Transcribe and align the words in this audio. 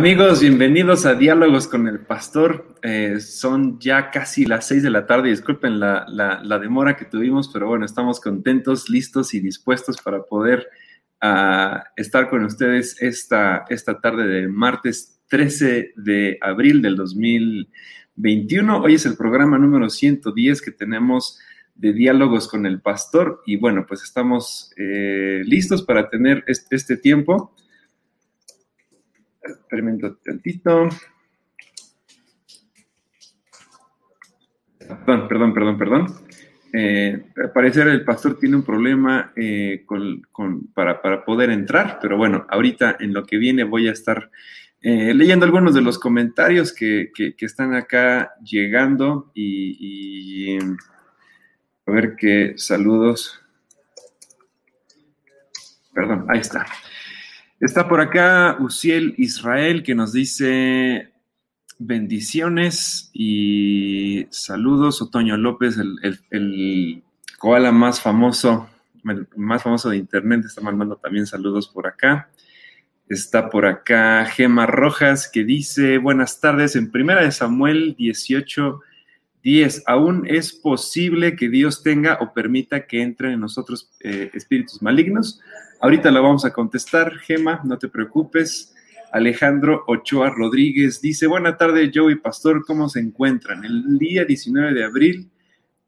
Amigos, 0.00 0.40
bienvenidos 0.40 1.04
a 1.04 1.14
Diálogos 1.14 1.68
con 1.68 1.86
el 1.86 1.98
Pastor. 1.98 2.74
Eh, 2.82 3.20
son 3.20 3.78
ya 3.78 4.10
casi 4.10 4.46
las 4.46 4.66
seis 4.66 4.82
de 4.82 4.88
la 4.88 5.06
tarde. 5.06 5.28
Disculpen 5.28 5.78
la, 5.78 6.58
demora 6.58 6.96
que 6.96 7.04
tuvimos, 7.04 7.50
pero 7.52 7.68
bueno, 7.68 7.84
estamos 7.84 8.18
contentos, 8.18 8.88
listos 8.88 9.34
y 9.34 9.40
dispuestos 9.40 9.98
para 10.00 10.22
poder 10.22 10.66
ah, 11.20 11.84
estar 11.96 12.30
con 12.30 12.46
ustedes 12.46 12.96
esta, 13.02 13.66
esta 13.68 14.00
tarde 14.00 14.26
de 14.26 14.48
martes 14.48 15.20
13 15.28 15.92
de 15.96 16.38
abril 16.40 16.80
del 16.80 16.96
2021. 16.96 18.80
Hoy 18.80 18.94
es 18.94 19.04
el 19.04 19.18
programa 19.18 19.58
número 19.58 19.90
110 19.90 20.62
que 20.62 20.70
tenemos 20.70 21.38
de 21.74 21.92
Diálogos 21.92 22.48
con 22.48 22.64
el 22.64 22.80
Pastor 22.80 23.42
y 23.44 23.56
bueno, 23.56 23.84
pues 23.86 24.02
estamos 24.02 24.72
eh, 24.78 25.42
listos 25.44 25.82
para 25.82 26.08
tener 26.08 26.42
este 26.46 26.96
tiempo. 26.96 27.54
Experimento 29.42 30.16
tantito. 30.16 30.88
Perdón, 34.78 35.28
perdón, 35.28 35.54
perdón, 35.54 35.78
perdón. 35.78 36.06
Eh, 36.72 37.26
al 37.36 37.52
parecer 37.52 37.88
el 37.88 38.04
pastor 38.04 38.38
tiene 38.38 38.56
un 38.56 38.62
problema 38.62 39.32
eh, 39.34 39.84
para, 40.72 41.24
poder 41.24 41.50
entrar, 41.50 41.98
pero 42.00 42.16
bueno, 42.16 42.46
ahorita 42.48 42.96
en 43.00 43.12
lo 43.12 43.24
que 43.24 43.38
viene 43.38 43.64
voy 43.64 43.88
a 43.88 43.92
estar 43.92 44.30
eh, 44.80 45.12
leyendo 45.12 45.44
algunos 45.44 45.74
de 45.74 45.80
los 45.80 45.98
comentarios 45.98 46.72
que, 46.72 47.10
están 47.38 47.74
acá 47.74 48.34
llegando 48.44 49.32
y, 49.34 50.54
y, 50.54 50.58
a 50.58 51.90
ver 51.90 52.14
qué 52.16 52.54
saludos. 52.56 53.40
Perdón, 55.92 56.26
ahí 56.28 56.38
está. 56.38 56.66
Está 57.60 57.86
por 57.86 58.00
acá 58.00 58.56
Uciel 58.58 59.14
Israel 59.18 59.82
que 59.82 59.94
nos 59.94 60.14
dice 60.14 61.12
bendiciones 61.78 63.10
y 63.12 64.26
saludos. 64.30 65.02
Otoño 65.02 65.36
López, 65.36 65.76
el, 65.76 67.02
koala 67.38 67.70
más 67.70 68.00
famoso, 68.00 68.70
más 69.36 69.62
famoso 69.62 69.90
de 69.90 69.98
internet, 69.98 70.42
está 70.46 70.62
mandando 70.62 70.96
también 70.96 71.26
saludos 71.26 71.68
por 71.68 71.86
acá. 71.86 72.30
Está 73.10 73.50
por 73.50 73.66
acá 73.66 74.24
Gema 74.24 74.64
Rojas 74.64 75.28
que 75.30 75.44
dice, 75.44 75.98
buenas 75.98 76.40
tardes, 76.40 76.76
en 76.76 76.90
primera 76.90 77.20
de 77.20 77.30
Samuel 77.30 77.94
18, 77.98 78.80
10, 79.42 79.84
aún 79.86 80.26
es 80.26 80.52
posible 80.52 81.36
que 81.36 81.48
Dios 81.48 81.82
tenga 81.82 82.18
o 82.20 82.32
permita 82.32 82.86
que 82.86 83.02
entren 83.02 83.32
en 83.32 83.40
nosotros 83.40 83.90
eh, 84.00 84.30
espíritus 84.34 84.82
malignos. 84.82 85.40
Ahorita 85.80 86.10
la 86.10 86.20
vamos 86.20 86.44
a 86.44 86.52
contestar, 86.52 87.16
Gema, 87.18 87.60
no 87.64 87.78
te 87.78 87.88
preocupes. 87.88 88.74
Alejandro 89.12 89.84
Ochoa 89.86 90.30
Rodríguez 90.30 91.00
dice, 91.00 91.26
buena 91.26 91.56
tarde, 91.56 91.90
Joey 91.92 92.16
Pastor, 92.16 92.64
¿cómo 92.64 92.88
se 92.88 93.00
encuentran? 93.00 93.64
El 93.64 93.98
día 93.98 94.24
19 94.24 94.72
de 94.72 94.84
abril 94.84 95.30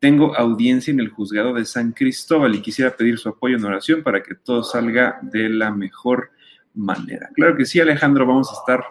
tengo 0.01 0.37
audiencia 0.37 0.91
en 0.91 0.99
el 0.99 1.11
juzgado 1.11 1.55
de 1.55 1.65
San 1.65 1.93
Cristóbal 1.93 2.55
y 2.55 2.61
quisiera 2.61 2.91
pedir 2.91 3.19
su 3.19 3.29
apoyo 3.29 3.57
en 3.57 3.65
oración 3.65 4.03
para 4.03 4.23
que 4.23 4.35
todo 4.35 4.65
salga 4.65 5.21
de 5.23 5.49
la 5.49 5.71
mejor 5.71 6.31
manera. 6.75 7.31
Claro 7.35 7.57
que 7.57 7.65
sí, 7.65 7.79
Alejandro, 7.79 8.27
vamos 8.27 8.51
a 8.51 8.55
estar, 8.55 8.83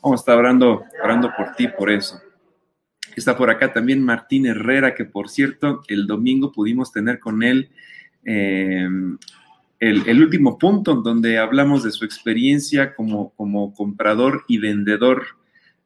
vamos 0.00 0.20
a 0.20 0.22
estar 0.22 0.38
orando, 0.38 0.84
orando 1.02 1.32
por 1.36 1.54
ti, 1.56 1.66
por 1.66 1.90
eso. 1.90 2.20
Está 3.16 3.36
por 3.36 3.50
acá 3.50 3.72
también 3.72 4.02
Martín 4.02 4.46
Herrera, 4.46 4.94
que 4.94 5.04
por 5.04 5.28
cierto, 5.28 5.82
el 5.88 6.06
domingo 6.06 6.52
pudimos 6.52 6.92
tener 6.92 7.18
con 7.18 7.42
él 7.42 7.70
eh, 8.24 8.88
el, 9.80 10.22
último 10.22 10.58
punto 10.58 10.96
donde 10.96 11.38
hablamos 11.38 11.82
de 11.82 11.90
su 11.90 12.04
experiencia 12.04 12.94
como, 12.94 13.30
como 13.30 13.72
comprador 13.74 14.44
y 14.46 14.58
vendedor 14.58 15.24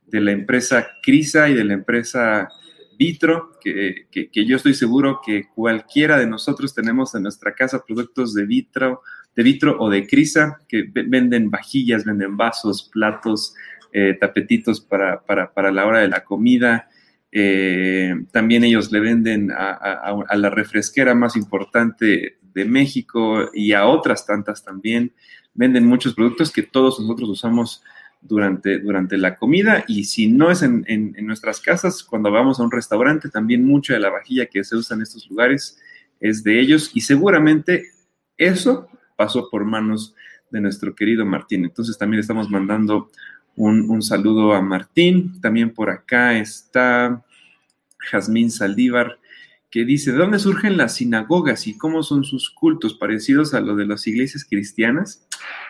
de 0.06 0.20
la 0.20 0.32
empresa 0.32 0.88
Crisa 1.02 1.48
y 1.48 1.54
de 1.54 1.64
la 1.64 1.74
empresa 1.74 2.48
Vitro, 2.96 3.52
que, 3.62 4.06
yo 4.32 4.56
estoy 4.56 4.74
seguro 4.74 5.20
que 5.24 5.48
cualquiera 5.54 6.18
de 6.18 6.26
nosotros 6.26 6.74
tenemos 6.74 7.14
en 7.14 7.22
nuestra 7.22 7.54
casa 7.54 7.84
productos 7.84 8.34
de 8.34 8.46
Vitro, 8.46 9.02
de 9.34 9.42
Vitro 9.42 9.76
o 9.80 9.90
de 9.90 10.06
Crisa, 10.06 10.58
que 10.68 10.84
venden 10.88 11.50
vajillas, 11.50 12.04
venden 12.04 12.36
vasos, 12.36 12.88
platos, 12.92 13.54
eh, 13.92 14.16
tapetitos 14.20 14.80
para, 14.80 15.22
la 15.72 15.86
hora 15.86 16.00
de 16.00 16.08
la 16.08 16.24
comida. 16.24 16.88
Eh, 17.36 18.14
también 18.30 18.62
ellos 18.62 18.92
le 18.92 19.00
venden 19.00 19.50
a, 19.50 20.36
la 20.36 20.50
refresquera 20.50 21.16
más 21.16 21.34
importante 21.34 22.38
de 22.40 22.64
México 22.64 23.50
y 23.52 23.72
a 23.72 23.86
otras 23.86 24.24
tantas 24.24 24.64
también. 24.64 25.12
Venden 25.52 25.84
muchos 25.84 26.14
productos 26.14 26.52
que 26.52 26.62
todos 26.62 27.00
nosotros 27.00 27.28
usamos 27.28 27.82
durante, 28.20 28.78
durante 28.78 29.16
la 29.18 29.36
comida 29.36 29.84
y 29.88 30.04
si 30.04 30.28
no 30.28 30.52
es 30.52 30.62
en, 30.62 30.86
nuestras 31.26 31.60
casas, 31.60 32.04
cuando 32.04 32.30
vamos 32.30 32.60
a 32.60 32.62
un 32.62 32.70
restaurante, 32.70 33.28
también 33.28 33.64
mucha 33.64 33.94
de 33.94 34.00
la 34.00 34.10
vajilla 34.10 34.46
que 34.46 34.62
se 34.62 34.76
usa 34.76 34.94
en 34.94 35.02
estos 35.02 35.28
lugares 35.28 35.76
es 36.20 36.44
de 36.44 36.60
ellos 36.60 36.92
y 36.94 37.00
seguramente 37.00 37.90
eso 38.36 38.86
pasó 39.16 39.50
por 39.50 39.64
manos 39.64 40.14
de 40.52 40.60
nuestro 40.60 40.94
querido 40.94 41.26
Martín. 41.26 41.64
Entonces 41.64 41.98
también 41.98 42.20
estamos 42.20 42.48
mandando 42.48 43.10
un, 43.56 43.91
un 43.91 44.03
saludo 44.03 44.53
a 44.53 44.62
Martín. 44.62 45.41
También 45.41 45.70
por 45.70 45.91
acá 45.91 46.38
está 46.38 47.25
Jazmín 47.98 48.50
Saldívar 48.50 49.19
que 49.75 49.84
dice, 49.84 50.12
¿de 50.12 50.19
dónde 50.19 50.38
surgen 50.38 50.76
las 50.76 50.94
sinagogas 50.94 51.66
y 51.66 51.76
cómo 51.76 52.04
son 52.04 52.22
sus 52.22 52.48
cultos 52.48 52.94
parecidos 52.94 53.54
a 53.54 53.60
lo 53.60 53.75
de 53.75 53.84
las 53.87 54.06
iglesias 54.06 54.44
cristianas? 54.44 55.26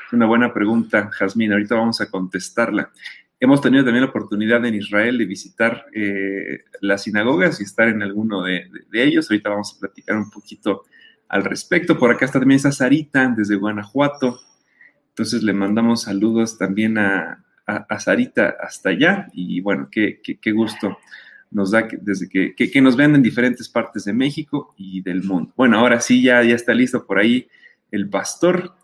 Es 0.07 0.13
una 0.13 0.27
buena 0.27 0.53
pregunta, 0.53 1.11
Jazmín, 1.19 1.53
ahorita 1.53 1.75
vamos 1.75 2.03
a 2.03 2.11
contestarla. 2.11 2.93
Hemos 3.41 3.63
tenido 3.63 3.83
también 3.83 4.05
la 4.05 4.11
oportunidad 4.11 4.65
en 4.67 4.75
Israel 4.75 5.17
de 5.17 5.25
visitar 5.25 5.87
eh, 5.95 6.65
las 6.83 7.05
sinagogas 7.05 7.61
y 7.61 7.65
estar 7.65 7.89
en 7.89 8.03
alguno 8.03 8.43
de, 8.43 8.71
ellos. 8.93 9.31
Ahorita 9.31 9.51
vamos 9.51 9.75
a 9.75 9.81
platicar 9.81 10.17
un 10.17 10.31
poquito 10.31 10.85
al 11.29 11.45
respecto. 11.45 11.99
Por 11.99 12.11
acá 12.11 12.27
está 12.27 12.39
también 12.39 12.57
esa 12.57 12.73
Sarita 12.73 13.33
desde 13.35 13.57
Guanajuato. 13.57 14.39
Entonces 15.09 15.43
le 15.43 15.53
mandamos 15.53 16.03
saludos 16.03 16.59
también 16.59 16.99
a, 16.99 17.44
Sarita 17.99 18.57
hasta 18.61 18.91
allá 18.91 19.29
y 19.33 19.61
bueno, 19.61 19.89
qué, 19.91 20.21
qué, 20.23 20.39
qué 20.39 20.53
gusto 20.53 20.99
nos 21.55 21.71
da 21.71 21.89
desde 22.01 22.29
que, 22.29 22.55
que, 22.55 22.81
nos 22.81 22.97
ven 22.97 23.15
en 23.15 23.23
diferentes 23.23 23.69
partes 23.69 24.05
de 24.05 24.13
México 24.13 24.75
y 24.77 25.01
del 25.03 25.23
mundo. 25.23 25.53
Bueno, 25.57 25.79
ahora 25.79 26.01
sí, 26.01 26.21
ya, 26.21 26.43
ya 26.43 26.57
está 26.57 26.75
listo 26.75 27.07
por 27.07 27.19
ahí 27.19 27.49
el 27.93 28.11
pastor. 28.11 28.75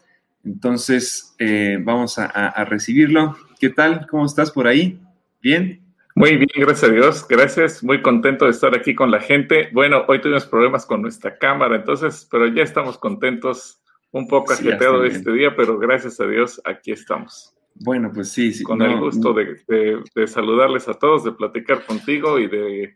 Entonces, 0.44 1.34
eh, 1.38 1.78
vamos 1.80 2.18
a, 2.18 2.64
recibirlo. 2.64 3.36
¿Qué 3.58 3.70
tal? 3.70 4.06
¿Cómo 4.08 4.24
estás 4.24 4.52
por 4.52 4.68
ahí? 4.68 5.00
¿Bien? 5.42 5.80
Muy 6.14 6.36
bien, 6.36 6.48
gracias 6.54 6.90
a 6.90 6.92
Dios. 6.92 7.26
Gracias. 7.28 7.82
Muy 7.82 8.02
contento 8.02 8.44
de 8.44 8.52
estar 8.52 8.74
aquí 8.74 8.94
con 8.94 9.10
la 9.10 9.20
gente. 9.20 9.68
Bueno, 9.72 10.04
hoy 10.06 10.20
tuvimos 10.20 10.46
problemas 10.46 10.86
con 10.86 11.02
nuestra 11.02 11.36
cámara, 11.38 11.76
entonces, 11.76 12.26
pero 12.30 12.46
ya 12.46 12.62
estamos 12.62 12.98
contentos. 12.98 13.82
Un 14.12 14.26
poco 14.26 14.54
sí, 14.56 14.68
este 14.68 15.32
día, 15.32 15.54
pero 15.54 15.78
gracias 15.78 16.18
a 16.18 16.26
Dios 16.26 16.60
aquí 16.64 16.90
estamos. 16.90 17.54
Bueno, 17.82 18.12
pues 18.12 18.28
sí, 18.28 18.52
sí. 18.52 18.62
Con 18.62 18.82
el 18.82 18.98
gusto 18.98 19.32
de, 19.32 20.26
saludarles 20.26 20.86
a 20.86 20.94
todos, 20.94 21.24
de 21.24 21.32
platicar 21.32 21.84
contigo 21.86 22.38
y 22.38 22.46
de 22.46 22.94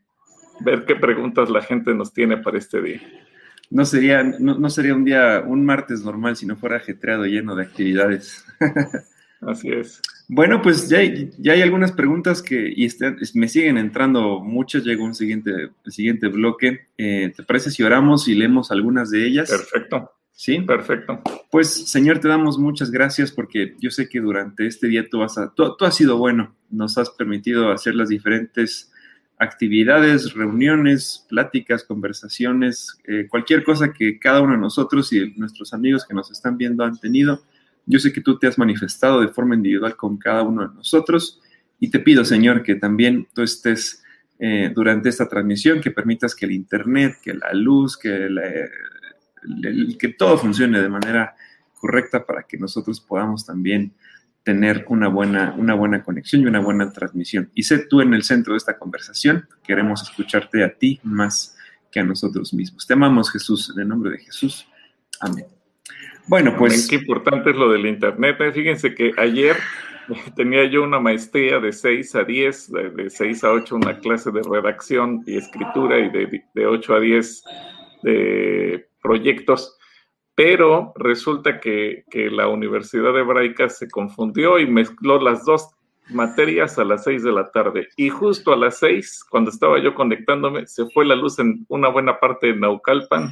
ver 0.60 0.84
qué 0.84 0.94
preguntas 0.94 1.48
la 1.48 1.62
gente 1.62 1.94
nos 1.94 2.12
tiene 2.12 2.36
para 2.36 2.58
este 2.58 2.82
día. 2.82 3.00
No 3.70 3.86
sería, 3.86 4.22
no, 4.22 4.69
sería 4.69 4.94
un 4.94 5.04
día, 5.04 5.42
un 5.44 5.64
martes 5.64 6.04
normal 6.04 6.36
si 6.36 6.44
no 6.44 6.56
fuera 6.56 6.76
ajetreado, 6.76 7.25
lleno 7.25 7.56
de 7.56 7.62
actividades. 7.62 8.44
Así 9.40 9.70
es. 9.70 10.02
Bueno, 10.28 10.60
pues 10.62 10.88
ya 10.88 10.98
hay, 10.98 11.30
ya 11.38 11.52
hay 11.52 11.62
algunas 11.62 11.92
preguntas 11.92 12.42
que 12.42 12.72
y 12.75 12.88
me 13.34 13.48
siguen 13.48 13.78
entrando 13.78 14.40
muchas. 14.40 14.84
Llega 14.84 15.02
un 15.02 15.14
siguiente, 15.14 15.70
siguiente 15.87 16.28
bloque. 16.28 16.88
Eh, 16.98 17.32
¿Te 17.34 17.42
parece 17.42 17.70
si 17.70 17.82
oramos 17.82 18.28
y 18.28 18.34
leemos 18.34 18.70
algunas 18.70 19.10
de 19.10 19.26
ellas? 19.26 19.50
Perfecto. 19.50 20.12
Sí, 20.36 20.60
perfecto. 20.60 21.22
Pues, 21.50 21.88
Señor, 21.88 22.19
te 22.19 22.26
damos 22.26 22.58
muchas 22.58 22.90
gracias 22.90 23.31
porque 23.31 23.76
yo 23.78 23.90
sé 23.90 24.08
que 24.08 24.20
durante 24.20 24.66
este 24.66 24.88
día 24.88 25.08
tú, 25.08 25.20
vas 25.20 25.38
a, 25.38 25.54
tú, 25.54 25.76
has 25.81 25.94
sido 25.94 26.19
bueno, 26.19 26.56
nos 26.70 26.98
has 26.98 27.10
permitido 27.10 27.70
hacer 27.70 27.94
las 27.94 28.08
diferentes 28.08 28.92
actividades, 29.38 30.34
reuniones, 30.34 31.25
pláticas, 31.28 31.84
conversaciones, 31.84 32.98
eh, 33.06 33.28
cualquier 33.28 33.62
cosa 33.62 33.92
que 33.92 34.19
cada 34.19 34.40
uno 34.40 34.54
de 34.54 34.58
nosotros 34.58 35.12
y 35.12 35.32
nuestros 35.36 35.72
amigos 35.72 36.04
que 36.04 36.14
nos 36.14 36.31
están 36.32 36.58
viendo 36.58 36.84
han 36.84 36.98
tenido. 36.98 37.42
Yo 37.87 38.00
sé 38.00 38.12
que 38.12 38.20
tú 38.20 38.37
te 38.37 38.48
has 38.48 38.58
manifestado 38.58 39.20
de 39.20 39.28
forma 39.28 39.54
individual 39.54 39.94
con 39.96 40.16
cada 40.16 40.42
uno 40.42 40.69
de 40.69 40.75
nosotros 40.75 41.40
y 41.78 41.90
te 41.90 42.00
pido, 42.00 42.25
Señor, 42.25 42.64
que 42.64 42.75
también 42.75 43.28
tú 43.34 43.42
estés 43.42 44.02
eh, 44.40 44.72
durante 44.75 45.10
esta 45.10 45.28
transmisión, 45.28 45.80
que 45.80 45.92
permitas 45.92 46.34
que 46.34 46.46
el 46.46 46.52
Internet, 46.52 47.19
que 47.22 47.34
la 47.34 47.52
luz, 47.52 47.96
que, 47.96 48.28
que 49.99 50.08
todo 50.08 50.38
funcione 50.38 50.81
de 50.81 50.88
manera 50.88 51.35
correcta 51.79 52.25
para 52.25 52.44
que 52.44 52.56
nosotros 52.56 53.00
podamos 53.00 53.44
también 53.44 53.93
tener 54.43 54.85
una 54.88 55.08
buena, 55.08 55.55
una 55.56 55.75
buena 55.75 56.02
conexión 56.02 56.43
y 56.43 56.46
una 56.46 56.61
buena 56.61 56.93
transmisión. 56.93 57.50
Y 57.55 57.62
sé 57.64 57.87
tú 57.87 58.00
en 58.00 58.14
el 58.14 58.23
centro 58.23 58.52
de 58.52 58.58
esta 58.58 58.79
conversación, 58.79 59.49
queremos 59.64 60.02
escucharte 60.02 60.62
a 60.62 60.75
ti 60.75 61.00
más 61.02 61.56
que 61.91 62.00
a 62.00 62.05
nosotros 62.05 62.52
mismos. 62.52 62.87
Te 62.87 62.93
amamos 62.93 63.31
Jesús, 63.31 63.73
en 63.75 63.82
el 63.82 63.88
nombre 63.88 64.11
de 64.11 64.19
Jesús. 64.19 64.69
Amén. 65.20 65.47
Bueno, 66.26 66.55
pues... 66.56 66.88
Qué 66.88 66.97
importante 66.97 67.50
es 67.50 67.56
lo 67.56 67.70
del 67.70 67.87
Internet. 67.87 68.37
¿eh? 68.40 68.52
Fíjense 68.52 68.94
que 68.94 69.12
ayer 69.17 69.56
tenía 70.37 70.64
yo 70.67 70.82
una 70.82 71.00
maestría 71.00 71.58
de 71.58 71.73
6 71.73 72.14
a 72.14 72.25
10, 72.25 72.73
de, 72.73 73.11
6 73.11 73.44
a 73.44 73.52
8 73.52 73.76
una 73.76 73.99
clase 73.99 74.31
de 74.31 74.43
redacción 74.43 75.23
y 75.26 75.37
escritura 75.37 75.99
y 75.99 76.11
de, 76.11 76.44
de 76.55 76.67
8 76.67 76.94
a 76.94 77.00
10 77.00 77.44
de 78.02 78.88
proyectos 79.04 79.78
pero 80.34 80.92
resulta 80.96 81.60
que, 81.60 82.04
la 82.12 82.48
Universidad 82.48 83.16
Hebraica 83.16 83.68
se 83.68 83.88
confundió 83.88 84.58
y 84.58 84.66
mezcló 84.66 85.20
las 85.20 85.44
dos 85.44 85.70
materias 86.10 86.78
a 86.78 86.84
las 86.84 87.04
seis 87.04 87.22
de 87.22 87.32
la 87.32 87.50
tarde. 87.50 87.88
Y 87.96 88.08
justo 88.10 88.52
a 88.52 88.56
las 88.56 88.78
seis, 88.78 89.24
cuando 89.28 89.50
estaba 89.50 89.78
yo 89.80 89.94
conectándome, 89.94 90.66
se 90.66 90.86
fue 90.90 91.04
la 91.04 91.14
luz 91.14 91.38
en 91.38 91.64
una 91.68 91.88
buena 91.88 92.18
parte 92.18 92.48
de 92.48 92.56
Naucalpan. 92.56 93.30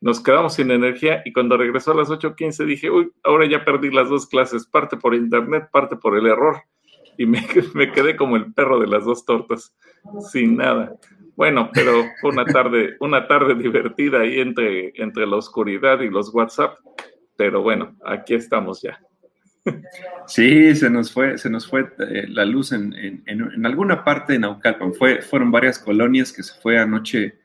Nos 0.00 0.20
quedamos 0.20 0.54
sin 0.54 0.70
energía 0.70 1.20
y 1.24 1.32
cuando 1.32 1.56
regresó 1.56 1.92
a 1.92 1.96
las 1.96 2.08
8.15 2.08 2.64
dije, 2.64 2.90
uy, 2.90 3.12
ahora 3.22 3.46
ya 3.46 3.64
perdí 3.64 3.90
las 3.90 4.08
dos 4.08 4.26
clases, 4.26 4.66
parte 4.66 4.96
por 4.96 5.14
internet, 5.14 5.68
parte 5.70 5.96
por 5.96 6.16
el 6.16 6.26
error. 6.26 6.62
Y 7.18 7.26
me, 7.26 7.46
me 7.74 7.90
quedé 7.90 8.16
como 8.16 8.36
el 8.36 8.52
perro 8.54 8.78
de 8.78 8.86
las 8.86 9.04
dos 9.04 9.24
tortas, 9.24 9.76
sin 10.30 10.56
nada. 10.56 10.96
Bueno, 11.36 11.70
pero 11.72 12.04
fue 12.20 12.30
una 12.30 12.44
tarde, 12.44 12.96
una 13.00 13.26
tarde 13.26 13.54
divertida 13.54 14.20
ahí 14.20 14.40
entre, 14.40 14.92
entre 14.96 15.26
la 15.26 15.36
oscuridad 15.36 16.00
y 16.00 16.10
los 16.10 16.34
WhatsApp. 16.34 16.78
Pero 17.36 17.62
bueno, 17.62 17.96
aquí 18.04 18.34
estamos 18.34 18.82
ya. 18.82 19.00
Sí, 20.26 20.74
se 20.74 20.88
nos 20.90 21.12
fue, 21.12 21.38
se 21.38 21.50
nos 21.50 21.68
fue 21.68 21.92
eh, 21.98 22.26
la 22.28 22.44
luz 22.44 22.72
en, 22.72 22.94
en, 22.94 23.22
en, 23.26 23.66
alguna 23.66 24.04
parte 24.04 24.34
de 24.34 24.38
Naucalpan. 24.38 24.94
Fue, 24.94 25.22
fueron 25.22 25.50
varias 25.50 25.78
colonias 25.78 26.32
que 26.32 26.42
se 26.42 26.58
fue 26.60 26.78
anoche 26.78 27.38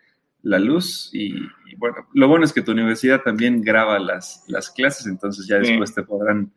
la 0.46 0.60
luz 0.60 1.10
y, 1.12 1.34
bueno, 1.78 2.08
lo 2.14 2.28
bueno 2.28 2.46
es 2.46 2.54
que 2.54 2.62
tu 2.62 2.72
universidad 2.72 3.24
también 3.24 3.62
graba 3.62 3.98
las, 3.98 4.44
las 4.48 4.70
clases, 4.70 5.08
entonces 5.08 5.48
ya 5.48 5.58
después 5.58 5.96
te 5.96 6.04
podrán 6.04 6.52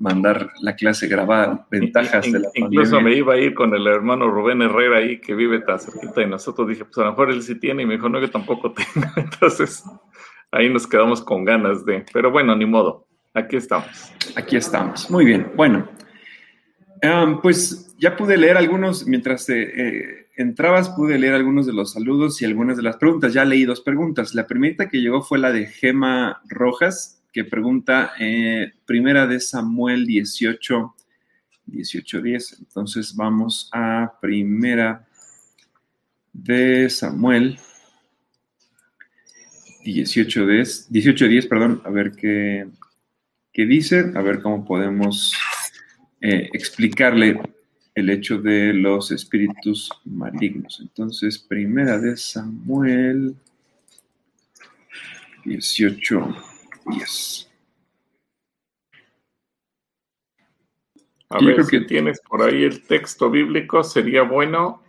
mandar 0.00 0.50
la 0.60 0.74
clase 0.74 1.06
grabada, 1.06 1.66
ventajas 1.70 2.32
de 2.32 2.40
la 2.40 2.48
Incluso 2.54 3.00
me 3.00 3.14
iba 3.14 3.34
a 3.34 3.36
ir 3.36 3.54
con 3.54 3.72
el 3.74 3.86
hermano 3.86 4.30
Rubén 4.30 4.62
Herrera 4.62 4.98
ahí, 4.98 5.20
que 5.20 5.34
vive 5.34 5.60
tan 5.60 5.78
cerquita, 5.78 6.22
y 6.22 6.26
nosotros 6.26 6.66
dije, 6.68 6.84
pues 6.84 6.98
a 6.98 7.02
lo 7.02 7.10
mejor 7.10 7.30
él 7.30 7.42
sí 7.42 7.54
tiene, 7.60 7.82
y 7.82 7.86
me 7.86 7.94
dijo, 7.94 8.08
no, 8.08 8.20
yo 8.20 8.30
tampoco 8.30 8.72
tengo. 8.72 9.06
Entonces, 9.16 9.84
ahí 10.50 10.68
nos 10.70 10.86
quedamos 10.86 11.22
con 11.22 11.44
ganas 11.44 11.84
de, 11.84 12.04
pero 12.12 12.30
bueno, 12.30 12.56
ni 12.56 12.64
modo, 12.64 13.06
aquí 13.34 13.56
estamos. 13.56 14.12
Aquí 14.36 14.56
estamos, 14.56 15.10
muy 15.10 15.26
bien. 15.26 15.52
Bueno, 15.54 15.86
pues 17.42 17.94
ya 17.98 18.16
pude 18.16 18.36
leer 18.36 18.56
algunos, 18.56 19.06
mientras 19.06 19.48
eh, 19.50 20.28
entrabas, 20.36 20.88
pude 20.90 21.18
leer 21.18 21.34
algunos 21.34 21.66
de 21.66 21.74
los 21.74 21.92
saludos 21.92 22.40
y 22.40 22.46
algunas 22.46 22.78
de 22.78 22.82
las 22.82 22.96
preguntas. 22.96 23.34
Ya 23.34 23.44
leí 23.44 23.64
dos 23.64 23.82
preguntas. 23.82 24.34
La 24.34 24.46
primera 24.46 24.88
que 24.88 25.00
llegó 25.00 25.22
fue 25.22 25.38
la 25.38 25.52
de 25.52 25.66
Gema 25.66 26.40
Rojas, 26.48 27.19
que 27.32 27.44
pregunta 27.44 28.12
eh, 28.18 28.72
primera 28.84 29.26
de 29.26 29.40
Samuel 29.40 30.06
18, 30.06 30.94
18, 31.66 32.22
10. 32.22 32.56
Entonces 32.60 33.14
vamos 33.14 33.68
a 33.72 34.12
primera 34.20 35.06
de 36.32 36.88
Samuel 36.90 37.58
18, 39.84 40.46
10, 40.46 40.92
18, 40.92 41.28
10 41.28 41.46
perdón, 41.46 41.82
a 41.84 41.90
ver 41.90 42.12
qué, 42.12 42.66
qué 43.52 43.66
dice, 43.66 44.12
a 44.14 44.22
ver 44.22 44.40
cómo 44.40 44.64
podemos 44.64 45.34
eh, 46.20 46.50
explicarle 46.52 47.40
el 47.94 48.10
hecho 48.10 48.38
de 48.38 48.72
los 48.72 49.10
espíritus 49.10 49.90
malignos. 50.04 50.78
Entonces, 50.80 51.38
primera 51.38 51.98
de 51.98 52.16
Samuel 52.16 53.34
18, 55.44 56.49
a 61.30 61.38
ver 61.38 61.64
si 61.64 61.86
tienes 61.86 62.20
por 62.28 62.42
ahí 62.42 62.64
el 62.64 62.82
texto 62.86 63.30
bíblico, 63.30 63.84
sería 63.84 64.22
bueno. 64.22 64.82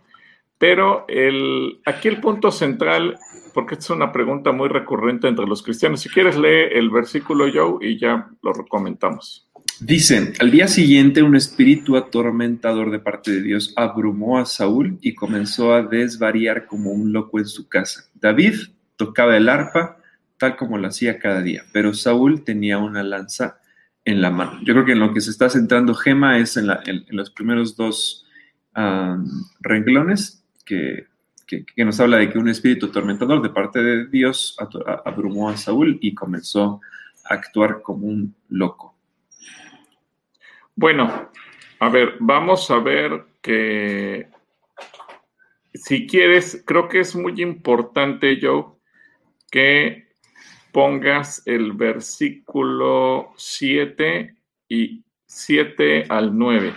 Pero 0.58 1.06
el, 1.08 1.80
aquí 1.84 2.08
el 2.08 2.20
punto 2.20 2.52
central, 2.52 3.18
porque 3.54 3.74
es 3.74 3.90
una 3.90 4.12
pregunta 4.12 4.52
muy 4.52 4.68
recurrente 4.68 5.26
entre 5.28 5.46
los 5.46 5.62
cristianos. 5.62 6.00
Si 6.00 6.08
quieres, 6.08 6.36
lee 6.36 6.68
el 6.72 6.90
versículo 6.90 7.46
Joe 7.52 7.84
y 7.84 7.98
ya 7.98 8.28
lo 8.42 8.52
comentamos. 8.68 9.48
Dice, 9.80 10.32
al 10.38 10.50
día 10.50 10.68
siguiente 10.68 11.22
un 11.22 11.34
espíritu 11.34 11.96
atormentador 11.96 12.90
de 12.90 13.00
parte 13.00 13.32
de 13.32 13.42
Dios 13.42 13.72
abrumó 13.76 14.38
a 14.38 14.44
Saúl 14.44 14.98
y 15.00 15.14
comenzó 15.14 15.72
a 15.72 15.82
desvariar 15.82 16.66
como 16.66 16.90
un 16.90 17.12
loco 17.12 17.38
en 17.38 17.46
su 17.46 17.68
casa. 17.68 18.08
David 18.14 18.54
tocaba 18.96 19.36
el 19.36 19.48
arpa 19.48 19.98
tal 20.42 20.56
como 20.56 20.76
lo 20.76 20.88
hacía 20.88 21.20
cada 21.20 21.40
día, 21.40 21.62
pero 21.72 21.94
Saúl 21.94 22.42
tenía 22.42 22.76
una 22.78 23.04
lanza 23.04 23.60
en 24.04 24.20
la 24.20 24.30
mano. 24.30 24.58
Yo 24.64 24.74
creo 24.74 24.84
que 24.84 24.90
en 24.90 24.98
lo 24.98 25.14
que 25.14 25.20
se 25.20 25.30
está 25.30 25.48
centrando 25.48 25.94
Gema 25.94 26.36
es 26.38 26.56
en, 26.56 26.66
los 27.10 27.30
primeros 27.30 27.76
dos 27.76 28.26
renglones 29.60 30.44
que, 30.64 31.06
nos 31.76 32.00
habla 32.00 32.16
de 32.16 32.28
que 32.28 32.38
un 32.40 32.48
espíritu 32.48 32.86
atormentador 32.86 33.40
de 33.40 33.50
parte 33.50 33.84
de 33.84 34.06
Dios 34.08 34.56
abrumó 35.04 35.48
a 35.48 35.56
Saúl 35.56 36.00
y 36.02 36.12
comenzó 36.12 36.80
a 37.24 37.34
actuar 37.34 37.80
como 37.80 38.08
un 38.08 38.34
loco. 38.48 38.96
Bueno, 40.74 41.30
a 41.78 41.88
ver, 41.88 42.16
vamos 42.18 42.68
a 42.68 42.80
ver 42.80 43.26
que 43.40 44.28
si 45.72 46.04
quieres, 46.08 46.64
creo 46.66 46.88
que 46.88 46.98
es 46.98 47.14
muy 47.14 47.40
importante, 47.40 48.40
Joe, 48.42 48.64
que 49.48 50.11
pongas 50.72 51.42
el 51.46 51.72
versículo 51.72 53.32
7 53.36 54.34
y 54.68 55.04
7 55.26 56.06
al 56.08 56.36
9. 56.36 56.74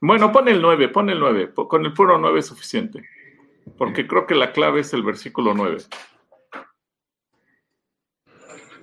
Bueno, 0.00 0.32
pon 0.32 0.48
el 0.48 0.62
9, 0.62 0.88
pon 0.88 1.10
el 1.10 1.18
9. 1.18 1.52
Con 1.54 1.84
el 1.84 1.92
puro 1.92 2.18
9 2.18 2.38
es 2.38 2.46
suficiente. 2.46 3.08
Porque 3.76 4.06
creo 4.06 4.26
que 4.26 4.34
la 4.34 4.52
clave 4.52 4.80
es 4.80 4.92
el 4.92 5.02
versículo 5.02 5.54
9. 5.54 5.78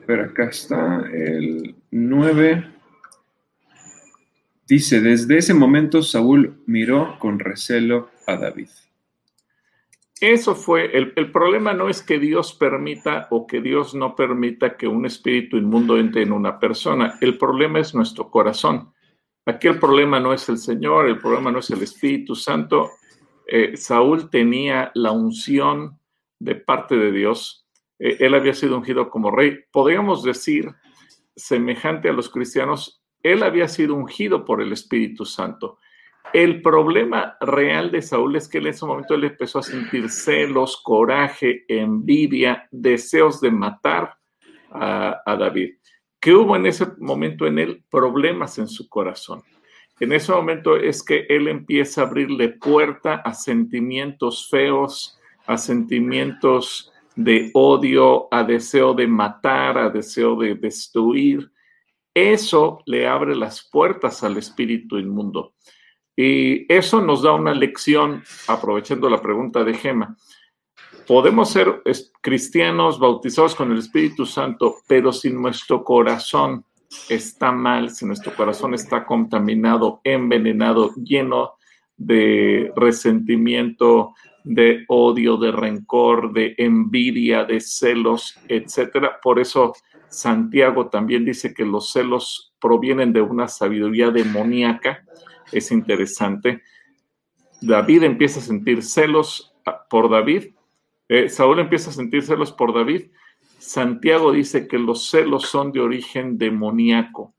Pero 0.05 0.25
acá 0.25 0.49
está 0.49 1.05
el 1.11 1.75
9. 1.91 2.71
Dice, 4.67 5.01
desde 5.01 5.37
ese 5.37 5.53
momento 5.53 6.01
Saúl 6.01 6.61
miró 6.65 7.17
con 7.19 7.39
recelo 7.39 8.09
a 8.25 8.35
David. 8.35 8.69
Eso 10.21 10.53
fue, 10.53 10.95
el, 10.95 11.31
problema 11.31 11.73
no 11.73 11.89
es 11.89 12.03
que 12.03 12.19
Dios 12.19 12.53
permita 12.53 13.27
o 13.31 13.47
que 13.47 13.59
Dios 13.59 13.95
no 13.95 14.15
permita 14.15 14.77
que 14.77 14.87
un 14.87 15.07
espíritu 15.07 15.57
inmundo 15.57 15.97
entre 15.97 16.21
en 16.21 16.31
una 16.31 16.59
persona, 16.59 17.17
el 17.21 17.39
problema 17.39 17.79
es 17.79 17.95
nuestro 17.95 18.29
corazón. 18.29 18.93
Aquí 19.47 19.67
el 19.67 19.79
problema 19.79 20.19
no 20.19 20.31
es 20.31 20.47
el 20.47 20.59
Señor, 20.59 21.07
el 21.07 21.17
problema 21.17 21.51
no 21.51 21.57
es 21.57 21.71
el 21.71 21.81
Espíritu 21.81 22.35
Santo. 22.35 22.91
Eh, 23.47 23.75
Saúl 23.75 24.29
tenía 24.29 24.91
la 24.93 25.11
unción 25.11 25.99
de 26.37 26.53
parte 26.53 26.95
de 26.95 27.11
Dios, 27.11 27.65
eh, 27.97 28.17
él 28.19 28.35
había 28.35 28.53
sido 28.53 28.77
ungido 28.77 29.09
como 29.09 29.31
rey. 29.31 29.57
Podríamos 29.71 30.21
decir, 30.21 30.69
semejante 31.35 32.09
a 32.09 32.13
los 32.13 32.29
cristianos, 32.29 33.01
él 33.23 33.41
había 33.41 33.67
sido 33.67 33.95
ungido 33.95 34.45
por 34.45 34.61
el 34.61 34.71
Espíritu 34.71 35.25
Santo. 35.25 35.79
El 36.33 36.61
problema 36.61 37.35
real 37.41 37.91
de 37.91 38.01
Saúl 38.01 38.37
es 38.37 38.47
que 38.47 38.59
en 38.59 38.67
ese 38.67 38.85
momento 38.85 39.15
él 39.15 39.25
empezó 39.25 39.59
a 39.59 39.63
sentir 39.63 40.09
celos, 40.09 40.81
coraje, 40.81 41.65
envidia, 41.67 42.67
deseos 42.71 43.41
de 43.41 43.51
matar 43.51 44.17
a, 44.71 45.35
David. 45.37 45.75
¿Qué 46.19 46.33
hubo 46.33 46.55
en 46.55 46.65
ese 46.65 46.87
momento 46.99 47.45
en 47.45 47.59
él? 47.59 47.83
Problemas 47.89 48.57
en 48.59 48.67
su 48.67 48.87
corazón. 48.87 49.43
En 49.99 50.13
ese 50.13 50.31
momento 50.31 50.77
es 50.77 51.03
que 51.03 51.25
él 51.27 51.47
empieza 51.49 52.01
a 52.01 52.05
abrirle 52.05 52.49
puerta 52.49 53.15
a 53.15 53.33
sentimientos 53.33 54.47
feos, 54.49 55.19
a 55.47 55.57
sentimientos 55.57 56.91
de 57.15 57.51
odio, 57.53 58.27
a 58.31 58.43
deseo 58.43 58.93
de 58.93 59.07
matar, 59.07 59.77
a 59.77 59.89
deseo 59.89 60.37
de 60.37 60.55
destruir. 60.55 61.51
Eso 62.13 62.79
le 62.85 63.07
abre 63.07 63.35
las 63.35 63.67
puertas 63.69 64.23
al 64.23 64.37
espíritu 64.37 64.97
inmundo. 64.97 65.53
Y 66.15 66.71
eso 66.71 67.01
nos 67.01 67.21
da 67.21 67.33
una 67.33 67.53
lección, 67.53 68.23
aprovechando 68.47 69.09
la 69.09 69.21
pregunta 69.21 69.63
de 69.63 69.73
Gema. 69.73 70.15
Podemos 71.07 71.49
ser 71.49 71.81
cristianos 72.21 72.99
bautizados 72.99 73.55
con 73.55 73.71
el 73.71 73.79
Espíritu 73.79 74.25
Santo, 74.25 74.75
pero 74.87 75.11
si 75.11 75.29
nuestro 75.29 75.83
corazón 75.83 76.65
está 77.09 77.51
mal, 77.51 77.89
si 77.89 78.05
nuestro 78.05 78.33
corazón 78.35 78.73
está 78.73 79.05
contaminado, 79.05 80.01
envenenado, 80.03 80.93
lleno 80.95 81.53
de 81.97 82.71
resentimiento, 82.75 84.13
de 84.43 84.85
odio, 84.87 85.37
de 85.37 85.51
rencor, 85.51 86.33
de 86.33 86.55
envidia, 86.57 87.43
de 87.43 87.59
celos, 87.59 88.35
etcétera. 88.47 89.19
Por 89.21 89.39
eso 89.39 89.73
Santiago 90.09 90.87
también 90.87 91.25
dice 91.25 91.53
que 91.53 91.65
los 91.65 91.91
celos 91.91 92.53
provienen 92.59 93.13
de 93.13 93.21
una 93.21 93.47
sabiduría 93.47 94.09
demoníaca. 94.09 95.03
Es 95.51 95.71
interesante. 95.71 96.61
David 97.61 98.03
empieza 98.03 98.39
a 98.39 98.43
sentir 98.43 98.83
celos 98.83 99.53
por 99.89 100.09
David. 100.09 100.55
Eh, 101.07 101.29
Saúl 101.29 101.59
empieza 101.59 101.89
a 101.89 101.93
sentir 101.93 102.23
celos 102.23 102.51
por 102.51 102.73
David. 102.73 103.11
Santiago 103.59 104.31
dice 104.31 104.67
que 104.67 104.79
los 104.79 105.09
celos 105.09 105.43
son 105.43 105.71
de 105.71 105.79
origen 105.79 106.37
demoníaco. 106.37 107.35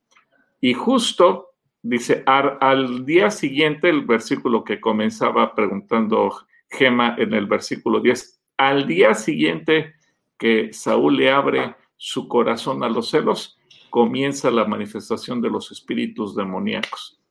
Y 0.60 0.74
justo 0.74 1.54
dice, 1.82 2.22
al, 2.26 3.04
día 3.04 3.30
siguiente, 3.30 3.90
el 3.90 4.02
versículo 4.02 4.62
que 4.62 4.80
comenzaba 4.80 5.54
preguntando 5.54 6.32
Gema 6.70 7.16
en 7.18 7.34
el 7.34 7.46
versículo 7.46 8.00
10, 8.00 8.40
al 8.56 8.86
día 8.86 9.14
siguiente 9.14 9.94
que 10.38 10.72
Saúl 10.72 11.16
le 11.16 11.30
abre 11.30 11.74
su 11.96 12.28
corazón 12.28 12.84
a 12.84 12.88
los 12.88 13.10
celos, 13.10 13.58
comienza 13.90 14.50
la 14.50 14.64
manifestación 14.64 15.40
de 15.40 15.50
los 15.50 15.72
espíritus 15.72 16.36
demoníacos. 16.36 17.21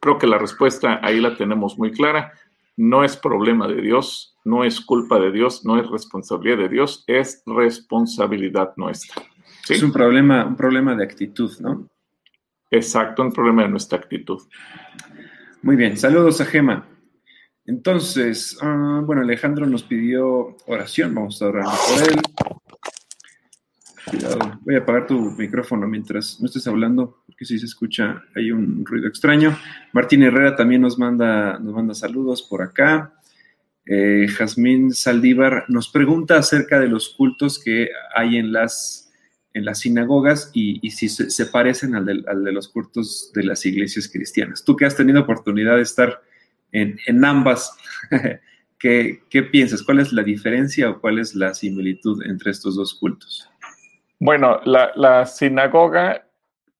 Creo 0.00 0.18
que 0.18 0.26
la 0.26 0.38
respuesta 0.38 1.00
ahí 1.02 1.20
la 1.20 1.36
tenemos 1.36 1.78
muy 1.78 1.90
clara. 1.92 2.32
No 2.76 3.02
es 3.04 3.16
problema 3.16 3.66
de 3.66 3.80
Dios, 3.82 4.36
no 4.44 4.64
es 4.64 4.80
culpa 4.80 5.18
de 5.18 5.32
Dios, 5.32 5.64
no 5.64 5.80
es 5.80 5.88
responsabilidad 5.90 6.58
de 6.58 6.68
Dios, 6.68 7.04
es 7.06 7.42
responsabilidad 7.46 8.72
nuestra. 8.76 9.22
Es 9.68 9.82
un 9.82 9.92
problema, 9.92 10.46
un 10.46 10.56
problema 10.56 10.94
de 10.94 11.04
actitud, 11.04 11.50
¿no? 11.60 11.88
Exacto, 12.70 13.22
un 13.22 13.32
problema 13.32 13.62
de 13.62 13.68
nuestra 13.68 13.98
actitud. 13.98 14.40
Muy 15.62 15.76
bien, 15.76 15.96
saludos 15.96 16.40
a 16.40 16.44
Gema. 16.44 16.86
Entonces, 17.66 18.56
ah, 18.62 19.02
bueno, 19.04 19.22
Alejandro 19.22 19.66
nos 19.66 19.82
pidió 19.82 20.56
oración, 20.66 21.14
vamos 21.14 21.42
a 21.42 21.48
orar 21.48 21.64
por 21.64 22.08
él. 22.08 22.20
Cuidado, 24.10 24.38
voy 24.62 24.74
a 24.74 24.78
apagar 24.78 25.06
tu 25.06 25.32
micrófono 25.32 25.86
mientras 25.86 26.40
no 26.40 26.46
estés 26.46 26.66
hablando, 26.66 27.22
porque 27.26 27.44
si 27.44 27.58
se 27.58 27.66
escucha 27.66 28.22
hay 28.34 28.50
un 28.52 28.84
ruido 28.84 29.08
extraño. 29.08 29.58
Martín 29.92 30.22
Herrera 30.22 30.56
también 30.56 30.80
nos 30.80 30.98
manda, 30.98 31.58
nos 31.58 31.74
manda 31.74 31.94
saludos 31.94 32.42
por 32.42 32.62
acá. 32.62 33.14
Eh, 33.84 34.26
Jazmín 34.28 34.92
Saldívar 34.92 35.64
nos 35.68 35.88
pregunta 35.88 36.36
acerca 36.36 36.78
de 36.78 36.88
los 36.88 37.10
cultos 37.10 37.58
que 37.58 37.88
hay 38.14 38.36
en 38.36 38.52
las, 38.52 39.10
en 39.54 39.64
las 39.64 39.80
sinagogas 39.80 40.50
y, 40.52 40.90
si 40.90 41.08
se, 41.08 41.46
parecen 41.46 41.94
al 41.94 42.04
de, 42.06 42.22
al 42.26 42.44
de, 42.44 42.52
los 42.52 42.68
cultos 42.68 43.30
de 43.34 43.44
las 43.44 43.64
iglesias 43.66 44.08
cristianas. 44.08 44.64
Tú 44.64 44.76
que 44.76 44.84
has 44.84 44.96
tenido 44.96 45.20
oportunidad 45.20 45.76
de 45.76 45.82
estar 45.82 46.22
en, 46.72 46.98
en 47.06 47.24
ambas, 47.24 47.76
¿qué, 48.78 49.22
¿qué 49.30 49.42
piensas? 49.42 49.82
¿Cuál 49.82 50.00
es 50.00 50.12
la 50.12 50.22
diferencia 50.22 50.90
o 50.90 51.00
cuál 51.00 51.18
es 51.18 51.34
la 51.34 51.54
similitud 51.54 52.22
entre 52.26 52.50
estos 52.50 52.76
dos 52.76 52.94
cultos? 52.94 53.48
Bueno, 54.20 54.60
la, 54.64 55.26
sinagoga 55.26 56.26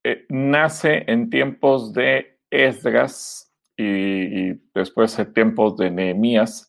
eh, 0.03 0.27
nace 0.29 1.05
en 1.07 1.31
tiempos 1.31 1.93
de 1.93 2.41
Esdras 2.51 3.55
y, 3.77 4.55
después 4.75 5.17
en 5.21 5.33
tiempos 5.33 5.77
de 5.77 5.91
Nehemías. 5.91 6.69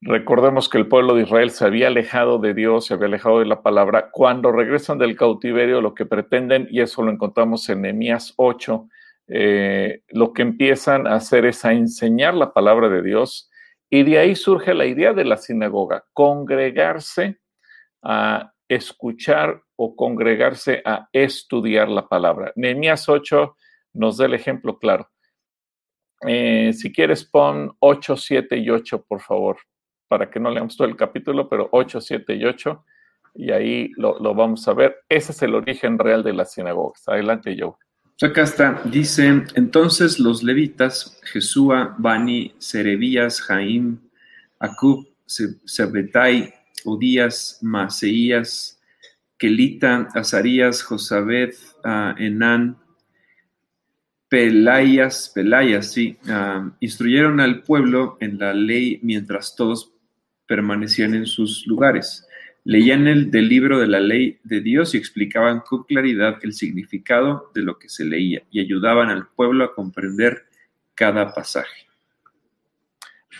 Recordemos 0.00 0.68
que 0.68 0.78
el 0.78 0.88
pueblo 0.88 1.14
de 1.14 1.22
Israel 1.22 1.50
se 1.50 1.64
había 1.64 1.86
alejado 1.86 2.38
de 2.38 2.54
Dios, 2.54 2.86
se 2.86 2.94
había 2.94 3.06
alejado 3.06 3.38
de 3.38 3.46
la 3.46 3.62
palabra. 3.62 4.10
Cuando 4.10 4.50
regresan 4.50 4.98
del 4.98 5.14
cautiverio, 5.14 5.80
lo 5.80 5.94
que 5.94 6.06
pretenden, 6.06 6.66
y 6.70 6.80
eso 6.80 7.02
lo 7.02 7.12
encontramos 7.12 7.68
en 7.68 7.82
Nehemías 7.82 8.34
8, 8.36 8.88
eh, 9.28 10.02
lo 10.08 10.32
que 10.32 10.42
empiezan 10.42 11.06
a 11.06 11.16
hacer 11.16 11.46
es 11.46 11.64
a 11.64 11.72
enseñar 11.72 12.34
la 12.34 12.52
palabra 12.52 12.88
de 12.88 13.02
Dios. 13.02 13.48
Y 13.88 14.02
de 14.02 14.18
ahí 14.18 14.34
surge 14.34 14.74
la 14.74 14.86
idea 14.86 15.12
de 15.12 15.24
la 15.24 15.36
sinagoga, 15.36 16.04
congregarse 16.14 17.38
a 18.02 18.49
escuchar 18.70 19.62
o 19.74 19.96
congregarse 19.96 20.80
a 20.84 21.08
estudiar 21.12 21.88
la 21.88 22.08
palabra. 22.08 22.52
Nehemías 22.54 23.08
8 23.08 23.56
nos 23.94 24.16
da 24.16 24.26
el 24.26 24.34
ejemplo 24.34 24.78
claro. 24.78 25.10
Eh, 26.26 26.72
si 26.72 26.92
quieres, 26.92 27.24
pon 27.24 27.74
8, 27.80 28.16
7 28.16 28.56
y 28.58 28.70
8, 28.70 29.04
por 29.08 29.20
favor, 29.20 29.58
para 30.06 30.30
que 30.30 30.38
no 30.38 30.50
leamos 30.50 30.76
todo 30.76 30.86
el 30.86 30.96
capítulo, 30.96 31.48
pero 31.48 31.68
8, 31.72 32.00
7 32.00 32.34
y 32.36 32.44
8, 32.44 32.84
y 33.34 33.50
ahí 33.50 33.90
lo, 33.96 34.20
vamos 34.34 34.68
a 34.68 34.72
ver. 34.72 34.98
Ese 35.08 35.32
es 35.32 35.42
el 35.42 35.56
origen 35.56 35.98
real 35.98 36.22
de 36.22 36.32
las 36.32 36.52
sinagogas. 36.52 37.02
Adelante, 37.08 37.56
Joe. 37.58 37.74
Acá 38.22 38.42
está, 38.42 38.82
dice, 38.84 39.44
entonces 39.54 40.20
los 40.20 40.42
levitas, 40.44 41.18
Jesúa, 41.24 41.96
Bani, 41.98 42.54
Serebías, 42.58 43.40
Jaim, 43.40 43.98
Acub, 44.58 45.08
Sebetai, 45.26 46.52
Odías, 46.84 47.58
Maseías, 47.62 48.80
Kelita, 49.38 50.08
Azarías, 50.14 50.82
Josabed, 50.82 51.54
uh, 51.84 52.14
Enán, 52.18 52.76
Pelayas, 54.30 55.32
Pelayas, 55.34 55.90
sí, 55.90 56.16
ah, 56.28 56.70
instruyeron 56.78 57.40
al 57.40 57.64
pueblo 57.64 58.16
en 58.20 58.38
la 58.38 58.54
ley 58.54 59.00
mientras 59.02 59.56
todos 59.56 59.92
permanecían 60.46 61.14
en 61.14 61.26
sus 61.26 61.66
lugares. 61.66 62.28
Leían 62.62 63.08
el 63.08 63.32
del 63.32 63.48
libro 63.48 63.80
de 63.80 63.88
la 63.88 63.98
ley 63.98 64.38
de 64.44 64.60
Dios 64.60 64.94
y 64.94 64.98
explicaban 64.98 65.62
con 65.66 65.82
claridad 65.82 66.38
el 66.42 66.52
significado 66.52 67.50
de 67.56 67.62
lo 67.62 67.76
que 67.76 67.88
se 67.88 68.04
leía 68.04 68.44
y 68.52 68.60
ayudaban 68.60 69.10
al 69.10 69.26
pueblo 69.26 69.64
a 69.64 69.74
comprender 69.74 70.44
cada 70.94 71.34
pasaje. 71.34 71.89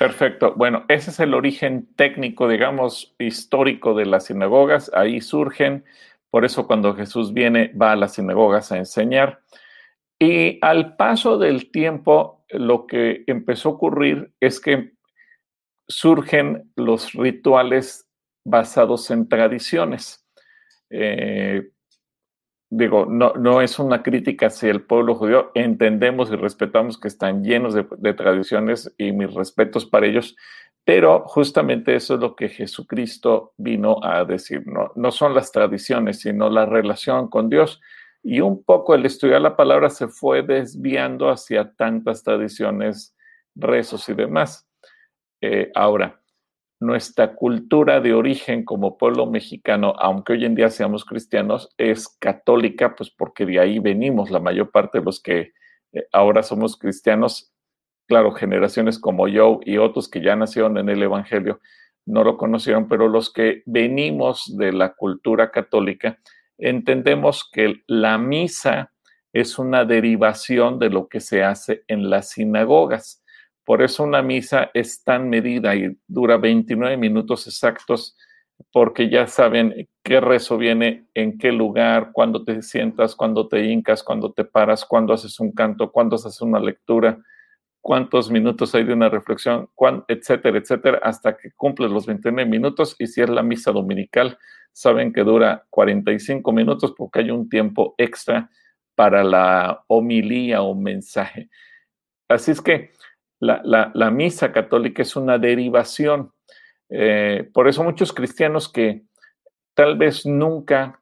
Perfecto. 0.00 0.54
Bueno, 0.57 0.87
ese 0.88 1.11
es 1.11 1.21
el 1.21 1.35
origen 1.35 1.87
técnico, 1.95 2.49
digamos, 2.49 3.14
histórico 3.19 3.92
de 3.92 4.07
las 4.07 4.25
sinagogas. 4.25 4.90
Ahí 4.95 5.21
surgen. 5.21 5.85
Por 6.30 6.47
eso 6.47 6.66
cuando 6.66 6.95
Jesús 6.95 7.35
viene, 7.35 7.71
va 7.75 7.92
a 7.92 7.97
las 7.97 8.14
sinagogas 8.14 8.73
a 8.73 8.78
enseñar. 8.78 9.42
Y 10.19 10.59
al 10.62 10.97
paso 10.97 11.37
del 11.37 11.71
tiempo, 11.71 12.47
lo 12.49 12.87
que 12.87 13.25
empezó 13.26 13.69
a 13.69 13.73
ocurrir 13.73 14.33
es 14.40 14.59
que 14.59 14.95
surgen 15.87 16.73
los 16.76 17.12
rituales 17.12 18.09
basados 18.42 19.11
en 19.11 19.28
tradiciones. 19.28 20.26
Eh, 20.88 21.73
digo, 22.70 23.04
no, 23.04 23.32
no 23.34 23.60
es 23.60 23.78
una 23.80 24.02
crítica 24.02 24.46
hacia 24.46 24.70
el 24.70 24.82
pueblo 24.82 25.16
judío, 25.16 25.50
entendemos 25.54 26.30
y 26.30 26.36
respetamos 26.36 26.98
que 26.98 27.08
están 27.08 27.42
llenos 27.42 27.74
de, 27.74 28.14
tradiciones 28.14 28.94
y 28.96 29.10
mis 29.10 29.34
respetos 29.34 29.84
para 29.84 30.06
ellos, 30.06 30.36
pero 30.84 31.24
justamente 31.26 31.96
eso 31.96 32.14
es 32.14 32.20
lo 32.20 32.36
que 32.36 32.48
Jesucristo 32.48 33.52
vino 33.58 33.96
a 34.02 34.24
decir, 34.24 34.62
no, 34.66 34.92
no 34.94 35.10
son 35.10 35.34
las 35.34 35.50
tradiciones, 35.50 36.20
sino 36.20 36.48
la 36.48 36.64
relación 36.64 37.28
con 37.28 37.50
Dios. 37.50 37.80
Y 38.22 38.40
un 38.40 38.62
poco 38.62 38.94
el 38.94 39.04
estudiar 39.04 39.40
la 39.40 39.56
palabra 39.56 39.90
se 39.90 40.08
fue 40.08 40.42
desviando 40.42 41.28
hacia 41.28 41.72
tantas 41.72 42.22
tradiciones, 42.22 43.14
rezos 43.54 44.08
y 44.08 44.14
demás. 44.14 44.68
Eh, 45.40 45.70
ahora, 45.74 46.19
nuestra 46.80 47.34
cultura 47.34 48.00
de 48.00 48.14
origen 48.14 48.64
como 48.64 48.96
pueblo 48.96 49.26
mexicano, 49.26 49.94
aunque 49.99 50.32
hoy 50.32 50.46
en 50.46 50.54
día 50.54 50.70
seamos 50.70 51.04
cristianos, 51.04 51.75
es 51.76 52.08
católica, 52.08 52.96
pues 52.96 53.10
porque 53.10 53.44
de 53.46 53.60
ahí 53.60 53.78
venimos 53.78 54.30
la 54.30 54.40
mayor 54.40 54.70
parte 54.70 54.99
de 54.99 55.04
los 55.04 55.22
que 55.22 55.52
eh, 55.92 56.06
ahora 56.12 56.42
somos 56.42 56.78
cristianos, 56.78 57.52
claro, 58.08 58.32
generaciones 58.32 58.99
como 58.99 59.28
yo 59.28 59.60
y 59.64 59.76
otros 59.76 60.08
que 60.08 60.22
ya 60.22 60.34
nacieron 60.37 60.78
en 60.78 60.88
el 60.88 61.02
Evangelio 61.02 61.60
no 62.06 62.25
lo 62.25 62.37
conocieron, 62.37 62.88
pero 62.88 63.08
los 63.08 63.32
que 63.32 63.62
venimos 63.66 64.56
de 64.56 64.72
la 64.72 64.94
cultura 64.94 65.50
católica, 65.50 66.18
entendemos 66.58 67.49
que 67.50 67.82
la 67.87 68.18
misa 68.18 68.92
es 69.32 69.58
una 69.58 69.84
derivación 69.84 70.78
de 70.78 70.90
lo 70.90 71.08
que 71.08 71.20
se 71.20 71.44
hace 71.44 71.84
en 71.87 72.10
las 72.10 72.30
sinagogas. 72.30 73.19
Por 73.70 73.82
eso 73.82 74.02
una 74.02 74.20
misa 74.20 74.68
es 74.74 75.04
tan 75.04 75.28
medida 75.28 75.76
y 75.76 75.96
dura 76.08 76.38
29 76.38 76.96
minutos 76.96 77.46
exactos, 77.46 78.16
porque 78.72 79.08
ya 79.08 79.28
saben 79.28 79.88
qué 80.02 80.20
rezo 80.20 80.58
viene, 80.58 81.06
en 81.14 81.38
qué 81.38 81.52
lugar, 81.52 82.10
cuándo 82.12 82.42
te 82.42 82.62
sientas, 82.62 83.14
cuándo 83.14 83.46
te 83.46 83.62
hincas, 83.62 84.02
cuándo 84.02 84.32
te 84.32 84.44
paras, 84.44 84.84
cuándo 84.84 85.12
haces 85.12 85.38
un 85.38 85.52
canto, 85.52 85.92
cuándo 85.92 86.16
haces 86.16 86.40
una 86.42 86.58
lectura, 86.58 87.20
cuántos 87.80 88.28
minutos 88.28 88.74
hay 88.74 88.82
de 88.82 88.92
una 88.92 89.08
reflexión, 89.08 89.68
etcétera, 90.08 90.58
etcétera, 90.58 90.98
hasta 91.04 91.36
que 91.36 91.52
cumples 91.52 91.92
los 91.92 92.06
29 92.06 92.50
minutos. 92.50 92.96
Y 92.98 93.06
si 93.06 93.20
es 93.20 93.28
la 93.28 93.44
misa 93.44 93.70
dominical, 93.70 94.36
saben 94.72 95.12
que 95.12 95.22
dura 95.22 95.64
45 95.70 96.50
minutos 96.50 96.92
porque 96.98 97.20
hay 97.20 97.30
un 97.30 97.48
tiempo 97.48 97.94
extra 97.98 98.50
para 98.96 99.22
la 99.22 99.84
homilía 99.86 100.60
o 100.60 100.74
mensaje. 100.74 101.48
Así 102.26 102.50
es 102.50 102.60
que 102.60 102.90
la, 103.40 104.11
misa 104.11 104.52
católica 104.52 105.02
es 105.02 105.16
una 105.16 105.38
derivación. 105.38 106.32
Eh, 106.88 107.49
por 107.52 107.68
eso 107.68 107.82
muchos 107.82 108.12
cristianos 108.12 108.68
que 108.68 109.02
tal 109.75 109.97
vez 109.97 110.26
nunca 110.26 111.00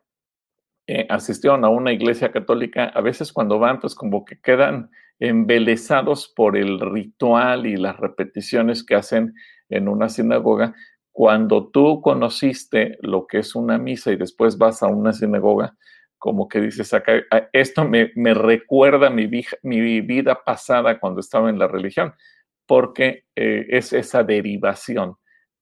eh, 0.86 1.06
asistieron 1.08 1.64
a 1.64 1.68
una 1.68 1.92
iglesia 1.92 2.30
católica, 2.30 2.84
a 2.84 3.00
veces 3.00 3.32
cuando 3.32 3.58
van, 3.58 3.80
pues 3.80 3.94
como 3.94 4.24
que 4.24 4.40
quedan 4.40 4.90
embelesados 5.18 6.32
por 6.34 6.56
el 6.56 6.78
ritual 6.78 7.66
y 7.66 7.76
las 7.76 7.96
repeticiones 7.96 8.84
que 8.84 8.94
hacen 8.94 9.34
en 9.68 9.88
una 9.88 10.08
sinagoga. 10.08 10.74
Cuando 11.12 11.68
tú 11.68 12.00
conociste 12.00 12.96
lo 13.02 13.26
que 13.26 13.38
es 13.38 13.56
una 13.56 13.76
misa 13.78 14.12
y 14.12 14.16
después 14.16 14.56
vas 14.56 14.82
a 14.82 14.86
una 14.86 15.12
sinagoga, 15.12 15.76
como 16.18 16.48
que 16.48 16.60
dices 16.60 16.92
acá, 16.92 17.22
ah, 17.30 17.48
esto 17.52 17.84
me, 17.84 18.10
recuerda 18.34 19.10
mi, 19.10 19.28
mi, 19.62 20.00
vida 20.00 20.42
pasada 20.44 20.98
cuando 20.98 21.20
estaba 21.20 21.48
en 21.48 21.58
la 21.58 21.68
religión, 21.68 22.14
porque 22.66 23.24
eh, 23.36 23.66
es 23.68 23.92
esa 23.92 24.24
derivación. 24.24 25.16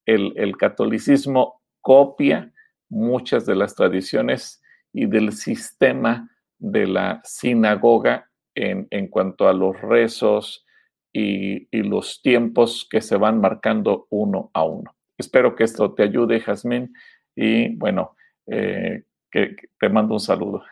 El, 0.07 0.33
el 0.37 0.57
catolicismo 0.57 1.63
copia 1.81 2.53
muchas 2.89 3.47
de 3.47 3.55
las 3.55 3.75
tradiciones 3.75 4.63
y 4.93 5.07
del 5.07 5.33
sistema 5.33 6.31
de 6.59 6.87
la 6.87 7.21
sinagoga 7.25 8.31
en, 8.55 8.87
en 8.91 9.09
cuanto 9.09 9.49
a 9.49 9.53
los 9.53 9.79
rezos 9.81 10.65
y, 11.13 11.69
y, 11.71 11.83
los 11.83 12.23
tiempos 12.23 12.87
que 12.91 13.01
se 13.01 13.17
van 13.17 13.41
marcando 13.41 14.07
uno 14.11 14.51
a 14.55 14.65
uno. 14.65 14.97
Espero 15.19 15.55
que 15.55 15.65
esto 15.65 15.95
te 15.95 16.03
ayude, 16.03 16.41
Jazmín, 16.41 16.93
y 17.35 17.75
bueno, 17.77 18.17
eh, 18.47 19.05
que, 19.45 19.69
te 19.79 19.89
mando 19.89 20.15
un 20.15 20.21
saludo. 20.21 20.63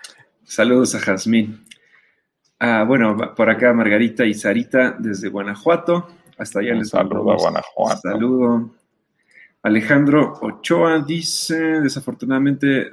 Saludos 0.44 0.94
a 0.94 1.00
Jazmín. 1.00 1.64
Ah, 2.58 2.84
bueno, 2.86 3.16
por 3.34 3.50
acá 3.50 3.72
Margarita 3.72 4.24
y 4.24 4.34
Sarita 4.34 4.96
desde 4.98 5.28
Guanajuato. 5.28 6.08
Hasta 6.38 6.60
allá 6.60 6.72
un 6.72 6.78
les 6.78 6.88
saludo 6.90 7.32
a 7.32 7.36
Guanajuato. 7.36 8.00
Saludo. 8.02 8.70
Alejandro 9.62 10.38
Ochoa 10.42 11.00
dice, 11.00 11.80
desafortunadamente, 11.80 12.92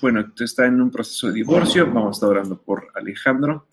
bueno, 0.00 0.32
está 0.38 0.66
en 0.66 0.80
un 0.80 0.90
proceso 0.90 1.28
de 1.28 1.34
divorcio. 1.34 1.86
Vamos 1.86 2.08
a 2.08 2.10
estar 2.12 2.28
orando 2.30 2.58
por 2.58 2.88
Alejandro. 2.94 3.66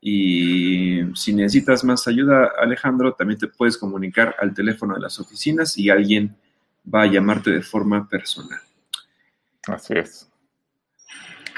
Y 0.00 1.00
si 1.14 1.32
necesitas 1.32 1.82
más 1.84 2.06
ayuda, 2.06 2.52
Alejandro, 2.60 3.14
también 3.14 3.38
te 3.38 3.48
puedes 3.48 3.76
comunicar 3.76 4.36
al 4.38 4.54
teléfono 4.54 4.94
de 4.94 5.00
las 5.00 5.18
oficinas 5.18 5.76
y 5.76 5.90
alguien 5.90 6.36
va 6.92 7.02
a 7.02 7.06
llamarte 7.06 7.50
de 7.50 7.62
forma 7.62 8.08
personal. 8.08 8.60
Así 9.66 9.94
es. 9.94 10.27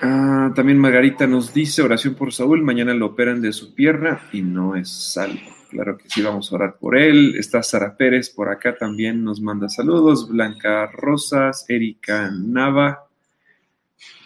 Ah, 0.03 0.51
también 0.55 0.79
Margarita 0.79 1.27
nos 1.27 1.53
dice 1.53 1.83
oración 1.83 2.15
por 2.15 2.33
Saúl. 2.33 2.63
Mañana 2.63 2.95
lo 2.95 3.07
operan 3.07 3.43
de 3.43 3.53
su 3.53 3.75
pierna 3.75 4.23
y 4.33 4.41
no 4.41 4.75
es 4.75 4.89
salvo. 4.89 5.41
Claro 5.69 5.99
que 5.99 6.09
sí, 6.09 6.23
vamos 6.23 6.51
a 6.51 6.57
orar 6.57 6.79
por 6.79 6.97
él. 6.97 7.35
Está 7.37 7.63
Sara 7.63 7.97
Pérez 7.97 8.31
por 8.31 8.49
acá 8.49 8.77
también, 8.77 9.23
nos 9.23 9.41
manda 9.41 9.69
saludos. 9.69 10.29
Blanca 10.29 10.87
Rosas, 10.87 11.65
Erika 11.69 12.31
Nava. 12.31 13.07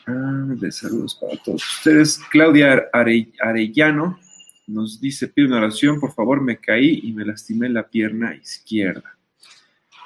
Ah, 0.07 0.45
de 0.47 0.71
saludos 0.71 1.19
para 1.21 1.37
todos 1.43 1.63
ustedes. 1.79 2.21
Claudia 2.31 2.89
Arellano 2.93 4.19
nos 4.67 5.01
dice, 5.01 5.29
pide 5.29 5.49
una 5.49 5.59
oración, 5.59 6.01
por 6.01 6.15
favor, 6.15 6.41
me 6.41 6.59
caí 6.59 7.01
y 7.03 7.13
me 7.13 7.25
lastimé 7.25 7.69
la 7.69 7.89
pierna 7.89 8.35
izquierda. 8.35 9.17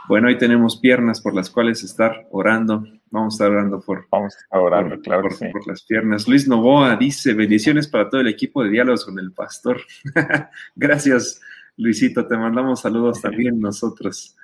Bueno, 0.09 0.29
ahí 0.29 0.39
tenemos 0.39 0.79
piernas 0.79 1.21
por 1.21 1.35
las 1.35 1.51
cuales 1.51 1.83
estar 1.83 2.27
orando. 2.31 2.87
Vamos 3.11 3.35
a 3.35 3.37
estar 3.37 3.51
orando 3.51 3.81
por, 3.81 4.07
Vamos 4.11 4.37
a 4.51 4.61
orando, 4.61 5.01
claro 5.01 5.29
por, 5.53 5.67
las 5.67 5.83
piernas. 5.83 6.29
Luis 6.29 6.47
Novoa 6.47 6.97
dice, 6.97 7.35
bendiciones 7.35 7.89
para 7.89 8.09
todo 8.09 8.21
el 8.21 8.29
equipo 8.29 8.63
de 8.63 8.71
diálogos 8.71 9.05
con 9.05 9.19
el 9.19 9.33
pastor. 9.33 9.81
Gracias, 10.77 11.41
Luisito. 11.77 12.27
Te 12.27 12.37
mandamos 12.37 12.81
saludos 12.81 13.21
también 13.21 13.61
nosotros. 13.61 14.37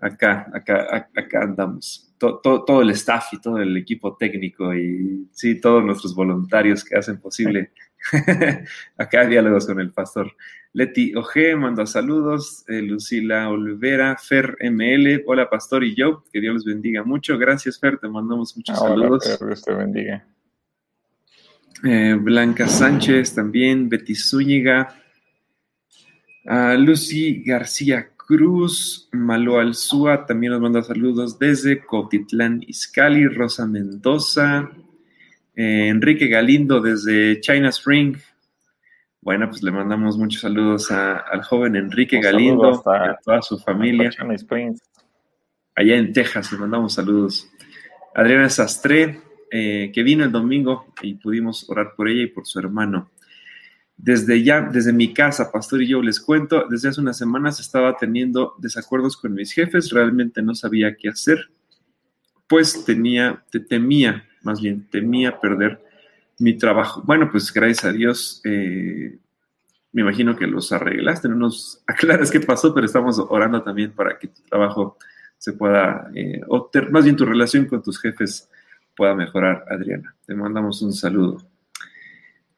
Acá, 0.00 0.50
acá, 0.52 1.08
acá 1.14 1.42
andamos. 1.42 2.12
todo 2.18 2.82
el 2.82 2.90
staff 2.90 3.32
y 3.32 3.40
todo 3.40 3.58
el 3.58 3.76
equipo 3.76 4.16
técnico 4.16 4.74
y 4.74 5.28
sí, 5.32 5.60
todos 5.60 5.84
nuestros 5.84 6.14
voluntarios 6.14 6.84
que 6.84 6.96
hacen 6.96 7.18
posible 7.20 7.72
acá 8.98 9.26
diálogos 9.26 9.66
con 9.66 9.80
el 9.80 9.92
pastor. 9.92 10.32
Leti 10.72 11.14
Oje 11.14 11.54
manda 11.56 11.86
saludos. 11.86 12.64
Eh, 12.68 12.82
Lucila 12.82 13.48
Olivera, 13.48 14.16
Fer 14.16 14.56
ML. 14.60 15.22
Hola, 15.26 15.48
Pastor 15.48 15.84
y 15.84 15.94
yo. 15.94 16.24
Que 16.32 16.40
Dios 16.40 16.54
los 16.54 16.64
bendiga 16.64 17.04
mucho. 17.04 17.38
Gracias, 17.38 17.78
Fer. 17.78 17.98
Te 17.98 18.08
mandamos 18.08 18.56
muchos 18.56 18.78
saludos. 18.78 19.38
Dios 19.40 19.62
te 19.62 19.72
bendiga. 19.72 20.26
Eh, 21.84 22.16
Blanca 22.20 22.66
Sánchez 22.66 23.34
también. 23.34 23.88
Betty 23.88 24.14
Zúñiga. 24.14 24.96
Lucy 26.76 27.42
García 27.44 28.10
Cruz. 28.16 29.08
Malo 29.12 29.60
Alzúa 29.60 30.26
también 30.26 30.52
nos 30.52 30.60
manda 30.60 30.82
saludos 30.82 31.38
desde 31.38 31.84
Cotitlán, 31.84 32.62
Izcali. 32.66 33.28
Rosa 33.28 33.66
Mendoza. 33.66 34.70
Eh, 35.56 35.88
Enrique 35.88 36.28
Galindo 36.28 36.80
desde 36.80 37.40
China 37.40 37.68
Spring. 37.68 38.16
Bueno, 39.20 39.48
pues 39.48 39.62
le 39.62 39.70
mandamos 39.70 40.18
muchos 40.18 40.42
saludos 40.42 40.90
al 40.90 41.42
joven 41.44 41.76
Enrique 41.76 42.20
Galindo 42.20 42.82
y 42.84 42.90
a 42.90 43.18
toda 43.24 43.40
su 43.40 43.58
familia. 43.58 44.10
Allá 45.76 45.96
en 45.96 46.12
Texas, 46.12 46.52
le 46.52 46.58
mandamos 46.58 46.94
saludos. 46.94 47.50
Adriana 48.14 48.48
Sastre, 48.48 49.20
eh, 49.50 49.90
que 49.94 50.02
vino 50.02 50.24
el 50.24 50.32
domingo 50.32 50.92
y 51.02 51.14
pudimos 51.14 51.68
orar 51.70 51.94
por 51.96 52.08
ella 52.08 52.22
y 52.22 52.26
por 52.26 52.46
su 52.46 52.58
hermano. 52.58 53.10
Desde 53.96 54.42
ya, 54.42 54.60
desde 54.60 54.92
mi 54.92 55.14
casa, 55.14 55.52
Pastor 55.52 55.82
y 55.82 55.88
yo 55.88 56.02
les 56.02 56.20
cuento, 56.20 56.66
desde 56.68 56.88
hace 56.88 57.00
unas 57.00 57.16
semanas 57.16 57.60
estaba 57.60 57.96
teniendo 57.96 58.54
desacuerdos 58.58 59.16
con 59.16 59.34
mis 59.34 59.52
jefes, 59.52 59.90
realmente 59.90 60.42
no 60.42 60.54
sabía 60.54 60.96
qué 60.96 61.08
hacer, 61.08 61.48
pues 62.48 62.84
tenía, 62.84 63.44
temía, 63.68 64.28
más 64.44 64.60
bien 64.60 64.86
temía 64.90 65.40
perder 65.40 65.80
mi 66.38 66.56
trabajo. 66.56 67.02
Bueno, 67.04 67.30
pues 67.30 67.52
gracias 67.52 67.84
a 67.84 67.92
Dios, 67.92 68.40
eh, 68.44 69.18
me 69.92 70.02
imagino 70.02 70.36
que 70.36 70.46
los 70.46 70.72
arreglaste, 70.72 71.28
no 71.28 71.36
nos 71.36 71.82
aclaras 71.86 72.30
qué 72.30 72.40
pasó, 72.40 72.74
pero 72.74 72.86
estamos 72.86 73.18
orando 73.18 73.62
también 73.62 73.92
para 73.92 74.18
que 74.18 74.28
tu 74.28 74.42
trabajo 74.42 74.98
se 75.38 75.52
pueda, 75.52 76.10
eh, 76.14 76.40
o 76.48 76.70
más 76.90 77.04
bien 77.04 77.16
tu 77.16 77.24
relación 77.24 77.66
con 77.66 77.82
tus 77.82 78.00
jefes 78.00 78.48
pueda 78.96 79.14
mejorar, 79.14 79.64
Adriana. 79.68 80.14
Te 80.26 80.34
mandamos 80.34 80.80
un 80.82 80.92
saludo. 80.92 81.42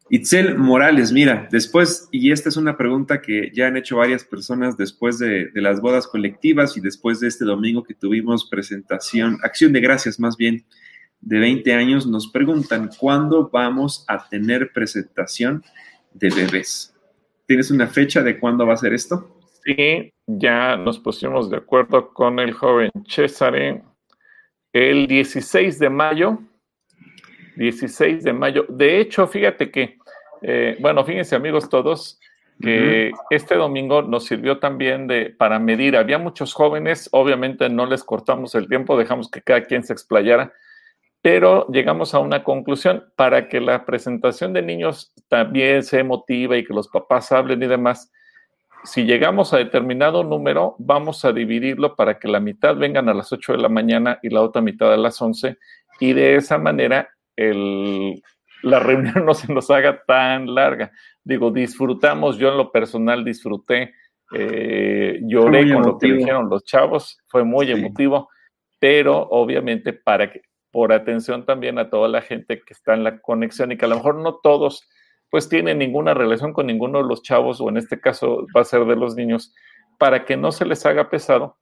Itzel 0.09 0.57
Morales, 0.57 1.11
mira, 1.11 1.49
después, 1.51 2.09
y 2.13 2.31
esta 2.31 2.49
es 2.49 2.57
una 2.57 2.77
pregunta 2.77 3.21
que 3.21 3.51
ya 3.53 3.67
han 3.67 3.77
hecho 3.77 3.97
varias 3.97 4.23
personas 4.23 4.77
después 4.77 5.19
de, 5.19 5.47
de, 5.49 5.61
las 5.61 5.81
bodas 5.81 6.07
colectivas 6.07 6.77
y 6.77 6.81
después 6.81 7.19
de 7.19 7.27
este 7.27 7.45
domingo 7.45 7.83
que 7.83 7.95
tuvimos 7.95 8.49
presentación, 8.49 9.39
acción 9.43 9.73
de 9.73 9.81
gracias 9.81 10.21
más 10.21 10.37
bien, 10.37 10.65
de 11.27 11.41
20 11.41 11.75
años 11.75 12.07
nos 12.07 12.29
preguntan 12.29 12.89
cuándo 13.01 13.51
vamos 13.53 14.05
a 14.07 14.29
tener 14.29 14.73
presentación 14.73 15.65
de 16.13 16.31
bebés. 16.31 16.95
¿Tienes 17.47 17.73
una 17.73 17.89
fecha 17.89 18.23
de 18.23 18.39
cuándo 18.39 18.65
va 18.65 18.75
a 18.75 18.77
ser 18.77 18.95
esto? 18.95 19.29
Sí, 19.65 20.13
ya 20.29 20.77
nos 20.77 21.01
pusimos 21.01 21.51
de 21.51 21.57
acuerdo 21.57 22.15
con 22.15 22.39
el 22.39 22.53
joven 22.53 22.93
Cesare 23.09 23.83
el 24.73 25.09
16 25.09 25.81
de 25.81 25.91
mayo. 25.91 26.39
16 27.57 28.23
de 28.23 28.33
mayo. 28.33 28.65
De 28.69 29.01
hecho, 29.01 29.27
fíjate 29.27 29.73
que, 29.73 29.99
eh, 30.43 30.77
bueno, 30.79 31.05
fíjense 31.05 31.35
amigos 31.35 31.69
todos, 31.69 32.21
que 32.61 33.11
este 33.31 33.57
domingo 33.57 34.03
nos 34.03 34.27
sirvió 34.27 34.61
también 34.61 35.09
de, 35.09 35.31
para 35.31 35.59
medir. 35.59 35.97
Había 35.97 36.19
muchos 36.19 36.55
jóvenes, 36.55 37.09
obviamente 37.11 37.69
no 37.69 37.85
les 37.87 38.05
cortamos 38.05 38.55
el 38.55 38.69
tiempo, 38.69 38.97
dejamos 38.97 39.29
que 39.29 39.43
cada 39.43 39.65
quien 39.65 39.83
se 39.83 39.93
explayara, 39.93 40.53
pero 41.27 41.67
llegamos 41.73 42.15
a 42.15 42.21
una 42.21 42.45
conclusión 42.45 43.03
para 43.17 43.49
que 43.49 43.61
la 43.61 43.85
presentación 43.85 44.53
de 44.53 44.63
niños 44.63 45.13
también 45.27 45.83
se 45.83 46.05
motive 46.05 46.57
y 46.57 46.65
que 46.65 46.73
los 46.73 46.87
papás 46.87 47.33
hablen 47.33 47.61
y 47.65 47.67
demás. 47.67 48.13
Si 48.85 49.03
llegamos 49.03 49.53
a 49.53 49.57
determinado 49.57 50.23
número, 50.23 50.77
vamos 50.79 51.25
a 51.25 51.33
dividirlo 51.33 51.97
para 51.97 52.21
que 52.21 52.29
la 52.29 52.39
mitad 52.39 52.77
vengan 52.77 53.09
a 53.09 53.13
las 53.13 53.33
8 53.33 53.55
de 53.55 53.59
la 53.59 53.69
mañana 53.69 54.21
y 54.23 54.29
la 54.29 54.41
otra 54.41 54.63
mitad 54.63 54.95
a 54.95 54.97
las 54.97 55.21
11 55.21 55.59
y 55.99 56.13
de 56.13 56.37
esa 56.37 56.59
manera 56.59 57.09
la 57.37 58.79
reunión 58.79 59.25
no 59.27 59.35
se 59.35 59.53
nos 59.53 59.69
haga 59.69 60.05
tan 60.07 60.55
larga. 60.55 60.93
Digo, 61.25 61.51
disfrutamos, 61.51 62.39
yo 62.39 62.51
en 62.51 62.57
lo 62.57 62.71
personal 62.71 63.25
disfruté, 63.25 63.95
eh, 64.33 65.19
lloré 65.23 65.73
con 65.73 65.83
lo 65.83 65.99
que 65.99 66.07
dijeron 66.07 66.49
los 66.49 66.63
chavos, 66.63 67.19
fue 67.27 67.43
muy 67.43 67.69
emotivo, 67.73 68.29
pero 68.79 69.19
obviamente 69.31 69.93
para 69.93 70.31
que 70.31 70.43
por 70.77 70.93
atención 70.93 71.47
también 71.47 71.79
a 71.79 71.89
toda 71.89 72.07
la 72.07 72.21
gente 72.21 72.61
que 72.61 72.75
está 72.75 72.93
en 72.93 73.03
la 73.03 73.23
conexión 73.23 73.73
y 73.73 73.79
que 73.79 73.87
a 73.87 73.89
lo 73.89 73.97
mejor 73.97 74.17
no 74.17 74.35
todos 74.43 74.87
pues 75.31 75.49
tienen 75.49 75.79
ninguna 75.79 76.13
relación 76.13 76.53
con 76.53 76.67
ninguno 76.67 76.99
de 76.99 77.09
los 77.09 77.23
chavos 77.23 77.63
o 77.63 77.71
en 77.71 77.79
este 77.79 77.99
caso 77.99 78.47
va 78.55 78.61
a 78.61 78.65
ser 78.65 78.85
de 78.85 78.95
los 78.95 79.17
niños, 79.17 79.55
para 79.97 80.27
que 80.27 80.37
no 80.37 80.53
se 80.53 80.67
les 80.67 80.85
haga 80.85 81.09
pesado, 81.09 81.57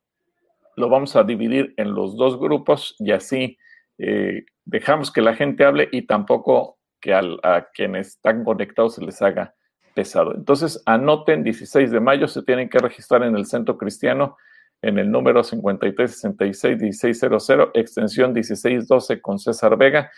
lo 0.74 0.88
vamos 0.88 1.14
a 1.14 1.22
dividir 1.22 1.74
en 1.76 1.94
los 1.94 2.16
dos 2.16 2.40
grupos 2.40 2.96
y 2.98 3.12
así 3.12 3.56
eh, 3.98 4.46
dejamos 4.64 5.12
que 5.12 5.22
la 5.22 5.36
gente 5.36 5.64
hable 5.64 5.88
y 5.92 6.08
tampoco 6.08 6.78
que 7.00 7.14
a 7.14 7.68
quienes 7.72 8.08
están 8.08 8.42
conectados 8.42 8.96
se 8.96 9.04
les 9.04 9.22
haga 9.22 9.54
pesado. 9.94 10.34
Entonces, 10.34 10.82
anoten, 10.86 11.44
16 11.44 11.92
de 11.92 12.00
mayo 12.00 12.26
se 12.26 12.42
tienen 12.42 12.68
que 12.68 12.80
registrar 12.80 13.22
en 13.22 13.36
el 13.36 13.46
Centro 13.46 13.78
Cristiano 13.78 14.36
en 14.84 14.98
el 14.98 15.10
número 15.10 15.42
5366-1600, 15.42 17.70
extensión 17.74 18.34
1612 18.34 19.22
con 19.22 19.38
César 19.38 19.78
Vega. 19.78 20.10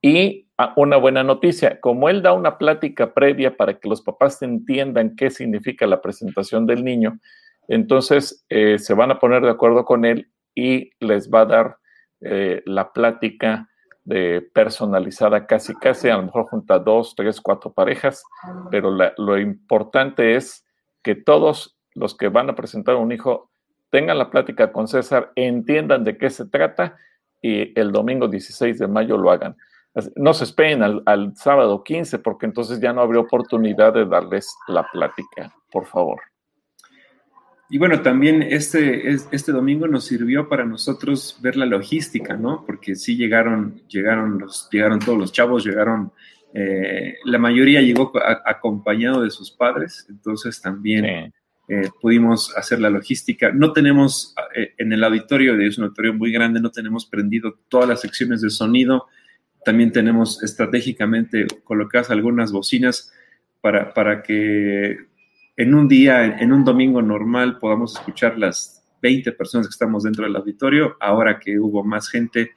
Y 0.00 0.48
ah, 0.58 0.72
una 0.76 0.96
buena 0.96 1.22
noticia, 1.22 1.80
como 1.80 2.08
él 2.08 2.22
da 2.22 2.32
una 2.32 2.58
plática 2.58 3.14
previa 3.14 3.56
para 3.56 3.78
que 3.78 3.88
los 3.88 4.02
papás 4.02 4.42
entiendan 4.42 5.14
qué 5.16 5.30
significa 5.30 5.86
la 5.86 6.00
presentación 6.00 6.66
del 6.66 6.82
niño, 6.84 7.20
entonces 7.68 8.44
eh, 8.48 8.78
se 8.78 8.94
van 8.94 9.12
a 9.12 9.18
poner 9.18 9.42
de 9.42 9.50
acuerdo 9.50 9.84
con 9.84 10.04
él 10.04 10.28
y 10.54 10.90
les 11.00 11.30
va 11.30 11.40
a 11.42 11.46
dar 11.46 11.76
eh, 12.20 12.62
la 12.66 12.92
plática 12.92 13.68
de 14.04 14.42
personalizada 14.52 15.46
casi 15.46 15.74
casi, 15.76 16.08
a 16.08 16.16
lo 16.16 16.24
mejor 16.24 16.46
junta 16.46 16.80
dos, 16.80 17.14
tres, 17.16 17.40
cuatro 17.40 17.72
parejas, 17.72 18.24
pero 18.70 18.90
lo 18.90 19.38
importante 19.38 20.34
es 20.34 20.66
que 21.04 21.14
todos 21.14 21.78
los 21.94 22.16
que 22.16 22.28
van 22.28 22.50
a 22.50 22.56
presentar 22.56 22.96
un 22.96 23.12
hijo 23.12 23.51
tengan 23.92 24.16
la 24.16 24.30
plática 24.30 24.72
con 24.72 24.88
César, 24.88 25.32
entiendan 25.36 26.02
de 26.02 26.16
qué 26.16 26.30
se 26.30 26.46
trata 26.46 26.96
y 27.42 27.78
el 27.78 27.92
domingo 27.92 28.26
16 28.26 28.78
de 28.78 28.88
mayo 28.88 29.18
lo 29.18 29.30
hagan. 29.30 29.54
No 30.16 30.32
se 30.32 30.44
esperen 30.44 30.82
al, 30.82 31.36
sábado 31.36 31.84
15 31.84 32.18
porque 32.20 32.46
entonces 32.46 32.80
ya 32.80 32.94
no 32.94 33.02
habría 33.02 33.20
oportunidad 33.20 33.92
de 33.92 34.06
darles 34.06 34.56
la 34.66 34.88
plática, 34.90 35.54
por 35.70 35.84
favor. 35.84 36.22
Y 37.68 37.76
bueno, 37.76 38.00
también 38.00 38.42
este, 38.42 39.10
este 39.10 39.52
domingo 39.52 39.86
nos 39.86 40.06
sirvió 40.06 40.48
para 40.48 40.64
nosotros 40.64 41.38
ver 41.42 41.56
la 41.56 41.66
logística, 41.66 42.34
¿no? 42.34 42.64
Porque 42.64 42.96
sí 42.96 43.16
llegaron, 43.16 43.82
llegaron, 43.88 44.38
los, 44.38 44.70
llegaron 44.70 45.00
todos 45.00 45.18
los 45.18 45.32
chavos, 45.32 45.64
llegaron, 45.64 46.12
eh, 46.54 47.16
la 47.26 47.38
mayoría 47.38 47.82
llegó 47.82 48.12
acompañado 48.46 49.22
de 49.22 49.30
sus 49.30 49.50
padres, 49.50 50.06
entonces 50.08 50.62
también 50.62 51.32
eh, 51.68 51.88
pudimos 52.00 52.56
hacer 52.56 52.80
la 52.80 52.90
logística. 52.90 53.52
No 53.52 53.72
tenemos, 53.72 54.34
eh, 54.54 54.74
en 54.78 54.92
el 54.92 55.04
auditorio, 55.04 55.58
es 55.60 55.78
un 55.78 55.84
auditorio 55.84 56.14
muy 56.14 56.32
grande, 56.32 56.60
no 56.60 56.70
tenemos 56.70 57.06
prendido 57.06 57.58
todas 57.68 57.88
las 57.88 58.00
secciones 58.00 58.40
de 58.40 58.50
sonido. 58.50 59.06
También 59.64 59.92
tenemos 59.92 60.42
estratégicamente 60.42 61.46
colocadas 61.64 62.10
algunas 62.10 62.50
bocinas 62.50 63.12
para, 63.60 63.94
para 63.94 64.22
que 64.22 64.96
en 65.56 65.74
un 65.74 65.88
día, 65.88 66.24
en 66.24 66.52
un 66.52 66.64
domingo 66.64 67.00
normal, 67.00 67.58
podamos 67.58 67.94
escuchar 67.94 68.38
las 68.38 68.84
20 69.02 69.32
personas 69.32 69.68
que 69.68 69.72
estamos 69.72 70.02
dentro 70.02 70.24
del 70.24 70.36
auditorio. 70.36 70.96
Ahora 71.00 71.38
que 71.38 71.58
hubo 71.58 71.84
más 71.84 72.08
gente, 72.08 72.52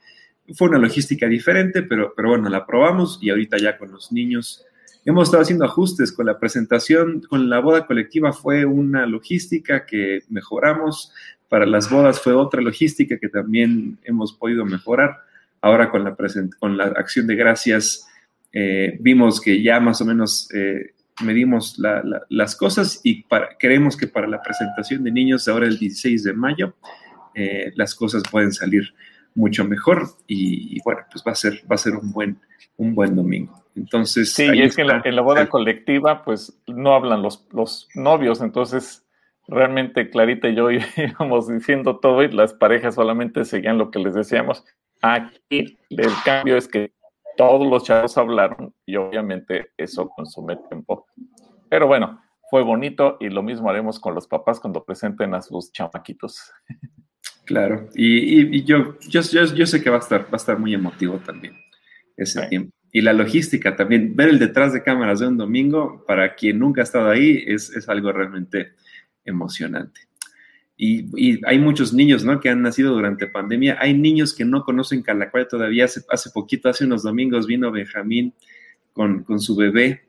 fue 0.54 0.68
una 0.68 0.78
logística 0.78 1.26
diferente, 1.28 1.82
pero, 1.82 2.12
pero 2.16 2.30
bueno, 2.30 2.48
la 2.48 2.66
probamos 2.66 3.18
y 3.22 3.30
ahorita 3.30 3.58
ya 3.58 3.78
con 3.78 3.92
los 3.92 4.10
niños 4.10 4.64
hemos 5.06 5.28
estado 5.28 5.42
haciendo 5.42 5.64
ajustes 5.64 6.12
con 6.12 6.26
la 6.26 6.38
presentación, 6.38 7.22
con 7.22 7.48
la 7.48 7.60
boda 7.60 7.86
colectiva 7.86 8.32
fue 8.32 8.64
una 8.64 9.06
logística 9.06 9.86
que 9.86 10.24
mejoramos, 10.28 11.12
para 11.48 11.64
las 11.64 11.88
bodas 11.88 12.20
fue 12.20 12.34
otra 12.34 12.60
logística 12.60 13.16
que 13.18 13.28
también 13.28 13.98
hemos 14.02 14.32
podido 14.32 14.64
mejorar. 14.64 15.18
Ahora 15.60 15.90
con 15.90 16.04
la, 16.04 16.16
con 16.58 16.76
la 16.76 16.84
acción 16.84 17.26
de 17.26 17.36
gracias 17.36 18.06
eh, 18.52 18.96
vimos 19.00 19.40
que 19.40 19.62
ya 19.62 19.78
más 19.80 20.00
o 20.00 20.04
menos 20.04 20.48
eh, 20.52 20.92
medimos 21.22 21.80
las 22.28 22.56
cosas 22.56 23.00
y 23.02 23.24
creemos 23.58 23.96
que 23.96 24.06
para 24.06 24.26
la 24.26 24.42
presentación 24.42 25.02
de 25.04 25.12
niños 25.12 25.48
ahora 25.48 25.66
el 25.66 25.78
16 25.78 26.24
de 26.24 26.32
mayo 26.32 26.74
eh, 27.34 27.72
las 27.74 27.94
cosas 27.94 28.22
pueden 28.30 28.52
salir 28.52 28.94
mucho 29.36 29.64
mejor 29.64 30.08
y, 30.26 30.80
bueno, 30.82 31.02
pues 31.12 31.22
va 31.24 31.32
a 31.32 31.36
ser, 31.36 31.60
va 31.70 31.76
a 31.76 31.78
ser 31.78 31.94
un 31.94 32.10
buen, 32.10 32.40
un 32.76 32.94
buen 32.94 33.14
domingo. 33.14 33.62
Entonces. 33.76 34.32
Sí, 34.32 34.48
y 34.52 34.62
es 34.62 34.74
que 34.74 34.82
en 34.82 35.16
la, 35.16 35.22
boda 35.22 35.48
colectiva, 35.48 36.24
pues 36.24 36.58
no 36.66 36.94
hablan 36.94 37.22
los, 37.22 37.46
los 37.52 37.88
novios, 37.94 38.40
entonces 38.40 39.06
realmente 39.48 40.10
Clarita 40.10 40.48
y 40.48 40.56
yo 40.56 40.68
íbamos 40.96 41.48
diciendo 41.48 41.98
todo 41.98 42.22
y 42.22 42.32
las 42.32 42.54
parejas 42.54 42.96
solamente 42.96 43.44
seguían 43.44 43.78
lo 43.78 43.90
que 43.90 43.98
les 43.98 44.14
decíamos. 44.14 44.64
Aquí 45.02 45.78
el 45.90 46.10
cambio 46.24 46.56
es 46.56 46.66
que 46.66 46.92
todos 47.36 47.68
los 47.68 47.84
chavos 47.84 48.16
hablaron 48.16 48.74
y 48.86 48.96
obviamente 48.96 49.70
eso 49.76 50.08
consume 50.08 50.56
tiempo. 50.68 51.06
Pero 51.68 51.86
bueno, 51.86 52.20
fue 52.50 52.62
bonito 52.62 53.18
y 53.20 53.28
lo 53.28 53.42
mismo 53.42 53.68
haremos 53.68 54.00
con 54.00 54.14
los 54.14 54.26
papás 54.26 54.58
cuando 54.58 54.84
presenten 54.84 55.34
a 55.34 55.42
sus 55.42 55.70
chamaquitos. 55.70 56.52
Claro, 57.46 57.88
y, 57.94 58.64
yo, 58.64 58.98
yo, 59.08 59.20
yo, 59.22 59.66
sé 59.66 59.82
que 59.82 59.88
va 59.88 59.96
a 59.96 60.00
estar, 60.00 60.24
va 60.24 60.32
a 60.32 60.36
estar 60.36 60.58
muy 60.58 60.74
emotivo 60.74 61.18
también 61.18 61.54
ese 62.16 62.44
tiempo 62.48 62.76
y 62.96 63.02
la 63.02 63.12
logística 63.12 63.76
también. 63.76 64.16
Ver 64.16 64.30
el 64.30 64.38
detrás 64.38 64.72
de 64.72 64.82
cámaras 64.82 65.20
de 65.20 65.26
un 65.26 65.36
domingo, 65.36 66.02
para 66.06 66.34
quien 66.34 66.58
nunca 66.58 66.80
ha 66.80 66.84
estado 66.84 67.10
ahí, 67.10 67.44
es, 67.46 67.70
algo 67.90 68.10
realmente 68.10 68.72
emocionante. 69.22 70.00
Y, 70.78 71.44
hay 71.44 71.58
muchos 71.58 71.92
niños, 71.92 72.24
¿no? 72.24 72.40
Que 72.40 72.48
han 72.48 72.62
nacido 72.62 72.94
durante 72.94 73.26
pandemia. 73.26 73.76
Hay 73.80 73.92
niños 73.92 74.34
que 74.34 74.46
no 74.46 74.64
conocen 74.64 75.02
Calacuaya 75.02 75.46
todavía. 75.46 75.84
Hace, 75.84 76.04
hace 76.08 76.30
poquito, 76.30 76.70
hace 76.70 76.86
unos 76.86 77.02
domingos, 77.02 77.46
vino 77.46 77.70
Benjamín 77.70 78.32
con, 78.94 79.24
con, 79.24 79.40
su 79.40 79.54
bebé 79.56 80.06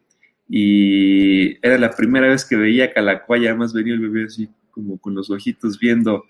y 0.47 1.57
era 1.65 1.77
la 1.77 1.91
primera 1.91 2.29
vez 2.29 2.45
que 2.45 2.55
veía 2.55 2.93
Calacuaya. 2.93 3.49
Además 3.49 3.73
venía 3.73 3.95
el 3.95 3.99
bebé 3.99 4.27
así 4.27 4.47
como 4.71 4.97
con 4.97 5.13
los 5.13 5.29
ojitos 5.29 5.77
viendo 5.77 6.23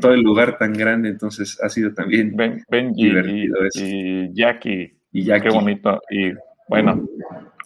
todo 0.00 0.12
el 0.12 0.20
lugar 0.20 0.58
tan 0.58 0.72
grande. 0.72 1.08
Entonces 1.08 1.58
ha 1.62 1.68
sido 1.68 1.92
también 1.94 2.36
divertido 2.94 3.64
eso. 3.64 3.84
Y 3.84 4.32
Jackie 4.34 4.96
y 5.12 5.24
ya 5.24 5.40
qué 5.40 5.48
bonito. 5.48 6.00
Y 6.10 6.32
bueno, 6.68 7.06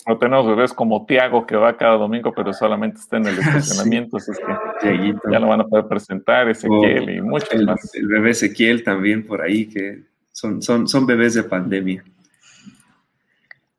no 0.07 0.19
tenemos 0.19 0.47
bebés 0.47 0.73
como 0.73 1.05
Tiago 1.05 1.47
que 1.47 1.57
va 1.57 1.77
cada 1.77 1.97
domingo, 1.97 2.33
pero 2.35 2.53
solamente 2.53 3.01
está 3.01 3.17
en 3.17 3.27
el 3.27 3.39
estacionamiento, 3.39 4.19
así 4.19 4.31
es 4.31 4.41
que 4.81 5.15
ya 5.31 5.39
lo 5.39 5.49
van 5.49 5.63
a 5.63 5.67
poder 5.67 5.87
presentar, 5.87 6.49
Ezequiel 6.49 7.11
y 7.11 7.21
muchos 7.21 7.63
más. 7.63 7.95
El 7.95 8.07
bebé 8.07 8.31
Ezequiel 8.31 8.85
también 8.85 9.27
por 9.27 9.43
ahí, 9.43 9.67
que 9.67 10.05
son, 10.31 10.63
son, 10.63 10.87
son 10.87 11.07
bebés 11.07 11.35
de 11.35 11.43
pandemia. 11.43 12.05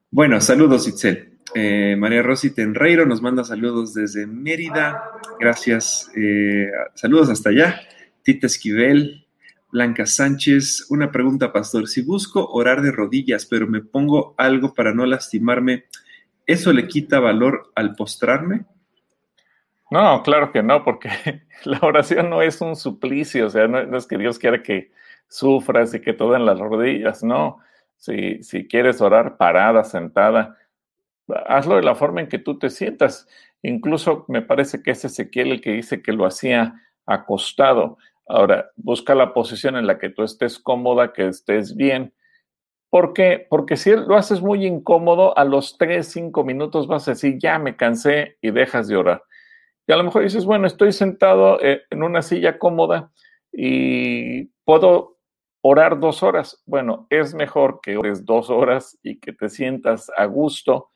Bueno, 0.09 0.41
saludos, 0.41 0.87
Itzel. 0.87 1.30
Eh, 1.53 1.95
María 1.97 2.21
Rosy 2.21 2.53
Tenreiro 2.53 3.05
nos 3.05 3.21
manda 3.21 3.43
saludos 3.43 3.93
desde 3.93 4.25
Mérida. 4.25 5.03
Gracias. 5.39 6.11
Eh, 6.15 6.71
saludos 6.95 7.29
hasta 7.29 7.49
allá. 7.49 7.81
Tita 8.23 8.47
Esquivel, 8.47 9.25
Blanca 9.71 10.05
Sánchez, 10.05 10.87
una 10.89 11.11
pregunta, 11.11 11.51
pastor. 11.51 11.87
Si 11.87 12.01
busco 12.01 12.47
orar 12.51 12.81
de 12.81 12.91
rodillas, 12.91 13.45
pero 13.45 13.67
me 13.67 13.81
pongo 13.81 14.35
algo 14.37 14.73
para 14.73 14.93
no 14.93 15.05
lastimarme, 15.05 15.85
¿eso 16.45 16.71
le 16.71 16.87
quita 16.87 17.19
valor 17.19 17.71
al 17.75 17.95
postrarme? 17.95 18.65
No, 19.89 20.23
claro 20.23 20.51
que 20.51 20.63
no, 20.63 20.83
porque 20.83 21.09
la 21.65 21.79
oración 21.81 22.29
no 22.29 22.41
es 22.41 22.61
un 22.61 22.75
suplicio, 22.75 23.47
o 23.47 23.49
sea, 23.49 23.67
no, 23.67 23.97
es 23.97 24.07
que 24.07 24.17
Dios 24.17 24.39
quiera 24.39 24.61
que 24.63 24.91
sufras 25.27 25.93
y 25.93 25.99
que 25.99 26.13
todo 26.13 26.35
en 26.35 26.45
las 26.45 26.59
rodillas, 26.59 27.23
no. 27.23 27.59
Si, 27.97 28.41
si 28.43 28.67
quieres 28.67 29.01
orar 29.01 29.37
parada, 29.37 29.83
sentada, 29.83 30.57
hazlo 31.45 31.75
de 31.75 31.83
la 31.83 31.95
forma 31.95 32.21
en 32.21 32.29
que 32.29 32.39
tú 32.39 32.57
te 32.59 32.69
sientas. 32.69 33.27
Incluso 33.61 34.25
me 34.27 34.41
parece 34.41 34.81
que 34.83 34.91
es 34.91 35.05
Ezequiel 35.05 35.51
el 35.51 35.61
que 35.61 35.71
dice 35.71 36.01
que 36.01 36.13
lo 36.13 36.25
hacía 36.25 36.75
acostado. 37.05 37.97
Ahora, 38.27 38.71
busca 38.75 39.15
la 39.15 39.33
posición 39.33 39.75
en 39.75 39.87
la 39.87 39.99
que 39.99 40.09
tú 40.09 40.23
estés 40.23 40.59
cómoda, 40.59 41.13
que 41.13 41.27
estés 41.27 41.75
bien. 41.75 42.13
¿Por 42.89 43.13
qué? 43.13 43.47
Porque 43.49 43.77
si 43.77 43.91
lo 43.91 44.15
haces 44.15 44.41
muy 44.41 44.65
incómodo, 44.65 45.37
a 45.37 45.45
los 45.45 45.77
3, 45.77 46.05
5 46.05 46.43
minutos 46.43 46.87
vas 46.87 47.07
a 47.07 47.11
decir, 47.11 47.37
ya 47.39 47.57
me 47.57 47.75
cansé 47.75 48.37
y 48.41 48.51
dejas 48.51 48.87
de 48.87 48.97
orar. 48.97 49.23
Y 49.87 49.93
a 49.93 49.97
lo 49.97 50.03
mejor 50.03 50.23
dices, 50.23 50.45
bueno, 50.45 50.67
estoy 50.67 50.91
sentado 50.91 51.59
eh, 51.61 51.83
en 51.89 52.03
una 52.03 52.21
silla 52.21 52.59
cómoda 52.59 53.11
y 53.51 54.45
puedo 54.65 55.17
orar 55.61 55.99
dos 55.99 56.23
horas. 56.23 56.61
Bueno, 56.65 57.07
es 57.09 57.33
mejor 57.33 57.79
que 57.81 57.97
ores 57.97 58.25
dos 58.25 58.49
horas 58.49 58.97
y 59.03 59.19
que 59.19 59.33
te 59.33 59.49
sientas 59.49 60.11
a 60.17 60.25
gusto, 60.25 60.90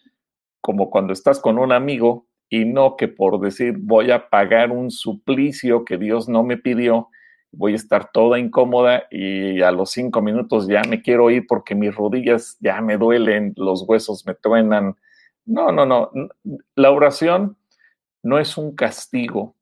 como 0.65 0.89
cuando 0.89 1.13
estás 1.13 1.39
con 1.39 1.59
un 1.59 1.71
amigo, 1.71 2.25
y 2.49 2.65
no 2.65 2.95
que 2.97 3.07
por 3.07 3.39
decir 3.39 3.75
voy 3.77 4.09
a 4.09 4.29
pagar 4.29 4.71
un 4.71 4.89
suplicio 4.89 5.85
que 5.85 5.99
Dios 5.99 6.27
no 6.27 6.41
me 6.41 6.57
pidió, 6.57 7.09
voy 7.51 7.73
a 7.73 7.75
estar 7.75 8.09
toda 8.11 8.39
incómoda 8.39 9.03
y 9.11 9.61
a 9.61 9.69
los 9.69 9.91
cinco 9.91 10.23
minutos 10.23 10.67
ya 10.67 10.81
me 10.89 11.03
quiero 11.03 11.29
ir 11.29 11.45
porque 11.47 11.75
mis 11.75 11.93
rodillas 11.93 12.57
ya 12.61 12.81
me 12.81 12.97
duelen, 12.97 13.53
los 13.57 13.87
huesos 13.87 14.25
me 14.25 14.33
truenan. 14.33 14.95
No, 15.45 15.71
no, 15.71 15.85
no. 15.85 16.09
La 16.73 16.89
oración 16.89 17.57
no 18.23 18.39
es 18.39 18.57
un 18.57 18.75
castigo. 18.75 19.53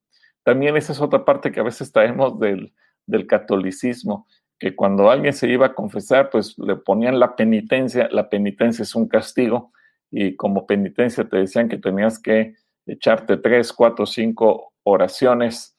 También 0.43 0.77
esa 0.77 0.93
es 0.93 1.01
otra 1.01 1.25
parte 1.25 1.51
que 1.51 1.59
a 1.59 1.63
veces 1.63 1.91
traemos 1.91 2.39
del, 2.39 2.73
del 3.07 3.27
catolicismo, 3.27 4.25
que 4.57 4.73
cuando 4.73 5.11
alguien 5.11 5.33
se 5.33 5.49
iba 5.49 5.65
a 5.65 5.75
confesar, 5.75 6.29
pues 6.29 6.57
le 6.57 6.77
ponían 6.77 7.19
la 7.19 7.35
penitencia. 7.35 8.07
La 8.09 8.29
penitencia 8.29 8.83
es 8.83 8.95
un 8.95 9.09
castigo 9.09 9.73
y 10.15 10.35
como 10.35 10.67
penitencia 10.67 11.27
te 11.27 11.37
decían 11.37 11.67
que 11.67 11.79
tenías 11.79 12.19
que 12.19 12.53
echarte 12.85 13.37
tres, 13.37 13.73
cuatro, 13.73 14.05
cinco 14.05 14.73
oraciones 14.83 15.75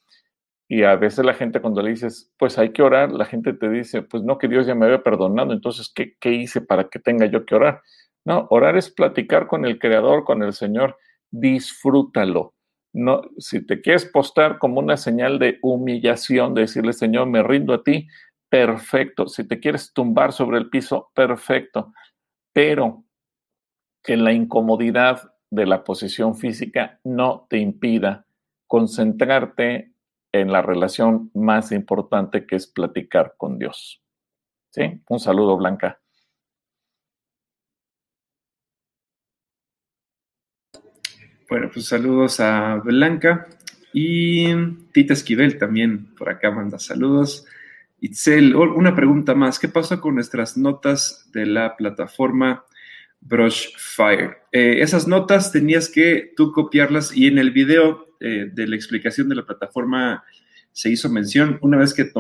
y 0.69 0.83
a 0.83 0.97
veces 0.97 1.25
la 1.25 1.35
gente 1.35 1.61
cuando 1.61 1.83
le 1.83 1.91
dices, 1.91 2.33
pues 2.37 2.59
hay 2.59 2.73
que 2.73 2.83
orar, 2.83 3.13
la 3.13 3.27
gente 3.27 3.53
te 3.53 3.71
dice, 3.71 4.03
pues 4.03 4.25
no, 4.25 4.37
que 4.37 4.49
Dios 4.49 4.67
ya 4.67 4.75
me 4.75 4.87
había 4.87 5.05
perdonado, 5.05 5.53
entonces, 5.53 5.93
¿qué, 5.95 6.17
qué 6.19 6.33
hice 6.33 6.61
para 6.61 6.89
que 6.89 6.99
tenga 6.99 7.27
yo 7.27 7.47
que 7.47 7.55
orar? 7.55 7.83
No, 8.25 8.49
orar 8.51 8.77
es 8.77 8.91
platicar 8.91 9.47
con 9.47 9.67
el 9.67 9.79
Creador, 9.79 10.25
con 10.25 10.43
el 10.43 10.53
Señor, 10.53 10.97
disfrútalo. 11.31 12.55
No, 12.93 13.23
si 13.39 13.65
te 13.65 13.81
quieres 13.81 14.07
postar 14.07 14.59
como 14.59 14.81
una 14.81 14.97
señal 14.97 15.39
de 15.39 15.59
humillación, 15.63 16.55
de 16.55 16.63
decirle, 16.63 16.93
Señor, 16.93 17.29
me 17.29 17.43
rindo 17.43 17.75
a 17.75 17.83
ti, 17.85 18.09
perfecto. 18.49 19.29
Si 19.29 19.47
te 19.47 19.61
quieres 19.61 19.93
tumbar 19.93 20.33
sobre 20.33 20.59
el 20.59 20.71
piso, 20.71 21.11
perfecto. 21.15 21.93
Pero 22.53 23.04
que 24.05 24.17
la 24.19 24.33
incomodidad 24.33 25.33
de 25.51 25.67
la 25.67 25.83
posición 25.83 26.37
física 26.37 27.01
no 27.03 27.47
te 27.49 27.59
impida 27.59 28.27
concentrarte 28.67 29.93
en 30.31 30.53
la 30.53 30.63
relación 30.63 31.31
más 31.33 31.73
importante 31.73 32.47
que 32.47 32.57
es 32.57 32.67
platicar 32.67 33.35
con 33.39 33.59
Dios. 33.59 34.03
¿Sí? 34.71 35.01
Un 35.09 35.21
saludo, 35.21 35.57
Blanca. 35.57 36.01
Bueno, 41.49 41.71
pues 41.73 41.87
saludos 41.87 42.41
a 42.41 42.77
Blanca 42.77 43.47
y 43.93 44.55
Tita 44.93 45.13
Esquivel 45.13 45.57
también 45.57 46.15
por 46.17 46.29
acá 46.29 46.51
manda 46.51 46.79
saludos. 46.79 47.47
Itzel, 48.01 48.57
una 48.57 48.95
pregunta 48.97 49.35
más. 49.35 49.59
¿Qué 49.59 49.69
pasa 49.69 50.01
con 50.01 50.17
nuestras 50.17 50.57
notas 50.57 51.31
de 51.33 51.47
la 51.47 51.77
plataforma 51.77 52.65
Brushfire? 53.25 54.37
Eh, 54.53 54.83
esas 54.83 55.09
notas 55.09 55.51
tenías 55.51 55.89
que 55.89 56.33
tú 56.37 56.53
copiarlas 56.53 57.17
y 57.17 57.27
en 57.27 57.39
el 57.39 57.51
video 57.51 58.17
eh, 58.21 58.51
de 58.53 58.67
la 58.69 58.77
explicación 58.77 59.29
de 59.29 59.35
la 59.35 59.47
plataforma 59.47 60.23
se 60.73 60.91
hizo 60.91 61.09
mención. 61.09 61.59
Una 61.63 61.79
vez 61.79 61.95
que, 61.95 62.13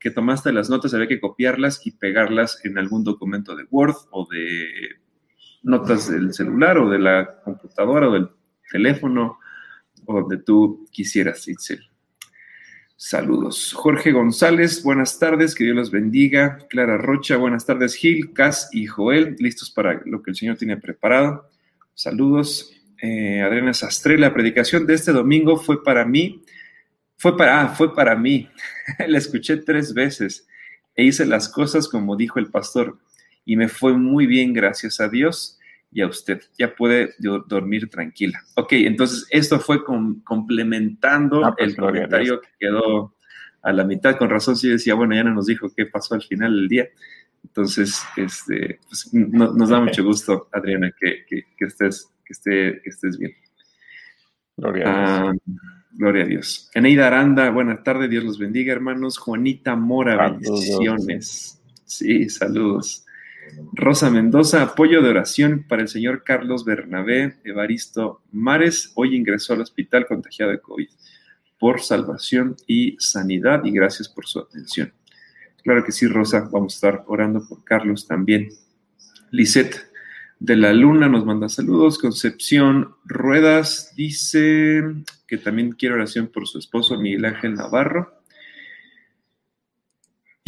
que 0.00 0.10
tomaste 0.10 0.52
las 0.52 0.70
notas, 0.70 0.94
había 0.94 1.08
que 1.08 1.20
copiarlas 1.20 1.86
y 1.86 1.92
pegarlas 1.92 2.64
en 2.64 2.78
algún 2.78 3.04
documento 3.04 3.54
de 3.54 3.64
Word 3.70 3.96
o 4.10 4.26
de 4.30 4.68
notas 5.62 6.10
del 6.10 6.32
celular 6.32 6.78
o 6.78 6.88
de 6.88 6.98
la 6.98 7.40
computadora 7.44 8.08
o 8.08 8.12
del 8.12 8.28
teléfono 8.70 9.38
o 10.06 10.20
donde 10.20 10.38
tú 10.38 10.86
quisieras, 10.90 11.46
Itzel. 11.48 11.90
Saludos. 12.98 13.74
Jorge 13.74 14.10
González, 14.10 14.82
buenas 14.82 15.18
tardes, 15.18 15.54
que 15.54 15.64
Dios 15.64 15.76
los 15.76 15.90
bendiga. 15.90 16.56
Clara 16.70 16.96
Rocha, 16.96 17.36
buenas 17.36 17.66
tardes. 17.66 17.94
Gil, 17.94 18.32
Cas 18.32 18.70
y 18.72 18.86
Joel, 18.86 19.36
listos 19.38 19.70
para 19.70 20.00
lo 20.06 20.22
que 20.22 20.30
el 20.30 20.36
Señor 20.36 20.56
tiene 20.56 20.78
preparado. 20.78 21.50
Saludos. 21.92 22.72
Eh, 23.02 23.42
Adriana 23.42 23.74
Sastre, 23.74 24.16
la 24.16 24.32
predicación 24.32 24.86
de 24.86 24.94
este 24.94 25.12
domingo 25.12 25.58
fue 25.58 25.84
para 25.84 26.06
mí. 26.06 26.42
Fue 27.18 27.36
para, 27.36 27.60
ah, 27.60 27.68
fue 27.68 27.94
para 27.94 28.16
mí. 28.16 28.48
la 29.06 29.18
escuché 29.18 29.58
tres 29.58 29.92
veces 29.92 30.48
e 30.94 31.04
hice 31.04 31.26
las 31.26 31.50
cosas 31.50 31.88
como 31.88 32.16
dijo 32.16 32.38
el 32.38 32.50
pastor 32.50 32.98
y 33.44 33.56
me 33.56 33.68
fue 33.68 33.92
muy 33.92 34.26
bien, 34.26 34.54
gracias 34.54 35.00
a 35.00 35.08
Dios 35.10 35.55
y 35.96 36.02
a 36.02 36.08
usted. 36.08 36.42
Ya 36.58 36.74
puede 36.74 37.14
dormir 37.18 37.88
tranquila. 37.88 38.38
Ok, 38.56 38.72
entonces 38.72 39.26
esto 39.30 39.58
fue 39.58 39.82
complementando 39.82 41.42
ah, 41.42 41.54
pues, 41.56 41.70
el 41.70 41.76
comentario 41.76 42.38
que 42.42 42.48
quedó 42.60 43.14
a 43.62 43.72
la 43.72 43.82
mitad. 43.82 44.18
Con 44.18 44.28
razón 44.28 44.56
sí 44.56 44.68
decía, 44.68 44.92
bueno, 44.94 45.14
ya 45.14 45.24
no 45.24 45.32
nos 45.32 45.46
dijo 45.46 45.72
qué 45.74 45.86
pasó 45.86 46.14
al 46.14 46.22
final 46.22 46.54
del 46.54 46.68
día. 46.68 46.86
Entonces, 47.42 48.02
este, 48.14 48.78
pues, 48.86 49.08
nos 49.14 49.70
da 49.70 49.80
mucho 49.80 50.04
gusto, 50.04 50.50
Adriana, 50.52 50.92
que, 51.00 51.24
estés, 51.60 52.12
que, 52.26 52.32
esté, 52.34 52.80
que 52.82 52.90
estés 52.90 53.16
bien. 53.16 53.32
Gloria 54.58 54.84
a 54.84 54.90
Dios. 54.90 55.38
Ah, 55.48 55.54
gloria 55.92 56.24
a 56.24 56.26
Dios. 56.26 56.70
Eneida 56.74 57.06
Aranda, 57.06 57.48
buenas 57.48 57.82
tardes, 57.82 58.10
Dios 58.10 58.22
los 58.22 58.38
bendiga, 58.38 58.70
hermanos. 58.70 59.16
Juanita 59.16 59.76
Mora, 59.76 60.28
bendiciones. 60.28 61.58
Sí, 61.86 62.28
saludos. 62.28 63.05
Rosa 63.72 64.10
Mendoza, 64.10 64.62
apoyo 64.62 65.02
de 65.02 65.10
oración 65.10 65.64
para 65.68 65.82
el 65.82 65.88
señor 65.88 66.24
Carlos 66.24 66.64
Bernabé 66.64 67.36
Evaristo 67.44 68.22
Mares. 68.32 68.92
Hoy 68.94 69.16
ingresó 69.16 69.52
al 69.52 69.60
hospital 69.60 70.06
contagiado 70.06 70.52
de 70.52 70.60
COVID 70.60 70.88
por 71.58 71.80
salvación 71.80 72.56
y 72.66 72.96
sanidad 72.98 73.64
y 73.64 73.72
gracias 73.72 74.08
por 74.08 74.26
su 74.26 74.40
atención. 74.40 74.92
Claro 75.62 75.84
que 75.84 75.92
sí, 75.92 76.06
Rosa, 76.06 76.48
vamos 76.52 76.74
a 76.74 76.76
estar 76.76 77.04
orando 77.06 77.46
por 77.46 77.64
Carlos 77.64 78.06
también. 78.06 78.50
Lisette 79.30 79.90
de 80.38 80.56
la 80.56 80.72
Luna 80.72 81.08
nos 81.08 81.24
manda 81.24 81.48
saludos. 81.48 81.98
Concepción 81.98 82.94
Ruedas 83.04 83.92
dice 83.96 84.82
que 85.26 85.38
también 85.38 85.72
quiere 85.72 85.94
oración 85.94 86.28
por 86.28 86.46
su 86.46 86.58
esposo 86.58 86.98
Miguel 87.00 87.24
Ángel 87.24 87.54
Navarro. 87.54 88.15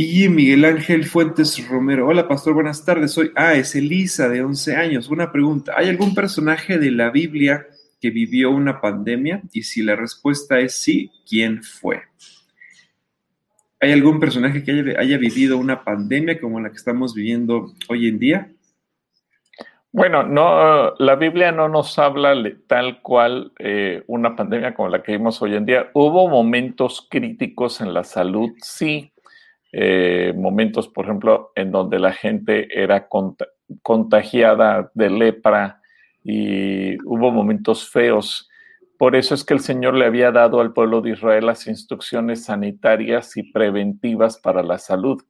Y 0.01 0.29
Miguel 0.29 0.65
Ángel 0.65 1.07
Fuentes 1.07 1.69
Romero. 1.69 2.07
Hola, 2.07 2.29
pastor, 2.29 2.55
buenas 2.55 2.85
tardes. 2.85 3.11
Soy, 3.11 3.33
ah, 3.35 3.55
es 3.55 3.75
Elisa, 3.75 4.29
de 4.29 4.45
11 4.45 4.77
años. 4.77 5.09
Una 5.09 5.33
pregunta. 5.33 5.73
¿Hay 5.77 5.89
algún 5.89 6.15
personaje 6.15 6.79
de 6.79 6.93
la 6.93 7.11
Biblia 7.11 7.67
que 8.01 8.11
vivió 8.11 8.53
una 8.53 8.81
pandemia? 8.81 9.43
Y 9.53 9.65
si 9.65 9.83
la 9.83 9.97
respuesta 9.97 10.61
es 10.61 10.75
sí, 10.75 11.11
¿quién 11.29 11.65
fue? 11.65 12.03
¿Hay 13.81 13.91
algún 13.91 14.21
personaje 14.21 14.63
que 14.63 14.95
haya, 14.97 15.19
vivido 15.19 15.59
una 15.59 15.83
pandemia 15.83 16.41
como 16.41 16.61
la 16.61 16.71
que 16.71 16.77
estamos 16.77 17.13
viviendo 17.13 17.73
hoy 17.89 18.07
en 18.07 18.21
día? 18.21 18.53
Bueno, 19.91 20.23
no, 20.23 20.95
la 20.95 21.17
Biblia 21.17 21.51
no 21.51 21.69
nos 21.69 21.99
habla 21.99 22.35
tal 22.69 23.03
cual 23.03 23.51
eh, 23.59 24.05
una 24.07 24.37
pandemia 24.37 24.75
como 24.75 24.91
la 24.91 25.03
que 25.03 25.11
vimos 25.11 25.43
hoy 25.43 25.57
en 25.57 25.67
día. 25.67 25.91
Hubo 25.93 26.29
momentos 26.29 27.05
críticos 27.11 27.81
en 27.81 27.93
la 27.93 28.05
salud, 28.05 28.51
sí, 28.61 29.13
eh, 29.73 30.33
momentos, 30.37 30.89
por 30.89 31.05
ejemplo, 31.05 31.53
en 31.55 31.71
donde 31.71 31.99
la 31.99 32.13
gente 32.13 32.69
era 32.71 33.09
contagiada 33.83 34.91
de 34.95 35.11
lepra 35.11 35.81
y 36.25 36.97
hubo 37.05 37.31
momentos 37.31 37.89
feos. 37.89 38.49
Por 38.99 39.15
eso 39.15 39.35
es 39.35 39.45
que 39.45 39.55
el 39.55 39.61
Señor 39.61 39.95
le 39.95 40.07
había 40.07 40.33
dado 40.33 40.61
al 40.61 40.73
pueblo 40.73 41.01
de 41.01 41.11
Israel 41.11 41.47
las 41.47 41.67
instrucciones 41.67 42.45
sanitarias 42.45 43.37
y 43.37 43.45
preventivas 43.53 44.39
para 44.39 44.63
la 44.63 44.79
salud. 44.79 45.23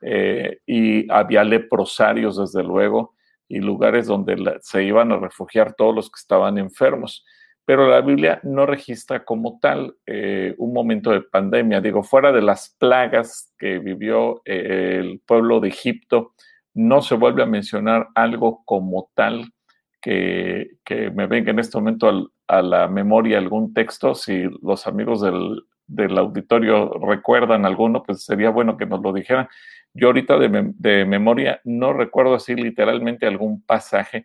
Eh, 0.00 0.60
y 0.66 1.10
había 1.10 1.42
leprosarios, 1.42 2.38
desde 2.38 2.62
luego, 2.62 3.14
y 3.48 3.58
lugares 3.58 4.06
donde 4.06 4.58
se 4.60 4.84
iban 4.84 5.10
a 5.10 5.16
refugiar 5.16 5.74
todos 5.74 5.94
los 5.94 6.10
que 6.10 6.20
estaban 6.20 6.58
enfermos 6.58 7.24
pero 7.68 7.86
la 7.86 8.00
Biblia 8.00 8.40
no 8.44 8.64
registra 8.64 9.26
como 9.26 9.58
tal 9.60 9.94
eh, 10.06 10.54
un 10.56 10.72
momento 10.72 11.10
de 11.10 11.20
pandemia. 11.20 11.82
Digo, 11.82 12.02
fuera 12.02 12.32
de 12.32 12.40
las 12.40 12.74
plagas 12.78 13.52
que 13.58 13.78
vivió 13.78 14.40
eh, 14.46 14.96
el 14.98 15.20
pueblo 15.20 15.60
de 15.60 15.68
Egipto, 15.68 16.32
no 16.72 17.02
se 17.02 17.14
vuelve 17.14 17.42
a 17.42 17.46
mencionar 17.46 18.08
algo 18.14 18.62
como 18.64 19.10
tal 19.14 19.52
que, 20.00 20.78
me 21.14 21.26
venga 21.26 21.50
en 21.50 21.58
este 21.58 21.76
momento 21.76 22.30
a 22.46 22.62
la 22.62 22.88
memoria 22.88 23.36
algún 23.36 23.74
texto. 23.74 24.14
Si 24.14 24.44
los 24.62 24.86
amigos 24.86 25.20
del, 25.20 26.18
auditorio 26.18 26.88
recuerdan 27.06 27.66
alguno, 27.66 28.02
pues 28.02 28.24
sería 28.24 28.48
bueno 28.48 28.78
que 28.78 28.86
nos 28.86 29.02
lo 29.02 29.12
dijeran. 29.12 29.46
Yo 29.92 30.06
ahorita 30.06 30.38
de, 30.38 30.72
de 30.74 31.04
memoria 31.04 31.60
no 31.64 31.92
recuerdo 31.92 32.34
así 32.36 32.54
literalmente 32.54 33.26
algún 33.26 33.60
pasaje, 33.60 34.24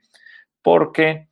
porque 0.61 1.27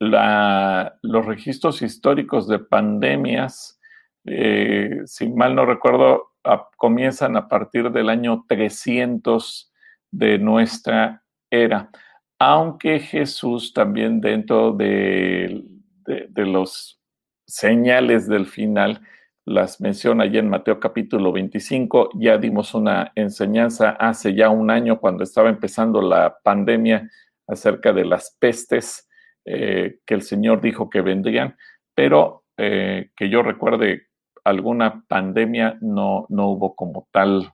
los 0.00 1.26
registros 1.26 1.82
históricos 1.82 2.48
de 2.48 2.58
pandemias, 2.58 3.78
eh, 4.24 5.02
si 5.04 5.28
mal 5.28 5.54
no 5.54 5.66
recuerdo, 5.66 6.32
comienzan 6.76 7.36
a 7.36 7.48
partir 7.48 7.90
del 7.90 8.08
año 8.08 8.44
300 8.48 9.72
de 10.10 10.38
nuestra 10.38 11.22
era, 11.50 11.90
aunque 12.38 12.98
Jesús 12.98 13.74
también 13.74 14.20
dentro 14.20 14.72
de, 14.72 15.62
de 16.06 16.46
los 16.46 16.98
señales 17.46 18.26
del 18.26 18.46
final 18.46 19.02
las 19.44 19.80
menciona 19.80 20.24
allí 20.24 20.38
en 20.38 20.48
Mateo 20.48 20.78
capítulo 20.78 21.32
25. 21.32 22.10
Ya 22.14 22.38
dimos 22.38 22.72
una 22.74 23.12
enseñanza 23.14 23.90
hace 23.90 24.34
ya 24.34 24.48
un 24.48 24.70
año 24.70 25.00
cuando 25.00 25.24
estaba 25.24 25.48
empezando 25.48 26.00
la 26.00 26.38
pandemia 26.42 27.10
acerca 27.46 27.92
de 27.92 28.04
las 28.04 28.36
pestes 28.38 29.09
eh, 29.44 29.98
que 30.04 30.14
el 30.14 30.22
Señor 30.22 30.60
dijo 30.60 30.90
que 30.90 31.00
vendrían, 31.00 31.56
pero 31.94 32.44
eh, 32.56 33.10
que 33.16 33.28
yo 33.28 33.42
recuerde 33.42 34.08
alguna 34.44 35.04
pandemia 35.06 35.78
no, 35.80 36.26
no 36.28 36.48
hubo 36.48 36.74
como 36.74 37.08
tal 37.10 37.52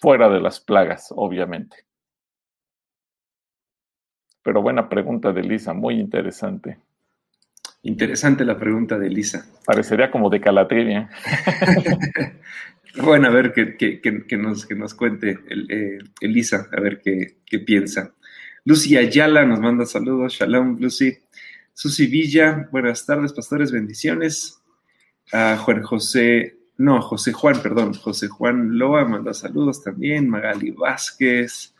fuera 0.00 0.28
de 0.28 0.40
las 0.40 0.60
plagas, 0.60 1.12
obviamente. 1.14 1.76
Pero 4.42 4.60
buena 4.60 4.88
pregunta 4.88 5.32
de 5.32 5.42
Lisa, 5.42 5.72
muy 5.72 6.00
interesante. 6.00 6.78
Interesante 7.82 8.44
la 8.44 8.58
pregunta 8.58 8.98
de 8.98 9.08
Lisa. 9.08 9.46
Parecería 9.64 10.10
como 10.10 10.30
de 10.30 10.40
Calatrivia. 10.40 11.08
bueno, 13.02 13.28
a 13.28 13.30
ver 13.30 13.52
que, 13.52 14.36
nos, 14.36 14.66
que 14.66 14.74
nos 14.74 14.94
cuente 14.94 15.38
eh, 15.68 15.98
Elisa, 16.20 16.68
a 16.76 16.80
ver 16.80 17.00
qué, 17.00 17.38
qué 17.46 17.58
piensa. 17.60 18.14
Lucy 18.64 18.96
Ayala 18.96 19.44
nos 19.44 19.60
manda 19.60 19.84
saludos. 19.86 20.34
Shalom, 20.34 20.78
Lucy. 20.78 21.18
Susi 21.74 22.06
Villa, 22.06 22.68
buenas 22.70 23.04
tardes, 23.04 23.32
pastores, 23.32 23.72
bendiciones. 23.72 24.62
A 25.32 25.56
Juan 25.56 25.82
José, 25.82 26.58
no, 26.76 27.00
José 27.00 27.32
Juan, 27.32 27.60
perdón, 27.62 27.94
José 27.94 28.28
Juan 28.28 28.78
Loa 28.78 29.04
manda 29.04 29.34
saludos 29.34 29.82
también. 29.82 30.28
Magali 30.28 30.70
Vázquez, 30.70 31.74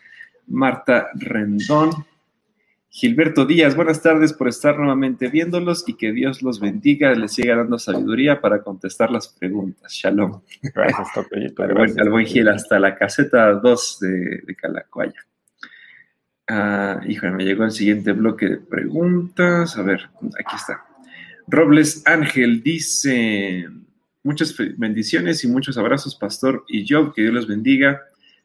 Marta 0.49 1.09
Rendón. 1.15 1.91
Gilberto 2.89 3.47
Díaz, 3.47 3.75
buenas 3.75 4.03
tardes 4.03 4.33
por 4.33 4.49
estar 4.49 4.77
nuevamente 4.77 5.29
viéndolos 5.29 5.85
y 5.87 5.95
que 5.95 6.13
Dios 6.13 6.43
los 6.43 6.61
bendiga, 6.61 7.15
les 7.15 7.33
siga 7.33 7.57
dando 7.57 7.79
sabiduría 7.79 8.41
para 8.41 8.63
contestar 8.63 9.11
las 9.11 9.29
preguntas. 9.29 9.93
Shalom. 9.93 10.43
Gracias, 10.63 11.09
Tocayito. 11.15 11.63
Al 11.63 12.11
buen 12.11 12.27
Gil, 12.27 12.49
hasta 12.49 12.79
la 12.79 12.95
caseta 12.95 13.53
2 13.55 13.99
de, 14.01 14.43
de 14.47 14.57
Calacuaya. 14.57 15.15
Ah, 16.49 17.01
híjole, 17.07 17.33
me 17.33 17.45
llegó 17.45 17.65
el 17.65 17.71
siguiente 17.71 18.13
bloque 18.13 18.49
de 18.49 18.57
preguntas. 18.59 19.77
A 19.79 19.83
ver, 19.83 20.11
aquí 20.39 20.57
está. 20.57 20.85
Robles 21.47 22.03
Ángel 22.07 22.63
dice: 22.63 23.69
Muchas 24.23 24.55
bendiciones 24.77 25.45
y 25.45 25.49
muchos 25.49 25.79
abrazos, 25.79 26.17
Pastor 26.17 26.65
y 26.69 26.85
yo. 26.85 27.13
Que 27.13 27.23
Dios 27.23 27.35
los 27.35 27.47
bendiga. 27.47 28.01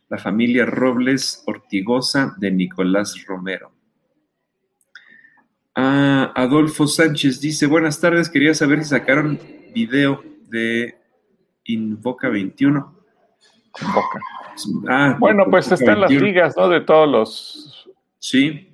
La 0.10 0.18
familia 0.18 0.66
Robles 0.66 1.44
Ortigosa 1.48 2.36
de 2.38 2.52
Nicolás 2.52 3.26
Romero. 3.26 3.72
Ah, 5.76 6.32
Adolfo 6.36 6.88
Sánchez 6.88 7.42
dice: 7.42 7.66
Buenas 7.66 8.00
tardes, 8.00 8.30
quería 8.30 8.54
saber 8.54 8.84
si 8.84 8.90
sacaron 8.90 9.40
video 9.74 10.24
de 10.50 10.96
Invoca 11.66 12.30
21. 12.30 12.96
Invoca. 13.82 14.20
Ah, 14.88 15.16
bueno, 15.20 15.46
pues 15.50 15.72
están 15.72 16.02
las 16.02 16.12
ligas, 16.12 16.56
¿no? 16.58 16.68
De 16.70 16.82
todos 16.82 17.08
los 17.08 17.77
Sí. 18.20 18.74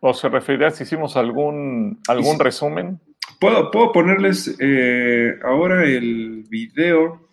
¿O 0.00 0.12
se 0.12 0.28
referirá 0.28 0.70
si 0.70 0.84
hicimos 0.84 1.16
algún, 1.16 2.00
algún 2.08 2.38
resumen? 2.38 3.00
Puedo, 3.40 3.70
puedo 3.70 3.92
ponerles 3.92 4.54
eh, 4.60 5.38
ahora 5.42 5.84
el 5.84 6.44
video 6.48 7.28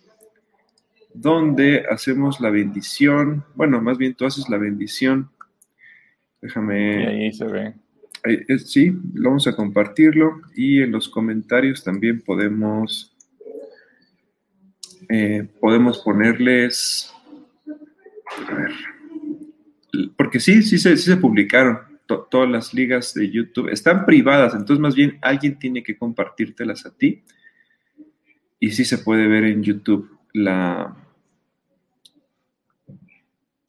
donde 1.14 1.86
hacemos 1.90 2.40
la 2.40 2.50
bendición. 2.50 3.44
Bueno, 3.56 3.82
más 3.82 3.98
bien 3.98 4.16
tú 4.16 4.26
haces 4.26 4.48
la 4.50 4.58
bendición. 4.58 5.30
Déjame. 6.42 7.04
Y 7.04 7.06
ahí 7.06 7.34
se 7.34 7.46
ve. 7.46 7.74
sí, 8.60 8.92
vamos 8.94 9.48
a 9.48 9.56
compartirlo 9.56 10.42
y 10.56 10.82
en 10.82 10.92
los 10.92 11.10
comentarios 11.10 11.84
también 11.84 12.22
podemos 12.22 13.16
eh, 15.10 15.46
podemos 15.60 16.00
ponerles 16.00 17.14
a 18.48 18.54
ver 18.54 18.72
porque 20.16 20.40
sí, 20.40 20.64
sí 20.64 20.78
se, 20.78 20.96
se 20.98 21.18
publicaron 21.18 21.80
todas 22.30 22.50
las 22.50 22.74
ligas 22.74 23.14
de 23.14 23.30
YouTube. 23.30 23.70
Están 23.70 24.06
privadas, 24.06 24.54
entonces 24.54 24.80
más 24.80 24.96
bien 24.96 25.18
alguien 25.22 25.58
tiene 25.58 25.84
que 25.84 25.98
compartírtelas 25.98 26.86
a 26.86 26.96
ti. 26.96 27.24
Y 28.60 28.72
sí 28.72 28.86
se 28.86 29.00
puede 29.00 29.28
ver 29.28 29.46
en 29.46 29.64
YouTube 29.64 30.20
la, 30.34 30.96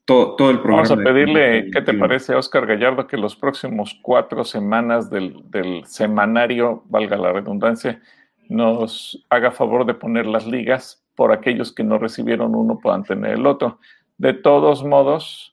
todo, 0.04 0.50
el 0.50 0.60
programa. 0.60 0.88
Vamos 0.88 0.90
a 0.90 0.96
pedirle, 0.96 1.70
¿qué 1.70 1.80
te 1.80 1.94
parece, 1.94 2.34
Oscar 2.34 2.66
Gallardo, 2.66 3.06
que 3.06 3.16
los 3.16 3.36
próximos 3.36 3.98
cuatro 4.02 4.44
semanas 4.44 5.08
del, 5.10 5.42
del, 5.50 5.84
semanario, 5.86 6.84
valga 6.88 7.16
la 7.16 7.32
redundancia, 7.32 8.00
nos 8.48 9.24
haga 9.30 9.52
favor 9.52 9.86
de 9.86 9.94
poner 9.94 10.26
las 10.26 10.46
ligas 10.46 11.02
por 11.14 11.32
aquellos 11.32 11.72
que 11.72 11.84
no 11.84 11.98
recibieron 11.98 12.54
uno 12.54 12.78
puedan 12.78 13.04
tener 13.04 13.32
el 13.32 13.46
otro. 13.46 13.78
De 14.18 14.34
todos 14.34 14.84
modos, 14.84 15.51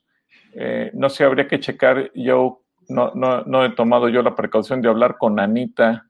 eh, 0.54 0.90
no 0.94 1.08
sé, 1.08 1.24
habría 1.24 1.46
que 1.46 1.60
checar. 1.60 2.10
Yo 2.14 2.62
no, 2.88 3.12
no, 3.14 3.64
he 3.64 3.70
tomado 3.70 4.08
yo 4.08 4.22
la 4.22 4.34
precaución 4.34 4.82
de 4.82 4.88
hablar 4.88 5.16
con 5.18 5.38
Anita 5.38 6.06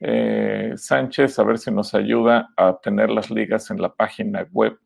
eh, 0.00 0.72
Sánchez, 0.76 1.38
a 1.38 1.44
ver 1.44 1.58
si 1.58 1.70
nos 1.70 1.94
ayuda 1.94 2.50
a 2.56 2.78
tener 2.78 3.10
las 3.10 3.30
ligas 3.30 3.70
en 3.70 3.80
la 3.80 3.92
página 3.92 4.46
web 4.52 4.78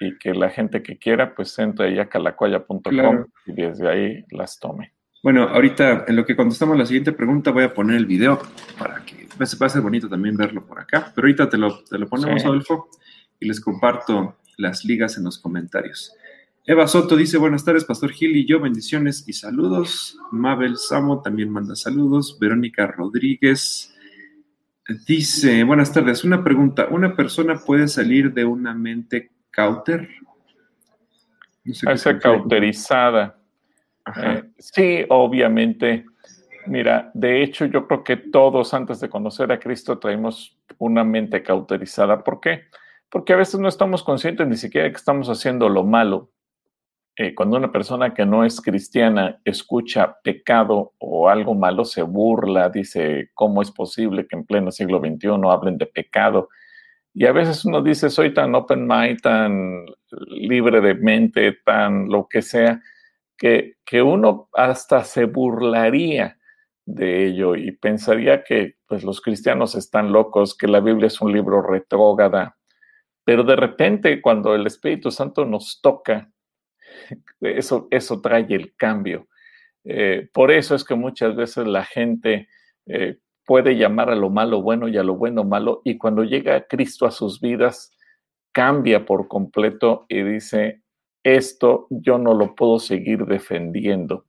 y 0.00 0.16
que 0.18 0.34
la 0.34 0.50
gente 0.50 0.82
que 0.82 0.98
quiera, 0.98 1.34
pues 1.34 1.58
entre 1.58 1.88
ahí 1.88 1.98
a 1.98 2.08
calacoya.com 2.08 3.26
y 3.46 3.52
desde 3.52 3.88
ahí 3.88 4.24
las 4.30 4.58
tome. 4.58 4.92
Bueno, 5.22 5.44
ahorita 5.44 6.06
en 6.08 6.16
lo 6.16 6.24
que 6.24 6.34
contestamos 6.34 6.76
la 6.76 6.86
siguiente 6.86 7.12
pregunta 7.12 7.52
voy 7.52 7.64
a 7.64 7.72
poner 7.72 7.96
el 7.96 8.06
video 8.06 8.40
para 8.76 9.04
que 9.04 9.46
se 9.46 9.56
pase 9.56 9.78
bonito 9.80 10.08
también 10.08 10.36
verlo 10.36 10.66
por 10.66 10.80
acá. 10.80 11.12
Pero 11.14 11.26
ahorita 11.26 11.48
te 11.48 11.58
lo, 11.58 11.84
te 11.84 11.98
lo 11.98 12.08
ponemos, 12.08 12.44
Adolfo, 12.44 12.88
y 13.38 13.46
les 13.46 13.60
comparto 13.60 14.36
las 14.56 14.84
ligas 14.84 15.16
en 15.16 15.24
los 15.24 15.38
comentarios. 15.38 16.12
Eva 16.64 16.86
Soto 16.86 17.16
dice, 17.16 17.38
buenas 17.38 17.64
tardes, 17.64 17.84
Pastor 17.84 18.12
Gil 18.12 18.36
y 18.36 18.46
yo, 18.46 18.60
bendiciones 18.60 19.26
y 19.26 19.32
saludos. 19.32 20.16
Mabel 20.30 20.76
Samo 20.76 21.20
también 21.20 21.50
manda 21.50 21.74
saludos. 21.74 22.38
Verónica 22.38 22.86
Rodríguez 22.86 23.92
dice, 25.04 25.64
buenas 25.64 25.92
tardes, 25.92 26.22
una 26.22 26.44
pregunta, 26.44 26.86
¿una 26.88 27.16
persona 27.16 27.56
puede 27.56 27.88
salir 27.88 28.32
de 28.32 28.44
una 28.44 28.74
mente 28.74 29.32
cauter? 29.50 30.08
No 31.64 32.18
cauterizada. 32.20 33.40
Eh, 34.16 34.44
sí, 34.58 35.04
obviamente. 35.08 36.06
Mira, 36.66 37.10
de 37.12 37.42
hecho 37.42 37.64
yo 37.66 37.88
creo 37.88 38.04
que 38.04 38.16
todos 38.16 38.72
antes 38.72 39.00
de 39.00 39.08
conocer 39.08 39.50
a 39.50 39.58
Cristo 39.58 39.98
traemos 39.98 40.56
una 40.78 41.02
mente 41.02 41.42
cauterizada. 41.42 42.22
¿Por 42.22 42.38
qué? 42.38 42.66
Porque 43.10 43.32
a 43.32 43.36
veces 43.36 43.58
no 43.58 43.66
estamos 43.66 44.04
conscientes 44.04 44.46
ni 44.46 44.56
siquiera 44.56 44.84
de 44.84 44.92
que 44.92 44.98
estamos 44.98 45.28
haciendo 45.28 45.68
lo 45.68 45.82
malo. 45.82 46.30
Eh, 47.16 47.34
cuando 47.34 47.58
una 47.58 47.70
persona 47.70 48.14
que 48.14 48.24
no 48.24 48.44
es 48.44 48.60
cristiana 48.60 49.38
escucha 49.44 50.16
pecado 50.24 50.94
o 50.98 51.28
algo 51.28 51.54
malo, 51.54 51.84
se 51.84 52.02
burla, 52.02 52.70
dice, 52.70 53.30
¿cómo 53.34 53.60
es 53.60 53.70
posible 53.70 54.26
que 54.26 54.36
en 54.36 54.46
pleno 54.46 54.70
siglo 54.70 54.98
XXI 54.98 55.28
hablen 55.50 55.76
de 55.76 55.86
pecado? 55.86 56.48
Y 57.14 57.26
a 57.26 57.32
veces 57.32 57.64
uno 57.66 57.82
dice, 57.82 58.08
soy 58.08 58.32
tan 58.32 58.54
open 58.54 58.86
mind, 58.86 59.20
tan 59.20 59.84
libre 60.28 60.80
de 60.80 60.94
mente, 60.94 61.52
tan 61.64 62.08
lo 62.08 62.26
que 62.28 62.40
sea, 62.40 62.80
que, 63.36 63.74
que 63.84 64.00
uno 64.00 64.48
hasta 64.54 65.04
se 65.04 65.26
burlaría 65.26 66.38
de 66.86 67.26
ello 67.26 67.54
y 67.54 67.72
pensaría 67.72 68.42
que 68.42 68.76
pues, 68.88 69.04
los 69.04 69.20
cristianos 69.20 69.74
están 69.74 70.12
locos, 70.12 70.56
que 70.56 70.66
la 70.66 70.80
Biblia 70.80 71.08
es 71.08 71.20
un 71.20 71.32
libro 71.32 71.60
retrógrada. 71.60 72.56
Pero 73.24 73.44
de 73.44 73.56
repente, 73.56 74.22
cuando 74.22 74.54
el 74.54 74.66
Espíritu 74.66 75.10
Santo 75.10 75.44
nos 75.44 75.80
toca, 75.82 76.31
eso, 77.40 77.88
eso 77.90 78.20
trae 78.20 78.46
el 78.50 78.74
cambio. 78.76 79.28
Eh, 79.84 80.28
por 80.32 80.50
eso 80.50 80.74
es 80.74 80.84
que 80.84 80.94
muchas 80.94 81.34
veces 81.34 81.66
la 81.66 81.84
gente 81.84 82.48
eh, 82.86 83.18
puede 83.44 83.76
llamar 83.76 84.10
a 84.10 84.14
lo 84.14 84.30
malo 84.30 84.62
bueno 84.62 84.88
y 84.88 84.96
a 84.96 85.02
lo 85.02 85.16
bueno 85.16 85.44
malo, 85.44 85.82
y 85.84 85.98
cuando 85.98 86.24
llega 86.24 86.66
Cristo 86.66 87.06
a 87.06 87.10
sus 87.10 87.40
vidas, 87.40 87.90
cambia 88.52 89.04
por 89.04 89.28
completo 89.28 90.06
y 90.08 90.22
dice, 90.22 90.82
esto 91.22 91.86
yo 91.90 92.18
no 92.18 92.34
lo 92.34 92.54
puedo 92.54 92.78
seguir 92.78 93.24
defendiendo. 93.26 94.26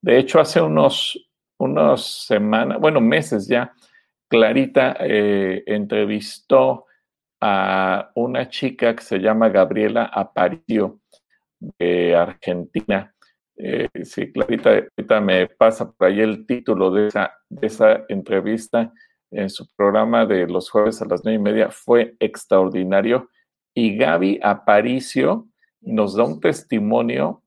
De 0.00 0.18
hecho, 0.18 0.40
hace 0.40 0.60
unos, 0.60 1.18
semanas, 2.26 2.80
bueno, 2.80 3.00
meses 3.00 3.46
ya, 3.48 3.72
Clarita 4.28 4.96
eh, 5.00 5.62
entrevistó 5.66 6.86
a 7.40 8.10
una 8.14 8.48
chica 8.48 8.94
que 8.94 9.02
se 9.02 9.18
llama 9.18 9.48
Gabriela 9.48 10.04
Aparicio 10.04 11.00
de 11.60 12.14
Argentina. 12.14 13.14
Eh, 13.56 13.88
sí, 14.04 14.32
Clarita, 14.32 14.70
ahorita 14.70 15.20
me 15.20 15.48
pasa 15.48 15.90
por 15.90 16.08
ahí 16.08 16.20
el 16.20 16.46
título 16.46 16.90
de 16.90 17.08
esa, 17.08 17.32
de 17.48 17.66
esa 17.66 18.04
entrevista 18.08 18.92
en 19.30 19.50
su 19.50 19.66
programa 19.74 20.26
de 20.26 20.46
los 20.46 20.70
jueves 20.70 21.02
a 21.02 21.06
las 21.06 21.24
nueve 21.24 21.38
y 21.38 21.42
media. 21.42 21.70
Fue 21.70 22.16
extraordinario. 22.20 23.28
Y 23.74 23.96
Gaby 23.96 24.40
Aparicio 24.42 25.48
nos 25.80 26.16
da 26.16 26.24
un 26.24 26.40
testimonio 26.40 27.42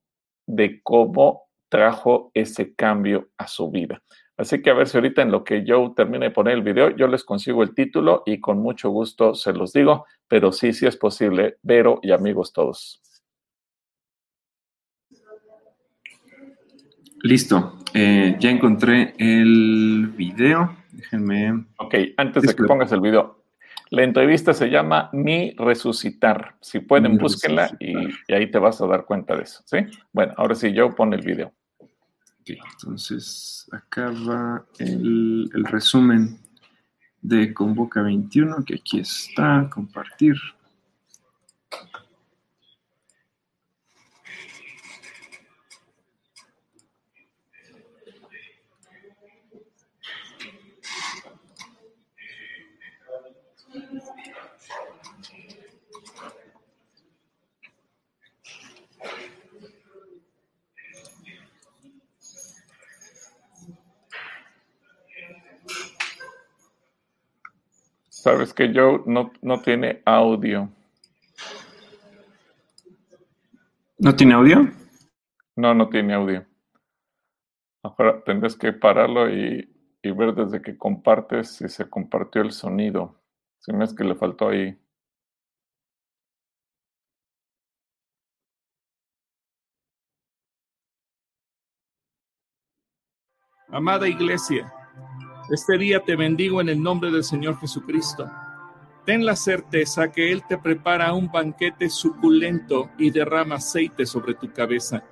de 0.47 0.81
cómo 0.81 1.43
trajo 1.69 2.31
ese 2.33 2.75
cambio 2.75 3.29
a 3.37 3.47
su 3.47 3.71
vida. 3.71 4.01
Así 4.37 4.61
que 4.61 4.71
a 4.71 4.73
ver 4.73 4.87
si 4.87 4.97
ahorita 4.97 5.21
en 5.21 5.31
lo 5.31 5.43
que 5.43 5.63
yo 5.63 5.93
termine 5.95 6.25
de 6.25 6.31
poner 6.31 6.55
el 6.55 6.63
video, 6.63 6.89
yo 6.89 7.07
les 7.07 7.23
consigo 7.23 7.63
el 7.63 7.75
título 7.75 8.23
y 8.25 8.39
con 8.39 8.59
mucho 8.59 8.89
gusto 8.89 9.35
se 9.35 9.53
los 9.53 9.71
digo, 9.71 10.05
pero 10.27 10.51
sí, 10.51 10.73
sí 10.73 10.87
es 10.87 10.97
posible, 10.97 11.57
Vero 11.61 11.99
y 12.01 12.11
amigos 12.11 12.51
todos. 12.51 13.00
Listo. 17.23 17.77
Eh, 17.93 18.35
ya 18.39 18.49
encontré 18.49 19.13
el 19.17 20.13
video. 20.15 20.75
Déjenme. 20.91 21.65
Ok, 21.77 21.95
antes 22.17 22.43
de 22.43 22.55
que 22.55 22.63
pongas 22.63 22.91
el 22.91 23.01
video. 23.01 23.43
La 23.89 24.03
entrevista 24.03 24.53
se 24.53 24.69
llama 24.69 25.09
Mi 25.11 25.51
Resucitar. 25.57 26.55
Si 26.61 26.79
pueden, 26.79 27.17
búsquenla 27.17 27.75
y, 27.79 28.33
ahí 28.33 28.49
te 28.49 28.57
vas 28.57 28.81
a 28.81 28.87
dar 28.87 29.05
cuenta 29.05 29.35
de 29.35 29.43
eso. 29.43 29.61
¿Sí? 29.65 29.77
Bueno, 30.13 30.33
ahora 30.37 30.55
sí, 30.55 30.71
yo 30.71 30.95
pon 30.95 31.13
el 31.13 31.21
video. 31.21 31.51
Ok, 31.79 32.51
entonces 32.73 33.69
acá 33.71 34.09
va 34.09 34.65
el, 34.79 35.49
el 35.53 35.65
resumen 35.65 36.39
de 37.21 37.53
Convoca 37.53 38.01
21, 38.01 38.63
que 38.65 38.75
aquí 38.75 38.99
está, 39.01 39.69
compartir. 39.69 40.35
Sabes 68.21 68.53
que 68.53 68.71
Joe 68.71 69.01
no, 69.07 69.31
no 69.41 69.61
tiene 69.63 70.03
audio. 70.05 70.69
¿No 73.97 74.15
tiene 74.15 74.35
audio? 74.35 74.71
No, 75.55 75.73
no 75.73 75.89
tiene 75.89 76.13
audio. 76.13 76.45
Ahora 77.81 78.23
tendrás 78.23 78.55
que 78.55 78.73
pararlo 78.73 79.27
y, 79.27 79.67
y 80.03 80.11
ver 80.11 80.35
desde 80.35 80.61
que 80.61 80.77
compartes 80.77 81.49
si 81.55 81.67
se 81.67 81.89
compartió 81.89 82.43
el 82.43 82.51
sonido. 82.51 83.19
Si 83.57 83.73
me 83.73 83.85
es 83.85 83.95
que 83.95 84.03
le 84.03 84.13
faltó 84.13 84.49
ahí. 84.49 84.79
Amada 93.69 94.07
iglesia, 94.07 94.71
este 95.49 95.77
día 95.77 96.03
te 96.03 96.15
bendigo 96.15 96.61
en 96.61 96.69
el 96.69 96.81
nombre 96.81 97.11
del 97.11 97.23
Señor 97.23 97.57
Jesucristo. 97.59 98.29
Ten 99.05 99.25
la 99.25 99.35
certeza 99.35 100.11
que 100.11 100.31
Él 100.31 100.43
te 100.47 100.57
prepara 100.57 101.13
un 101.13 101.31
banquete 101.31 101.89
suculento 101.89 102.91
y 102.97 103.09
derrama 103.09 103.55
aceite 103.55 104.05
sobre 104.05 104.35
tu 104.35 104.53
cabeza. 104.53 105.03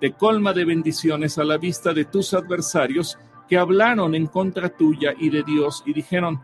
Te 0.00 0.12
colma 0.12 0.52
de 0.52 0.64
bendiciones 0.64 1.38
a 1.38 1.44
la 1.44 1.56
vista 1.56 1.92
de 1.92 2.04
tus 2.04 2.34
adversarios 2.34 3.18
que 3.48 3.56
hablaron 3.56 4.14
en 4.14 4.26
contra 4.26 4.68
tuya 4.68 5.14
y 5.16 5.30
de 5.30 5.42
Dios 5.44 5.82
y 5.86 5.92
dijeron, 5.92 6.40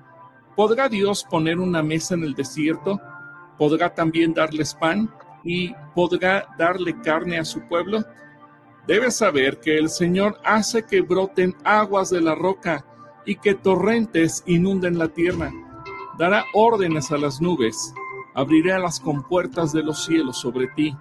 ¿podrá 0.57 0.89
Dios 0.89 1.25
poner 1.29 1.59
una 1.59 1.83
mesa 1.83 2.15
en 2.15 2.23
el 2.23 2.35
desierto? 2.35 3.01
¿Podrá 3.59 3.93
también 3.93 4.33
darles 4.33 4.75
pan? 4.75 5.13
¿Y 5.43 5.75
podrá 5.95 6.47
darle 6.57 6.99
carne 7.01 7.39
a 7.39 7.45
su 7.45 7.61
pueblo? 7.69 8.03
Debes 8.87 9.17
saber 9.17 9.61
que 9.61 9.77
el 9.77 9.89
Señor 9.89 10.39
hace 10.45 10.85
que 10.85 11.03
broten 11.03 11.55
aguas 11.65 12.11
de 12.11 12.21
la 12.21 12.35
roca 12.35 12.85
y 13.25 13.37
que 13.37 13.55
torrentes 13.55 14.43
inunden 14.47 14.99
la 14.99 15.09
tierra. 15.09 15.53
Dará 16.19 16.45
órdenes 16.53 17.11
a 17.11 17.19
las 17.19 17.41
nubes, 17.41 17.95
abrirá 18.35 18.79
las 18.79 19.01
compuertas 19.01 19.73
de 19.73 19.83
los 19.83 20.05
cielos 20.05 20.39
sobre 20.39 20.69
ti. 20.69 20.97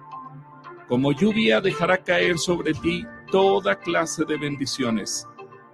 Como 0.88 1.12
lluvia 1.12 1.60
dejará 1.60 1.98
caer 1.98 2.38
sobre 2.38 2.74
ti 2.74 3.04
toda 3.30 3.76
clase 3.76 4.24
de 4.24 4.36
bendiciones. 4.36 5.26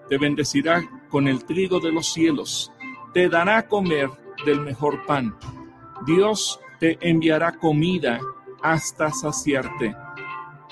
Te 0.08 0.18
bendecirá 0.18 0.88
con 1.08 1.28
el 1.28 1.44
trigo 1.44 1.80
de 1.80 1.92
los 1.92 2.12
cielos, 2.12 2.72
te 3.12 3.28
dará 3.28 3.66
comer 3.68 4.10
del 4.44 4.60
mejor 4.60 5.04
pan. 5.06 5.36
Dios 6.06 6.60
te 6.78 6.98
enviará 7.00 7.52
comida 7.52 8.20
hasta 8.62 9.10
saciarte 9.10 9.94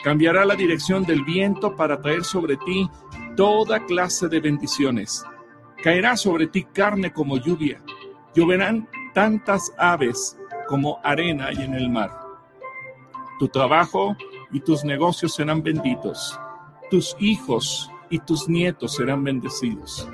Cambiará 0.03 0.45
la 0.45 0.55
dirección 0.55 1.03
del 1.05 1.25
viento 1.25 1.75
para 1.75 2.01
traer 2.01 2.23
sobre 2.23 2.57
ti 2.57 2.89
toda 3.37 3.85
clase 3.85 4.29
de 4.29 4.41
bendiciones. 4.41 5.25
Caerá 5.83 6.17
sobre 6.17 6.49
ti 6.49 6.65
carne 6.65 7.13
como 7.13 7.37
lluvia. 7.37 7.81
Lloverán 8.35 8.89
tantas 9.15 9.73
aves 9.79 10.37
como 10.67 11.01
arena 11.03 11.47
hay 11.47 11.63
en 11.63 11.75
el 11.75 11.89
mar. 11.89 12.11
Tu 13.39 13.49
trabajo 13.49 14.17
y 14.51 14.61
tus 14.61 14.85
negocios 14.85 15.35
serán 15.35 15.63
benditos. 15.63 16.39
Tus 16.91 17.17
hijos 17.21 17.91
y 18.11 18.19
tus 18.19 18.49
nietos 18.49 18.97
serán 18.97 19.23
bendecidos. 19.23 20.09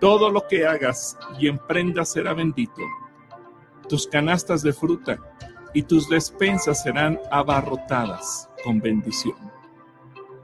Todo 0.00 0.30
lo 0.30 0.46
que 0.48 0.66
hagas 0.66 1.16
y 1.38 1.46
emprendas 1.46 2.12
será 2.12 2.34
bendito. 2.34 2.82
Tus 3.88 4.06
canastas 4.06 4.62
de 4.62 4.72
fruta 4.72 5.18
y 5.72 5.82
tus 5.82 6.08
despensas 6.08 6.82
serán 6.82 7.20
abarrotadas 7.30 8.50
con 8.64 8.80
bendición. 8.80 9.36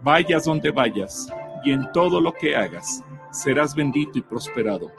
Vayas 0.02 0.44
donde 0.44 0.70
vayas 0.70 1.28
y 1.64 1.72
en 1.72 1.90
todo 1.92 2.20
lo 2.20 2.32
que 2.32 2.54
hagas 2.54 3.02
serás 3.36 3.74
bendito 3.74 4.18
y 4.18 4.22
prosperado. 4.22 4.90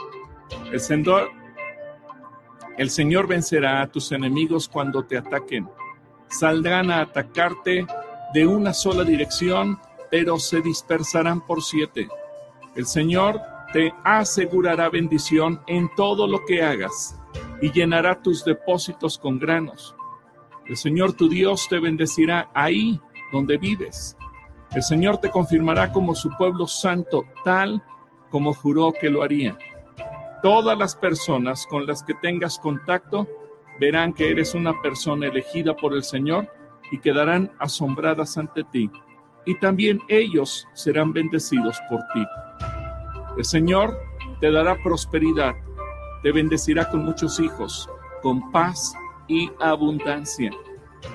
El 0.72 0.80
Señor, 0.80 1.30
el 2.78 2.90
Señor 2.90 3.28
vencerá 3.28 3.82
a 3.82 3.88
tus 3.88 4.12
enemigos 4.12 4.70
cuando 4.70 5.04
te 5.04 5.18
ataquen. 5.18 5.68
Saldrán 6.28 6.92
a 6.92 7.02
atacarte 7.02 7.86
de 8.34 8.48
una 8.48 8.74
sola 8.74 9.04
dirección, 9.04 9.80
pero 10.12 10.38
se 10.40 10.62
dispersarán 10.62 11.42
por 11.42 11.64
siete. 11.64 12.08
El 12.76 12.86
Señor 12.86 13.42
te 13.74 13.94
asegurará 14.04 14.90
bendición 14.90 15.62
en 15.68 15.90
todo 15.96 16.28
lo 16.28 16.46
que 16.46 16.62
hagas 16.62 17.20
y 17.62 17.72
llenará 17.72 18.22
tus 18.22 18.46
depósitos 18.46 19.18
con 19.18 19.40
granos. 19.40 19.96
El 20.66 20.78
Señor 20.78 21.14
tu 21.14 21.28
Dios 21.28 21.68
te 21.70 21.80
bendecirá 21.80 22.50
ahí 22.54 23.00
donde 23.32 23.58
vives. 23.58 24.16
El 24.72 24.84
Señor 24.84 25.18
te 25.18 25.30
confirmará 25.30 25.92
como 25.92 26.14
su 26.14 26.30
pueblo 26.38 26.68
santo, 26.68 27.26
tal 27.44 27.82
como 28.30 28.54
juró 28.54 28.94
que 28.94 29.10
lo 29.10 29.24
haría. 29.24 29.58
Todas 30.44 30.78
las 30.78 30.96
personas 30.96 31.66
con 31.68 31.86
las 31.86 32.04
que 32.04 32.14
tengas 32.16 32.60
contacto 32.60 33.28
verán 33.80 34.14
que 34.14 34.30
eres 34.30 34.54
una 34.54 34.80
persona 34.82 35.28
elegida 35.28 35.76
por 35.76 35.94
el 35.94 36.04
Señor 36.04 36.48
y 36.92 37.00
quedarán 37.00 37.52
asombradas 37.60 38.38
ante 38.38 38.64
ti. 38.64 38.90
Y 39.46 39.56
también 39.60 40.02
ellos 40.08 40.68
serán 40.74 41.14
bendecidos 41.14 41.80
por 41.90 42.00
ti. 42.14 42.26
El 43.38 43.46
Señor 43.46 43.98
te 44.40 44.52
dará 44.52 44.76
prosperidad, 44.84 45.56
te 46.22 46.32
bendecirá 46.32 46.90
con 46.90 47.06
muchos 47.06 47.40
hijos, 47.40 47.90
con 48.22 48.52
paz 48.52 48.94
y 49.28 49.50
abundancia. 49.60 50.52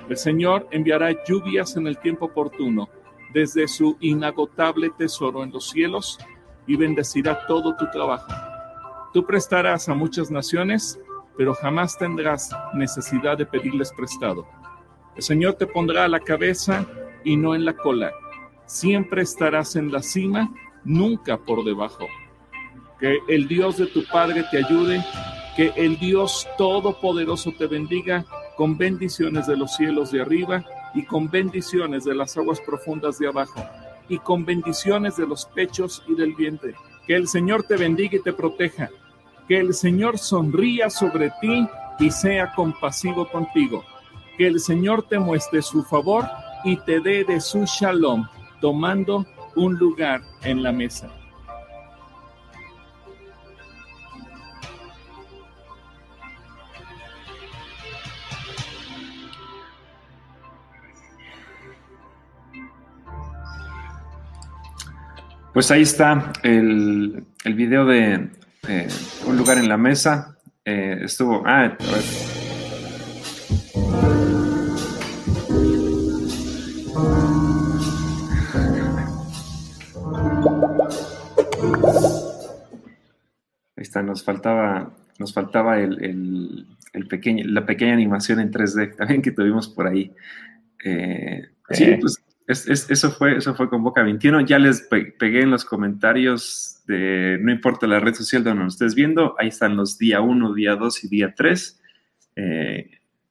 El 0.08 0.16
Señor 0.16 0.66
enviará 0.70 1.10
lluvias 1.24 1.76
en 1.76 1.86
el 1.86 1.98
tiempo 1.98 2.26
oportuno 2.26 2.88
desde 3.32 3.66
su 3.66 3.96
inagotable 4.00 4.90
tesoro 4.90 5.42
en 5.42 5.50
los 5.52 5.70
cielos 5.70 6.18
y 6.66 6.76
bendecirá 6.76 7.46
todo 7.46 7.76
tu 7.76 7.90
trabajo. 7.90 8.32
Tú 9.12 9.24
prestarás 9.26 9.88
a 9.88 9.94
muchas 9.94 10.30
naciones, 10.30 10.98
pero 11.36 11.54
jamás 11.54 11.98
tendrás 11.98 12.50
necesidad 12.74 13.36
de 13.36 13.46
pedirles 13.46 13.92
prestado. 13.92 14.46
El 15.16 15.22
Señor 15.22 15.54
te 15.54 15.66
pondrá 15.66 16.04
a 16.04 16.08
la 16.08 16.20
cabeza 16.20 16.86
y 17.24 17.36
no 17.36 17.54
en 17.54 17.64
la 17.64 17.74
cola. 17.74 18.12
Siempre 18.66 19.22
estarás 19.22 19.76
en 19.76 19.92
la 19.92 20.02
cima, 20.02 20.50
nunca 20.84 21.36
por 21.36 21.64
debajo. 21.64 22.06
Que 22.98 23.18
el 23.28 23.48
Dios 23.48 23.76
de 23.76 23.86
tu 23.86 24.04
Padre 24.06 24.44
te 24.50 24.58
ayude, 24.58 25.04
que 25.56 25.72
el 25.76 25.98
Dios 25.98 26.48
Todopoderoso 26.56 27.52
te 27.58 27.66
bendiga 27.66 28.24
con 28.56 28.78
bendiciones 28.78 29.46
de 29.46 29.56
los 29.56 29.74
cielos 29.74 30.12
de 30.12 30.22
arriba 30.22 30.64
y 30.94 31.04
con 31.04 31.28
bendiciones 31.28 32.04
de 32.04 32.14
las 32.14 32.36
aguas 32.36 32.60
profundas 32.60 33.18
de 33.18 33.28
abajo 33.28 33.62
y 34.08 34.18
con 34.18 34.44
bendiciones 34.44 35.16
de 35.16 35.26
los 35.26 35.46
pechos 35.46 36.02
y 36.08 36.14
del 36.14 36.34
vientre. 36.34 36.74
Que 37.06 37.14
el 37.14 37.28
Señor 37.28 37.64
te 37.64 37.76
bendiga 37.76 38.16
y 38.16 38.22
te 38.22 38.32
proteja. 38.32 38.90
Que 39.48 39.58
el 39.58 39.74
Señor 39.74 40.18
sonría 40.18 40.90
sobre 40.90 41.30
ti 41.40 41.66
y 41.98 42.10
sea 42.10 42.52
compasivo 42.54 43.28
contigo. 43.28 43.84
Que 44.36 44.46
el 44.46 44.60
Señor 44.60 45.02
te 45.08 45.18
muestre 45.18 45.62
su 45.62 45.82
favor 45.82 46.26
y 46.64 46.76
te 46.78 47.00
dé 47.00 47.24
de 47.24 47.40
su 47.40 47.64
shalom, 47.64 48.26
tomando 48.60 49.26
un 49.56 49.76
lugar 49.76 50.22
en 50.42 50.62
la 50.62 50.72
mesa. 50.72 51.10
Pues 65.52 65.70
ahí 65.70 65.82
está 65.82 66.32
el, 66.42 67.24
el 67.44 67.54
video 67.54 67.84
de 67.84 68.30
Un 69.26 69.36
lugar 69.36 69.58
en 69.58 69.68
la 69.68 69.76
mesa. 69.76 70.38
Eh, 70.64 71.00
estuvo. 71.02 71.42
Ah, 71.44 71.64
a 71.64 71.68
ver. 71.68 71.76
Ahí 83.76 83.82
está, 83.82 84.02
nos 84.02 84.24
faltaba, 84.24 84.90
nos 85.18 85.34
faltaba 85.34 85.78
el, 85.78 86.66
el, 86.94 87.06
pequeño, 87.08 87.44
la 87.46 87.66
pequeña 87.66 87.92
animación 87.92 88.40
en 88.40 88.50
3D 88.50 88.96
también 88.96 89.20
que 89.20 89.32
tuvimos 89.32 89.68
por 89.68 89.86
ahí. 89.86 90.14
Eh, 90.82 91.42
sí, 91.72 91.96
pues 92.00 92.21
eso, 92.46 93.10
fue, 93.12 93.36
eso 93.36 93.54
fue 93.54 93.68
con 93.68 93.82
Boca 93.82 94.02
21. 94.02 94.42
Ya 94.42 94.58
les 94.58 94.82
pegué 94.82 95.42
en 95.42 95.50
los 95.50 95.64
comentarios 95.64 96.82
de 96.86 97.38
no 97.40 97.52
importa 97.52 97.86
la 97.86 98.00
red 98.00 98.14
social 98.14 98.42
donde 98.42 98.64
nos 98.64 98.74
estés 98.74 98.94
viendo, 98.94 99.36
ahí 99.38 99.48
están 99.48 99.76
los 99.76 99.98
día 99.98 100.20
1, 100.20 100.54
día 100.54 100.76
2 100.76 101.04
y 101.04 101.08
día 101.08 101.34
3. 101.34 101.80
Eh, 102.36 102.90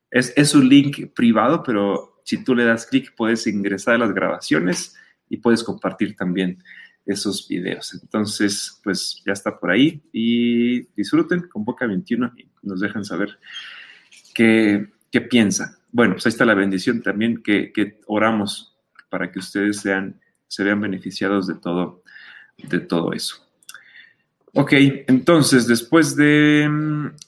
es, 0.09 0.33
es, 0.35 0.55
un 0.55 0.67
link 0.67 1.13
privado, 1.13 1.63
pero 1.63 2.21
si 2.23 2.43
tú 2.43 2.55
le 2.55 2.65
das 2.65 2.85
clic 2.85 3.13
puedes 3.15 3.47
ingresar 3.47 3.95
a 3.95 3.99
las 3.99 4.13
grabaciones 4.13 4.95
y 5.29 5.37
puedes 5.37 5.63
compartir 5.63 6.15
también 6.15 6.63
esos 7.05 7.47
videos. 7.47 7.93
Entonces, 8.01 8.79
pues 8.83 9.21
ya 9.25 9.33
está 9.33 9.59
por 9.59 9.71
ahí 9.71 10.01
y 10.11 10.81
disfruten 10.95 11.47
con 11.47 11.65
Boca 11.65 11.87
21 11.87 12.33
y 12.37 12.47
nos 12.61 12.79
dejan 12.79 13.03
saber 13.03 13.39
qué, 14.33 14.89
qué 15.11 15.21
piensan. 15.21 15.75
Bueno, 15.91 16.13
pues 16.13 16.25
ahí 16.25 16.31
está 16.31 16.45
la 16.45 16.53
bendición 16.53 17.01
también 17.01 17.41
que, 17.41 17.71
que 17.73 17.99
oramos 18.07 18.70
para 19.11 19.31
que 19.31 19.39
ustedes 19.39 19.81
sean, 19.81 20.19
se 20.47 20.63
vean 20.63 20.79
beneficiados 20.79 21.45
de 21.45 21.55
todo, 21.55 22.01
de 22.57 22.79
todo 22.79 23.11
eso. 23.11 23.35
Ok, 24.53 24.73
entonces 25.07 25.67
después 25.67 26.15
de, 26.15 26.69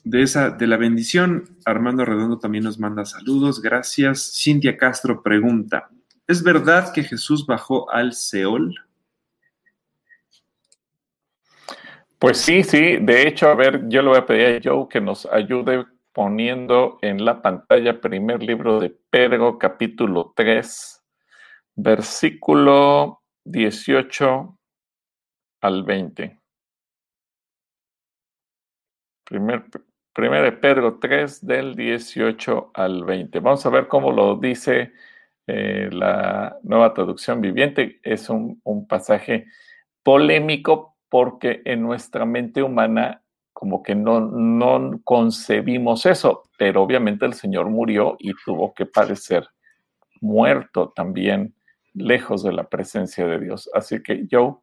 de, 0.02 0.22
esa, 0.22 0.50
de 0.50 0.66
la 0.66 0.76
bendición, 0.76 1.44
Armando 1.64 2.04
Redondo 2.04 2.38
también 2.38 2.64
nos 2.64 2.78
manda 2.78 3.04
saludos, 3.04 3.62
gracias. 3.62 4.32
Cintia 4.34 4.76
Castro 4.76 5.22
pregunta, 5.22 5.88
¿es 6.26 6.42
verdad 6.42 6.92
que 6.92 7.04
Jesús 7.04 7.46
bajó 7.46 7.90
al 7.90 8.12
Seol? 8.14 8.74
Pues 12.18 12.38
sí, 12.38 12.62
sí, 12.62 12.96
de 13.00 13.28
hecho, 13.28 13.48
a 13.48 13.54
ver, 13.54 13.88
yo 13.88 14.00
le 14.00 14.08
voy 14.08 14.18
a 14.18 14.26
pedir 14.26 14.46
a 14.46 14.60
Joe 14.62 14.86
que 14.88 15.00
nos 15.00 15.26
ayude 15.26 15.84
poniendo 16.14 16.98
en 17.02 17.24
la 17.24 17.42
pantalla 17.42 18.00
primer 18.00 18.42
libro 18.42 18.80
de 18.80 18.96
Pedro, 19.10 19.58
capítulo 19.58 20.32
3, 20.36 20.93
versículo 21.76 23.22
18 23.44 24.58
al 25.60 25.82
20. 25.82 26.40
Primer, 29.24 29.64
de 30.42 30.52
Pedro 30.52 30.98
3 30.98 31.46
del 31.46 31.74
18 31.74 32.70
al 32.74 33.04
20. 33.04 33.40
Vamos 33.40 33.64
a 33.66 33.70
ver 33.70 33.88
cómo 33.88 34.12
lo 34.12 34.36
dice 34.36 34.92
eh, 35.46 35.88
la 35.90 36.58
nueva 36.62 36.92
traducción 36.94 37.40
viviente. 37.40 38.00
Es 38.02 38.28
un, 38.28 38.60
un, 38.64 38.86
pasaje 38.86 39.46
polémico 40.02 40.96
porque 41.08 41.62
en 41.64 41.82
nuestra 41.82 42.24
mente 42.24 42.62
humana 42.62 43.22
como 43.52 43.82
que 43.82 43.94
no, 43.94 44.20
no 44.20 45.00
concebimos 45.04 46.06
eso, 46.06 46.42
pero 46.58 46.82
obviamente 46.82 47.24
el 47.24 47.34
Señor 47.34 47.70
murió 47.70 48.16
y 48.18 48.32
tuvo 48.44 48.74
que 48.74 48.84
padecer 48.84 49.48
muerto 50.20 50.92
también 50.94 51.54
lejos 51.94 52.42
de 52.42 52.52
la 52.52 52.68
presencia 52.68 53.26
de 53.26 53.40
Dios. 53.40 53.70
Así 53.74 54.02
que 54.02 54.26
yo... 54.26 54.60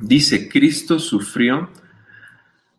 Dice, 0.00 0.48
Cristo 0.48 0.98
sufrió 0.98 1.70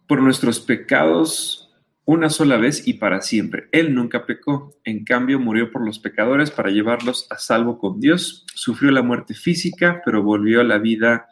por 0.05 0.21
nuestros 0.21 0.59
pecados 0.59 1.65
una 2.03 2.29
sola 2.29 2.57
vez 2.57 2.87
y 2.87 2.95
para 2.95 3.21
siempre. 3.21 3.67
Él 3.71 3.95
nunca 3.95 4.25
pecó, 4.25 4.75
en 4.83 5.03
cambio 5.03 5.39
murió 5.39 5.71
por 5.71 5.83
los 5.83 5.97
pecadores 5.97 6.51
para 6.51 6.69
llevarlos 6.69 7.27
a 7.31 7.37
salvo 7.37 7.79
con 7.79 7.99
Dios. 7.99 8.45
Sufrió 8.53 8.91
la 8.91 9.01
muerte 9.01 9.33
física, 9.33 10.01
pero 10.05 10.21
volvió 10.21 10.61
a 10.61 10.65
la 10.65 10.77
vida 10.77 11.27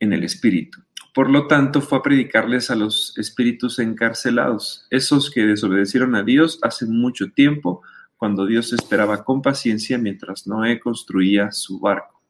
en 0.00 0.12
el 0.12 0.24
espíritu. 0.24 0.80
Por 1.14 1.30
lo 1.30 1.46
tanto, 1.46 1.80
fue 1.80 1.98
a 1.98 2.02
predicarles 2.02 2.70
a 2.70 2.76
los 2.76 3.16
espíritus 3.18 3.78
encarcelados, 3.80 4.86
esos 4.90 5.30
que 5.30 5.44
desobedecieron 5.44 6.14
a 6.14 6.22
Dios 6.22 6.58
hace 6.62 6.86
mucho 6.86 7.32
tiempo, 7.32 7.82
cuando 8.18 8.44
Dios 8.44 8.72
esperaba 8.74 9.24
con 9.24 9.40
paciencia 9.40 9.96
mientras 9.96 10.46
Noé 10.46 10.78
construía 10.78 11.50
su 11.52 11.80
barco. 11.80 12.20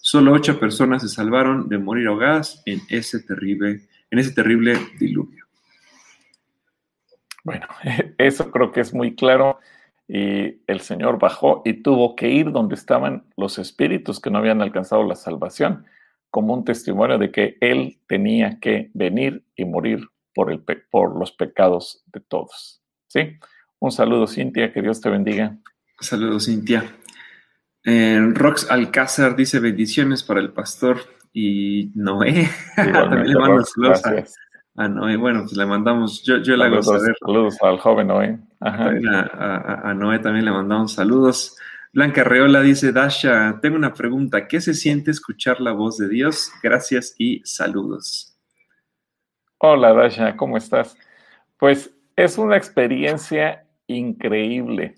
Solo 0.00 0.32
ocho 0.32 0.58
personas 0.58 1.02
se 1.02 1.08
salvaron 1.08 1.68
de 1.68 1.78
morir 1.78 2.08
ahogadas 2.08 2.62
en 2.66 2.80
ese 2.88 3.20
terrible 3.20 3.82
en 4.10 4.18
ese 4.18 4.32
terrible 4.32 4.78
diluvio. 4.98 5.44
Bueno, 7.44 7.66
eso 8.18 8.50
creo 8.50 8.72
que 8.72 8.80
es 8.80 8.92
muy 8.94 9.14
claro. 9.14 9.58
Y 10.08 10.60
el 10.68 10.80
Señor 10.80 11.18
bajó 11.18 11.62
y 11.64 11.82
tuvo 11.82 12.14
que 12.14 12.28
ir 12.30 12.52
donde 12.52 12.76
estaban 12.76 13.24
los 13.36 13.58
espíritus 13.58 14.20
que 14.20 14.30
no 14.30 14.38
habían 14.38 14.62
alcanzado 14.62 15.02
la 15.02 15.16
salvación, 15.16 15.84
como 16.30 16.54
un 16.54 16.64
testimonio 16.64 17.18
de 17.18 17.32
que 17.32 17.56
Él 17.60 17.98
tenía 18.06 18.60
que 18.60 18.90
venir 18.94 19.44
y 19.56 19.64
morir 19.64 20.06
por, 20.32 20.52
el 20.52 20.62
por 20.90 21.18
los 21.18 21.32
pecados 21.32 22.04
de 22.12 22.20
todos. 22.20 22.82
¿Sí? 23.08 23.36
Un 23.86 23.92
saludo, 23.92 24.26
Cintia, 24.26 24.72
que 24.72 24.82
Dios 24.82 25.00
te 25.00 25.08
bendiga. 25.08 25.58
Saludos, 26.00 26.46
Cintia. 26.46 26.96
Eh, 27.84 28.18
Rox 28.32 28.68
Alcázar 28.68 29.36
dice 29.36 29.60
bendiciones 29.60 30.24
para 30.24 30.40
el 30.40 30.52
pastor 30.52 30.98
y 31.32 31.92
Noé. 31.94 32.50
También 32.76 33.28
le 33.28 33.38
mando 33.38 33.62
saludos 33.64 34.02
a, 34.74 34.88
Noé. 34.88 35.16
Bueno, 35.16 35.42
pues 35.42 35.56
le 35.56 35.66
mandamos, 35.66 36.24
yo, 36.24 36.38
yo 36.38 36.56
le 36.56 36.64
hago 36.64 36.82
saber. 36.82 37.14
Saludos 37.24 37.58
al 37.62 37.78
joven 37.78 38.08
Noé. 38.08 38.40
A, 38.60 39.94
Noé 39.94 40.18
también 40.18 40.46
le 40.46 40.50
mandamos 40.50 40.94
saludos. 40.94 41.56
Blanca 41.92 42.24
Reola 42.24 42.62
dice, 42.62 42.90
Dasha, 42.90 43.60
tengo 43.62 43.76
una 43.76 43.94
pregunta. 43.94 44.48
¿Qué 44.48 44.60
se 44.60 44.74
siente 44.74 45.12
escuchar 45.12 45.60
la 45.60 45.70
voz 45.70 45.96
de 45.96 46.08
Dios? 46.08 46.50
Gracias 46.60 47.14
y 47.18 47.40
saludos. 47.44 48.36
Hola, 49.58 49.92
Dasha, 49.92 50.36
¿cómo 50.36 50.56
estás? 50.56 50.98
Pues 51.56 51.94
es 52.16 52.36
una 52.36 52.56
experiencia 52.56 53.62
increíble. 53.86 54.94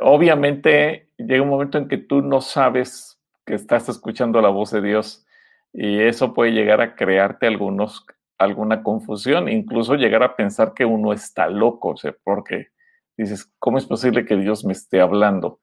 Obviamente 0.00 1.10
llega 1.16 1.42
un 1.42 1.48
momento 1.48 1.78
en 1.78 1.88
que 1.88 1.98
tú 1.98 2.22
no 2.22 2.40
sabes 2.40 3.20
que 3.44 3.54
estás 3.54 3.88
escuchando 3.88 4.40
la 4.40 4.50
voz 4.50 4.70
de 4.70 4.82
Dios 4.82 5.26
y 5.72 6.00
eso 6.00 6.34
puede 6.34 6.52
llegar 6.52 6.80
a 6.80 6.94
crearte 6.94 7.46
algunos, 7.46 8.06
alguna 8.38 8.82
confusión, 8.82 9.48
incluso 9.48 9.94
llegar 9.94 10.22
a 10.22 10.36
pensar 10.36 10.74
que 10.74 10.84
uno 10.84 11.12
está 11.12 11.48
loco, 11.48 11.90
o 11.90 11.96
sea, 11.96 12.14
porque 12.24 12.68
dices, 13.16 13.52
¿cómo 13.58 13.78
es 13.78 13.86
posible 13.86 14.24
que 14.24 14.36
Dios 14.36 14.64
me 14.64 14.72
esté 14.72 15.00
hablando? 15.00 15.60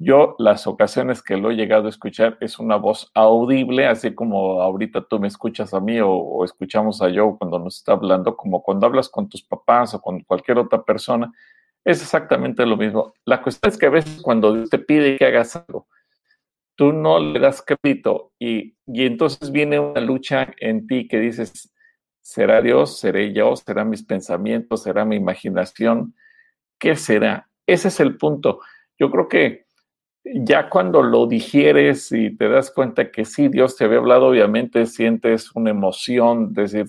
Yo 0.00 0.36
las 0.38 0.68
ocasiones 0.68 1.22
que 1.22 1.36
lo 1.36 1.50
he 1.50 1.56
llegado 1.56 1.86
a 1.86 1.90
escuchar 1.90 2.38
es 2.40 2.60
una 2.60 2.76
voz 2.76 3.10
audible, 3.14 3.88
así 3.88 4.14
como 4.14 4.62
ahorita 4.62 5.04
tú 5.08 5.18
me 5.18 5.26
escuchas 5.26 5.74
a 5.74 5.80
mí 5.80 5.98
o, 6.00 6.44
escuchamos 6.44 7.02
a 7.02 7.06
Joe 7.12 7.36
cuando 7.36 7.58
nos 7.58 7.78
está 7.78 7.92
hablando, 7.92 8.36
como 8.36 8.62
cuando 8.62 8.86
hablas 8.86 9.08
con 9.08 9.28
tus 9.28 9.42
papás 9.42 9.94
o 9.94 10.00
con 10.00 10.20
cualquier 10.20 10.58
otra 10.58 10.84
persona, 10.84 11.32
es 11.88 12.02
exactamente 12.02 12.66
lo 12.66 12.76
mismo. 12.76 13.14
La 13.24 13.40
cuestión 13.40 13.72
es 13.72 13.78
que 13.78 13.86
a 13.86 13.90
veces 13.90 14.20
cuando 14.20 14.52
Dios 14.52 14.68
te 14.68 14.78
pide 14.78 15.16
que 15.16 15.24
hagas 15.24 15.56
algo, 15.56 15.88
tú 16.76 16.92
no 16.92 17.18
le 17.18 17.40
das 17.40 17.64
crédito 17.64 18.32
y, 18.38 18.76
y 18.86 19.06
entonces 19.06 19.50
viene 19.50 19.80
una 19.80 20.02
lucha 20.02 20.52
en 20.58 20.86
ti 20.86 21.08
que 21.08 21.18
dices, 21.18 21.72
¿será 22.20 22.60
Dios? 22.60 22.98
¿Seré 22.98 23.32
yo? 23.32 23.56
¿Será 23.56 23.86
mis 23.86 24.04
pensamientos? 24.04 24.82
¿Será 24.82 25.06
mi 25.06 25.16
imaginación? 25.16 26.14
¿Qué 26.78 26.94
será? 26.94 27.48
Ese 27.66 27.88
es 27.88 28.00
el 28.00 28.18
punto. 28.18 28.60
Yo 28.98 29.10
creo 29.10 29.26
que 29.26 29.64
ya 30.24 30.68
cuando 30.68 31.02
lo 31.02 31.26
digieres 31.26 32.12
y 32.12 32.36
te 32.36 32.50
das 32.50 32.70
cuenta 32.70 33.10
que 33.10 33.24
sí, 33.24 33.48
Dios 33.48 33.76
te 33.76 33.86
había 33.86 33.96
hablado, 33.96 34.26
obviamente 34.26 34.84
sientes 34.84 35.50
una 35.54 35.70
emoción, 35.70 36.52
decir, 36.52 36.84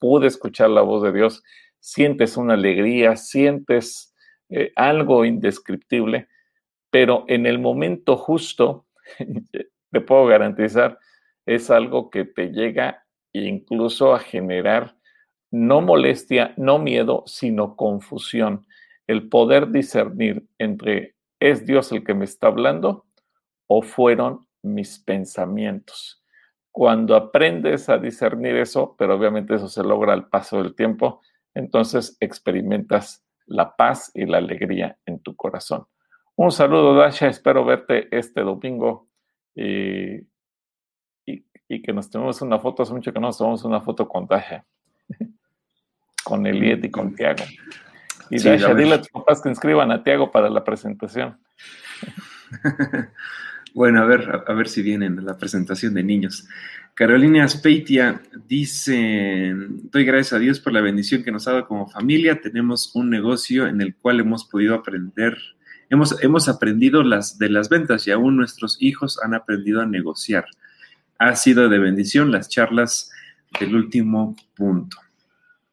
pude 0.00 0.26
escuchar 0.26 0.70
la 0.70 0.82
voz 0.82 1.04
de 1.04 1.12
Dios, 1.12 1.44
sientes 1.78 2.36
una 2.36 2.54
alegría, 2.54 3.16
sientes 3.16 4.09
eh, 4.50 4.72
algo 4.76 5.24
indescriptible, 5.24 6.28
pero 6.90 7.24
en 7.28 7.46
el 7.46 7.58
momento 7.58 8.16
justo, 8.16 8.86
te 9.90 10.00
puedo 10.00 10.26
garantizar, 10.26 10.98
es 11.46 11.70
algo 11.70 12.10
que 12.10 12.24
te 12.24 12.48
llega 12.48 13.04
incluso 13.32 14.14
a 14.14 14.18
generar 14.18 14.96
no 15.50 15.80
molestia, 15.80 16.54
no 16.56 16.78
miedo, 16.78 17.24
sino 17.26 17.76
confusión. 17.76 18.66
El 19.06 19.28
poder 19.28 19.70
discernir 19.70 20.46
entre 20.58 21.16
¿es 21.40 21.66
Dios 21.66 21.90
el 21.92 22.04
que 22.04 22.14
me 22.14 22.24
está 22.24 22.48
hablando 22.48 23.06
o 23.66 23.82
fueron 23.82 24.46
mis 24.62 24.98
pensamientos? 24.98 26.22
Cuando 26.70 27.16
aprendes 27.16 27.88
a 27.88 27.98
discernir 27.98 28.56
eso, 28.56 28.94
pero 28.96 29.16
obviamente 29.16 29.56
eso 29.56 29.68
se 29.68 29.82
logra 29.82 30.12
al 30.12 30.28
paso 30.28 30.62
del 30.62 30.76
tiempo, 30.76 31.20
entonces 31.54 32.16
experimentas 32.20 33.24
la 33.50 33.76
paz 33.76 34.10
y 34.14 34.24
la 34.26 34.38
alegría 34.38 34.96
en 35.04 35.20
tu 35.20 35.36
corazón. 35.36 35.86
Un 36.36 36.52
saludo, 36.52 36.94
Dasha. 36.94 37.28
Espero 37.28 37.64
verte 37.64 38.08
este 38.16 38.40
domingo 38.40 39.08
y, 39.54 40.24
que 41.82 41.92
nos 41.92 42.10
tomemos 42.10 42.40
una 42.42 42.58
foto. 42.58 42.82
Hace 42.82 42.94
mucho 42.94 43.12
que 43.12 43.20
no 43.20 43.26
nos 43.28 43.38
tomamos 43.38 43.64
una 43.64 43.80
foto 43.80 44.08
con 44.08 44.26
Dasha, 44.26 44.64
con 46.24 46.46
Eliet 46.46 46.84
y 46.84 46.90
con 46.90 47.14
Tiago. 47.14 47.44
Y 48.30 48.42
Dasha, 48.42 48.74
dile 48.74 48.94
a 48.94 48.98
tus 48.98 49.10
papás 49.10 49.42
que 49.42 49.48
inscriban 49.48 49.90
a 49.90 50.02
Tiago 50.02 50.30
para 50.30 50.48
la 50.48 50.64
presentación. 50.64 51.38
bueno, 53.74 54.02
a 54.02 54.06
ver, 54.06 54.42
a, 54.46 54.52
ver 54.52 54.68
si 54.68 54.82
vienen 54.82 55.18
a 55.18 55.22
la 55.22 55.36
presentación 55.36 55.94
de 55.94 56.02
niños. 56.02 56.48
Carolina 56.94 57.44
Aspeitia 57.44 58.20
dice, 58.46 59.54
doy 59.90 60.04
gracias 60.04 60.34
a 60.34 60.38
Dios 60.38 60.60
por 60.60 60.72
la 60.72 60.80
bendición 60.80 61.22
que 61.22 61.32
nos 61.32 61.48
ha 61.48 61.52
dado 61.52 61.66
como 61.66 61.88
familia. 61.88 62.40
Tenemos 62.40 62.94
un 62.94 63.10
negocio 63.10 63.66
en 63.66 63.80
el 63.80 63.94
cual 63.94 64.20
hemos 64.20 64.44
podido 64.44 64.74
aprender 64.74 65.38
Hemos, 65.90 66.48
aprendido 66.48 67.02
las, 67.02 67.36
de 67.36 67.50
las 67.50 67.68
ventas 67.68 68.06
y 68.06 68.12
aún 68.12 68.36
nuestros 68.36 68.80
hijos 68.80 69.20
han 69.24 69.34
aprendido 69.34 69.80
a 69.80 69.86
negociar. 69.86 70.44
Ha 71.18 71.34
sido 71.34 71.68
de 71.68 71.80
bendición 71.80 72.30
las 72.30 72.48
charlas 72.48 73.10
del 73.58 73.74
último 73.74 74.36
punto. 74.54 74.96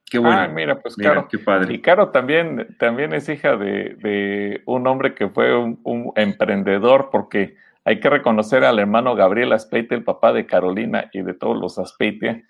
Qué 0.09 0.17
bueno. 0.17 0.39
Ah, 0.39 0.47
mira, 0.47 0.81
pues 0.81 0.95
Caro. 0.95 1.27
Qué 1.29 1.37
padre. 1.37 1.75
Y 1.75 1.81
Caro 1.81 2.09
también, 2.09 2.75
también 2.79 3.13
es 3.13 3.29
hija 3.29 3.57
de, 3.57 4.63
un 4.65 4.87
hombre 4.87 5.13
que 5.13 5.29
fue 5.29 5.55
un, 5.55 6.11
emprendedor, 6.15 7.09
porque 7.11 7.55
hay 7.87 8.01
que 8.01 8.09
reconocer 8.09 8.65
al 8.65 8.79
hermano 8.79 9.15
Gabriel 9.15 9.53
Aspeite, 9.53 9.95
el 9.95 10.03
papá 10.03 10.33
de 10.33 10.45
Carolina 10.45 11.09
y 11.13 11.21
de 11.21 11.33
todos 11.33 11.55
los 11.55 11.79
Aspeite, 11.79 12.43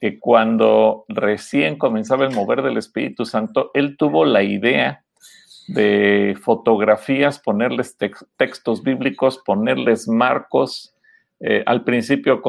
que 0.00 0.18
cuando 0.18 1.04
recién 1.06 1.78
comenzaba 1.78 2.24
el 2.24 2.34
mover 2.34 2.62
del 2.62 2.76
Espíritu 2.76 3.24
Santo, 3.24 3.70
él 3.74 3.96
tuvo 3.96 4.24
la 4.24 4.42
idea 4.42 5.04
de 5.68 6.36
fotografías, 6.42 7.38
ponerles 7.38 7.96
textos 8.36 8.82
bíblicos, 8.82 9.38
ponerles 9.46 10.08
marcos, 10.08 10.92
eh, 11.38 11.62
al 11.66 11.84
principio 11.84 12.42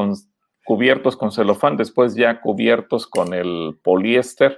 cubiertos 0.66 1.16
con 1.16 1.32
celofán, 1.32 1.78
después 1.78 2.16
ya 2.16 2.42
cubiertos 2.42 3.06
con 3.06 3.36
el 3.36 3.78
poliéster. 3.84 4.58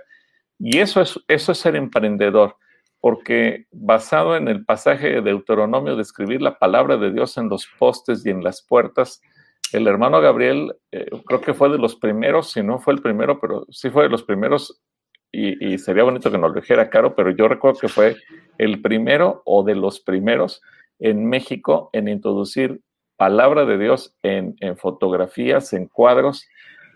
Y 0.58 0.78
eso 0.78 1.02
es, 1.02 1.20
eso 1.28 1.52
es 1.52 1.58
ser 1.58 1.76
emprendedor, 1.76 2.56
porque 3.04 3.66
basado 3.74 4.38
en 4.38 4.48
el 4.48 4.64
pasaje 4.64 5.10
de 5.10 5.22
Deuteronomio 5.22 5.98
de 5.98 6.02
escribir 6.02 6.42
la 6.42 6.58
palabra 6.58 6.96
de 6.96 7.12
Dios 7.12 7.38
en 7.38 7.50
los 7.50 7.68
postes 7.78 8.26
y 8.26 8.30
en 8.30 8.46
las 8.46 8.62
puertas, 8.62 9.22
el 9.74 9.88
hermano 9.88 10.22
Gabriel 10.22 10.74
eh, 10.94 11.10
creo 11.26 11.42
que 11.42 11.54
fue 11.54 11.68
de 11.68 11.78
los 11.78 11.98
primeros, 11.98 12.54
si 12.54 12.64
no 12.64 12.80
fue 12.80 12.94
el 12.94 13.02
primero, 13.02 13.42
pero 13.42 13.66
sí 13.70 13.90
fue 13.90 14.04
de 14.04 14.10
los 14.10 14.24
primeros, 14.24 14.82
y, 15.34 15.78
sería 15.80 16.06
bonito 16.06 16.32
que 16.32 16.38
nos 16.38 16.54
lo 16.54 16.62
dijera 16.62 16.90
Caro, 16.90 17.14
pero 17.14 17.32
yo 17.32 17.50
recuerdo 17.50 17.78
que 17.78 17.90
fue 17.90 18.16
el 18.58 18.82
primero 18.82 19.42
o 19.44 19.66
de 19.66 19.76
los 19.76 20.00
primeros 20.00 20.62
en 20.98 21.26
México 21.26 21.90
en 21.92 22.08
introducir 22.08 22.80
palabra 23.18 23.66
de 23.66 23.80
Dios 23.80 24.16
en, 24.24 24.56
fotografías, 24.78 25.74
en 25.74 25.88
cuadros, 25.88 26.48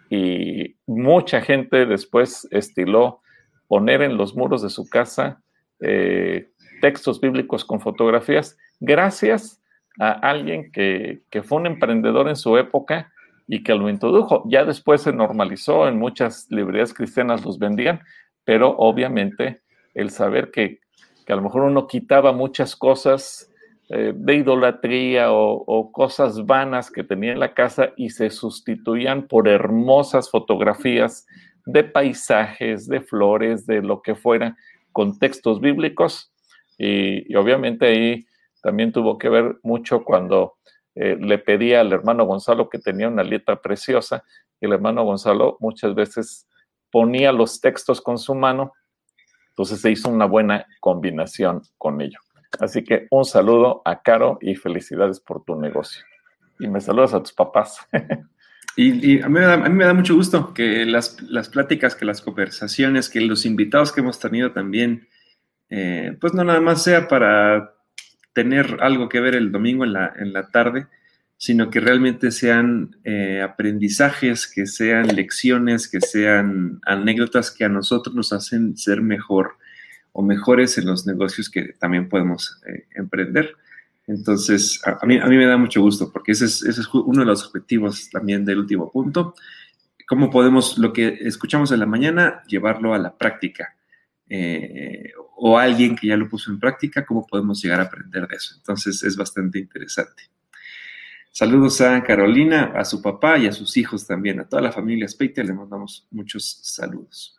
y 0.09 0.77
mucha 0.85 1.41
gente 1.41 1.85
después 1.85 2.47
estiló 2.51 3.19
poner 3.67 4.01
en 4.01 4.15
los 4.15 4.37
muros 4.37 4.61
de 4.61 4.69
su 4.69 4.87
casa 4.87 5.43
eh, 5.79 6.49
textos 6.81 7.19
bíblicos 7.19 7.65
con 7.65 7.79
fotografías, 7.79 8.57
gracias 8.79 9.61
a 9.99 10.11
alguien 10.11 10.71
que, 10.71 11.21
fue 11.43 11.59
un 11.59 11.67
emprendedor 11.67 12.29
en 12.29 12.35
su 12.35 12.57
época 12.57 13.11
y 13.47 13.63
que 13.63 13.73
lo 13.75 13.89
introdujo. 13.89 14.43
Ya 14.47 14.65
después 14.65 15.01
se 15.01 15.13
normalizó, 15.13 15.87
en 15.87 15.97
muchas 15.97 16.47
librerías 16.49 16.93
cristianas 16.93 17.43
los 17.45 17.57
vendían, 17.57 18.01
pero 18.43 18.75
obviamente 18.77 19.61
el 19.93 20.09
saber 20.09 20.51
que, 20.51 20.79
a 21.27 21.35
lo 21.35 21.41
mejor 21.41 21.63
uno 21.63 21.87
quitaba 21.87 22.31
muchas 22.31 22.75
cosas 22.75 23.51
eh, 23.89 24.13
de 24.15 24.35
idolatría 24.35 25.31
o, 25.31 25.91
cosas 25.91 26.45
vanas 26.45 26.91
que 26.91 27.03
tenía 27.03 27.31
en 27.31 27.39
la 27.39 27.53
casa 27.53 27.91
y 27.97 28.11
se 28.11 28.29
sustituían 28.29 29.27
por 29.27 29.47
hermosas 29.47 30.29
fotografías 30.29 31.25
de 31.65 31.83
paisajes, 31.83 32.87
de 32.87 33.01
flores, 33.01 33.65
de 33.65 33.81
lo 33.81 34.01
que 34.01 34.15
fuera, 34.15 34.55
con 34.97 35.19
textos 35.19 35.61
bíblicos. 35.61 36.33
Y, 36.75 37.31
y 37.31 37.35
obviamente 37.35 37.85
ahí 37.85 38.25
también 38.63 38.91
tuvo 38.91 39.19
que 39.19 39.29
ver 39.29 39.59
mucho 39.61 40.03
cuando 40.03 40.55
eh, 40.95 41.15
le 41.19 41.37
pedía 41.37 41.81
al 41.81 41.93
hermano 41.93 42.25
Gonzalo 42.25 42.67
que 42.67 42.79
tenía 42.79 43.07
una 43.07 43.21
letra 43.21 43.61
preciosa 43.61 44.23
y 44.59 44.65
el 44.65 44.73
hermano 44.73 45.03
Gonzalo 45.03 45.57
muchas 45.59 45.93
veces 45.93 46.47
ponía 46.91 47.31
los 47.31 47.61
textos 47.61 48.01
con 48.01 48.17
su 48.17 48.33
mano, 48.33 48.73
entonces 49.49 49.81
se 49.81 49.91
hizo 49.91 50.09
una 50.09 50.25
buena 50.25 50.65
combinación 50.79 51.61
con 51.77 52.01
ello. 52.01 52.17
Así 52.59 52.83
que 52.83 53.05
un 53.11 53.23
saludo 53.23 53.83
a 53.85 54.01
Caro 54.01 54.39
y 54.41 54.55
felicidades 54.55 55.19
por 55.19 55.43
tu 55.43 55.61
negocio. 55.61 56.03
Y 56.59 56.67
me 56.67 56.81
saludas 56.81 57.13
a 57.13 57.21
tus 57.21 57.33
papás. 57.33 57.77
Y, 58.79 59.21
a, 59.21 59.27
mí 59.27 59.39
me 59.71 59.85
da, 59.85 59.93
mucho 59.95 60.13
gusto 60.13 60.53
que 60.53 60.85
las, 60.85 61.19
las, 61.23 61.49
pláticas, 61.49 61.95
que 61.95 62.05
las 62.05 62.21
conversaciones, 62.21 63.09
que 63.09 63.21
los 63.21 63.43
invitados 63.47 63.91
que 63.91 64.01
hemos 64.01 64.19
tenido 64.19 64.51
también, 64.51 65.07
eh, 65.71 66.15
pues 66.21 66.35
no 66.35 66.43
nada 66.43 66.61
más 66.61 66.83
sea 66.83 67.07
para 67.07 67.73
tener 68.33 68.77
algo 68.81 69.09
que 69.09 69.19
ver 69.19 69.33
el 69.33 69.51
domingo 69.51 69.83
en 69.83 69.93
la, 69.93 70.13
en 70.15 70.31
la 70.31 70.49
tarde, 70.49 70.85
sino 71.37 71.71
que 71.71 71.79
realmente 71.79 72.29
sean 72.29 72.95
eh, 73.03 73.41
aprendizajes, 73.41 74.45
que 74.45 74.67
sean 74.67 75.07
lecciones, 75.15 75.87
que 75.87 75.99
sean 75.99 76.79
anécdotas 76.85 77.49
que 77.49 77.65
a 77.65 77.69
nosotros 77.69 78.15
nos 78.15 78.31
hacen 78.31 78.77
ser 78.77 79.01
mejor 79.01 79.57
o 80.11 80.21
mejores 80.21 80.77
en 80.77 80.85
los 80.85 81.07
negocios 81.07 81.49
que 81.49 81.73
también 81.79 82.09
podemos 82.09 82.61
eh, 82.67 82.85
emprender. 82.95 83.55
Entonces, 84.07 84.81
a, 84.85 85.05
mí, 85.05 85.17
a 85.17 85.27
me 85.27 85.45
da 85.45 85.57
mucho 85.57 85.81
gusto 85.81 86.11
porque 86.11 86.31
ese 86.31 86.45
es, 86.45 86.63
ese 86.63 86.81
es 86.81 86.87
uno 86.93 87.19
de 87.19 87.25
los 87.25 87.45
objetivos 87.45 88.09
también 88.09 88.45
del 88.45 88.59
último 88.59 88.89
punto. 88.89 89.35
¿Cómo 90.07 90.29
podemos 90.29 90.77
lo 90.77 90.93
que 90.93 91.19
escuchamos 91.21 91.71
en 91.73 91.81
la 91.81 91.85
mañana 91.85 92.41
llevarlo 92.47 92.93
a 92.93 92.97
la 92.97 93.17
práctica? 93.17 93.75
Eh, 94.29 95.11
o 95.37 95.57
alguien 95.57 95.95
que 95.95 96.07
ya 96.07 96.17
lo 96.17 96.27
puso 96.27 96.51
en 96.51 96.59
práctica, 96.59 97.05
cómo 97.05 97.25
podemos 97.27 97.61
llegar 97.61 97.79
a 97.79 97.83
aprender 97.83 98.27
de 98.27 98.35
eso. 98.35 98.55
Entonces 98.57 99.03
es 99.03 99.15
bastante 99.15 99.59
interesante. 99.59 100.23
Saludos 101.31 101.81
a 101.81 102.01
Carolina, 102.03 102.73
a 102.75 102.83
su 102.83 103.01
papá 103.01 103.37
y 103.37 103.45
a 103.45 103.51
sus 103.51 103.77
hijos 103.77 104.07
también, 104.07 104.39
a 104.39 104.49
toda 104.49 104.61
la 104.61 104.71
familia 104.71 105.07
Speiter, 105.07 105.45
le 105.45 105.53
mandamos 105.53 106.07
muchos 106.09 106.59
saludos. 106.63 107.36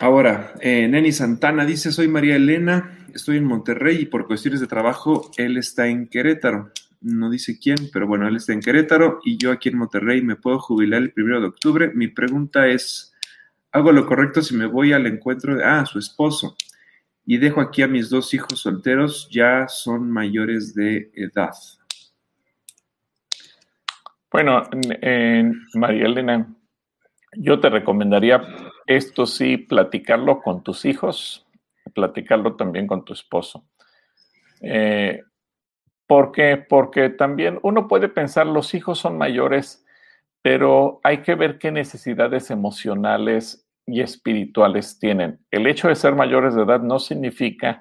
Ahora, 0.00 0.54
eh, 0.60 0.88
Neni 0.88 1.12
Santana 1.12 1.64
dice, 1.64 1.92
soy 1.92 2.08
María 2.08 2.34
Elena, 2.34 3.06
estoy 3.14 3.36
en 3.36 3.44
Monterrey 3.44 4.02
y 4.02 4.06
por 4.06 4.26
cuestiones 4.26 4.60
de 4.60 4.66
trabajo 4.66 5.30
él 5.36 5.56
está 5.56 5.86
en 5.86 6.08
Querétaro. 6.08 6.72
No 7.00 7.30
dice 7.30 7.58
quién, 7.60 7.76
pero 7.92 8.06
bueno, 8.06 8.26
él 8.26 8.36
está 8.36 8.52
en 8.52 8.60
Querétaro 8.60 9.20
y 9.24 9.36
yo 9.36 9.52
aquí 9.52 9.68
en 9.68 9.78
Monterrey 9.78 10.20
me 10.20 10.34
puedo 10.34 10.58
jubilar 10.58 11.00
el 11.00 11.12
primero 11.12 11.40
de 11.40 11.46
octubre. 11.46 11.92
Mi 11.94 12.08
pregunta 12.08 12.66
es, 12.66 13.14
hago 13.70 13.92
lo 13.92 14.04
correcto 14.04 14.42
si 14.42 14.56
me 14.56 14.66
voy 14.66 14.92
al 14.92 15.06
encuentro 15.06 15.54
de, 15.54 15.64
ah, 15.64 15.86
su 15.86 16.00
esposo, 16.00 16.56
y 17.24 17.38
dejo 17.38 17.60
aquí 17.60 17.82
a 17.82 17.88
mis 17.88 18.10
dos 18.10 18.34
hijos 18.34 18.60
solteros, 18.60 19.28
ya 19.30 19.68
son 19.68 20.10
mayores 20.10 20.74
de 20.74 21.10
edad. 21.14 21.52
Bueno, 24.30 24.68
María 25.74 26.06
Elena, 26.06 26.52
yo 27.36 27.60
te 27.60 27.70
recomendaría 27.70 28.42
esto 28.86 29.26
sí, 29.26 29.56
platicarlo 29.56 30.40
con 30.40 30.62
tus 30.62 30.84
hijos, 30.84 31.46
platicarlo 31.94 32.56
también 32.56 32.86
con 32.86 33.04
tu 33.04 33.12
esposo. 33.12 33.64
Eh, 34.60 35.22
¿Por 36.06 36.32
qué? 36.32 36.56
Porque 36.56 37.08
también 37.08 37.58
uno 37.62 37.88
puede 37.88 38.08
pensar, 38.08 38.46
los 38.46 38.74
hijos 38.74 38.98
son 38.98 39.16
mayores, 39.16 39.84
pero 40.42 41.00
hay 41.02 41.18
que 41.18 41.34
ver 41.34 41.58
qué 41.58 41.70
necesidades 41.70 42.50
emocionales 42.50 43.66
y 43.86 44.00
espirituales 44.00 44.98
tienen. 44.98 45.40
El 45.50 45.66
hecho 45.66 45.88
de 45.88 45.94
ser 45.94 46.14
mayores 46.14 46.54
de 46.54 46.62
edad 46.62 46.80
no 46.80 46.98
significa 46.98 47.80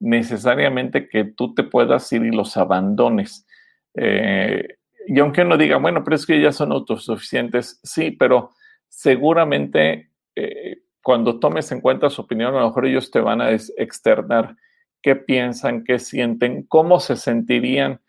necesariamente 0.00 1.08
que 1.08 1.24
tú 1.24 1.54
te 1.54 1.62
puedas 1.62 2.12
ir 2.12 2.24
y 2.24 2.30
los 2.30 2.56
abandones. 2.56 3.46
Eh, 3.94 4.76
y 5.06 5.18
aunque 5.20 5.42
uno 5.42 5.56
diga, 5.56 5.76
bueno, 5.78 6.04
pero 6.04 6.16
es 6.16 6.26
que 6.26 6.40
ya 6.40 6.52
son 6.52 6.72
autosuficientes, 6.72 7.80
sí, 7.82 8.10
pero 8.10 8.50
seguramente 8.88 10.11
eh, 10.36 10.78
cuando 11.02 11.38
tomes 11.38 11.70
en 11.72 11.80
cuenta 11.80 12.10
su 12.10 12.22
opinión, 12.22 12.54
a 12.54 12.60
lo 12.60 12.66
mejor 12.66 12.86
ellos 12.86 13.10
te 13.10 13.20
van 13.20 13.40
a 13.40 13.50
externar 13.50 14.56
qué 15.02 15.16
piensan, 15.16 15.84
qué 15.84 15.98
sienten, 15.98 16.64
cómo 16.64 17.00
se 17.00 17.16
sentirían 17.16 18.00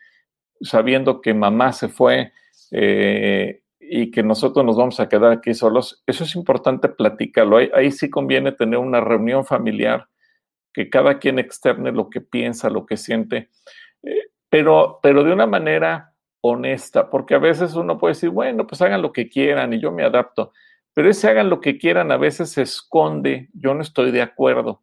sabiendo 0.60 1.20
que 1.20 1.34
mamá 1.34 1.72
se 1.72 1.88
fue, 1.88 2.32
eh, 2.70 3.62
y 3.78 4.10
que 4.10 4.22
nosotros 4.22 4.64
nos 4.64 4.76
vamos 4.76 4.98
a 5.00 5.08
quedar 5.08 5.32
aquí 5.32 5.54
solos, 5.54 6.02
eso 6.06 6.24
es 6.24 6.34
importante 6.36 6.88
platicarlo. 6.88 7.58
Ahí, 7.58 7.90
sí 7.90 8.08
conviene 8.08 8.52
tener 8.52 8.78
una 8.78 9.00
reunión 9.00 9.44
familiar, 9.44 10.08
que 10.72 10.88
cada 10.88 11.18
quien 11.18 11.38
externe 11.38 11.92
lo 11.92 12.08
que 12.10 12.20
piensa, 12.20 12.70
lo 12.70 12.86
que 12.86 12.96
siente, 12.96 13.50
eh, 14.02 14.28
pero, 14.48 15.00
pero 15.02 15.22
de 15.22 15.32
una 15.32 15.46
manera 15.46 16.14
honesta, 16.40 17.10
porque 17.10 17.34
a 17.34 17.38
veces 17.38 17.74
uno 17.74 17.98
puede 17.98 18.14
decir, 18.14 18.30
bueno, 18.30 18.66
pues 18.66 18.80
hagan 18.82 19.02
lo 19.02 19.12
que 19.12 19.28
quieran 19.28 19.72
y 19.72 19.80
yo 19.80 19.92
me 19.92 20.04
adapto, 20.04 20.52
pero 20.94 21.10
ese 21.10 21.28
hagan 21.28 21.50
lo 21.50 21.60
que 21.60 21.76
quieran 21.76 22.12
a 22.12 22.16
veces 22.16 22.50
se 22.52 22.62
esconde, 22.62 23.48
yo 23.52 23.74
no 23.74 23.82
estoy 23.82 24.12
de 24.12 24.22
acuerdo, 24.22 24.82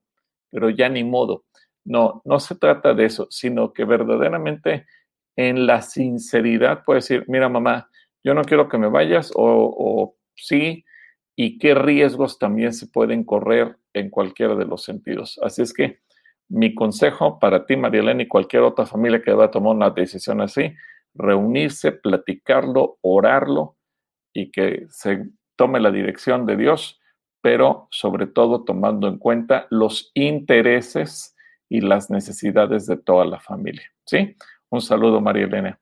pero 0.50 0.70
ya 0.70 0.90
ni 0.90 1.04
modo. 1.04 1.46
No, 1.84 2.22
no 2.26 2.40
se 2.40 2.56
trata 2.56 2.94
de 2.94 3.06
eso, 3.06 3.28
sino 3.32 3.74
que 3.74 3.86
verdaderamente 3.86 4.86
en 5.36 5.66
la 5.66 5.82
sinceridad 5.82 6.84
puede 6.84 7.00
decir, 7.00 7.26
mira 7.28 7.50
mamá, 7.50 7.90
yo 8.24 8.34
no 8.34 8.44
quiero 8.44 8.70
que 8.70 8.78
me 8.78 8.90
vayas 8.90 9.32
o, 9.36 10.16
sí, 10.36 10.86
y 11.36 11.58
qué 11.58 11.74
riesgos 11.74 12.38
también 12.38 12.74
se 12.74 12.88
pueden 12.88 13.24
correr 13.24 13.78
en 13.94 14.10
cualquiera 14.10 14.56
de 14.56 14.66
los 14.66 14.84
sentidos. 14.84 15.40
Así 15.42 15.62
es 15.62 15.74
que 15.74 16.02
mi 16.50 16.76
consejo 16.76 17.40
para 17.40 17.66
ti, 17.66 17.78
María 17.78 18.02
Elena, 18.02 18.24
y 18.24 18.28
cualquier 18.28 18.64
otra 18.64 18.86
familia 18.86 19.22
que 19.22 19.34
va 19.34 19.46
a 19.46 19.52
tomar 19.52 19.74
una 19.74 19.90
decisión 19.90 20.42
así, 20.42 20.74
reunirse, 21.16 21.94
platicarlo, 21.94 22.98
orarlo 23.02 23.78
y 24.34 24.52
que 24.52 24.86
se 24.90 25.30
tome 25.62 25.80
la 25.80 25.92
dirección 25.92 26.48
de 26.48 26.58
Dios, 26.58 27.00
pero 27.40 27.88
sobre 27.92 28.26
todo 28.26 28.64
tomando 28.64 29.08
en 29.08 29.20
cuenta 29.20 29.68
los 29.70 30.10
intereses 30.16 31.36
y 31.70 31.82
las 31.82 32.10
necesidades 32.10 32.88
de 32.88 32.98
toda 32.98 33.26
la 33.26 33.40
familia. 33.40 33.84
¿Sí? 34.04 34.36
Un 34.70 34.82
saludo, 34.82 35.22
María 35.22 35.46
Elena. 35.46 35.80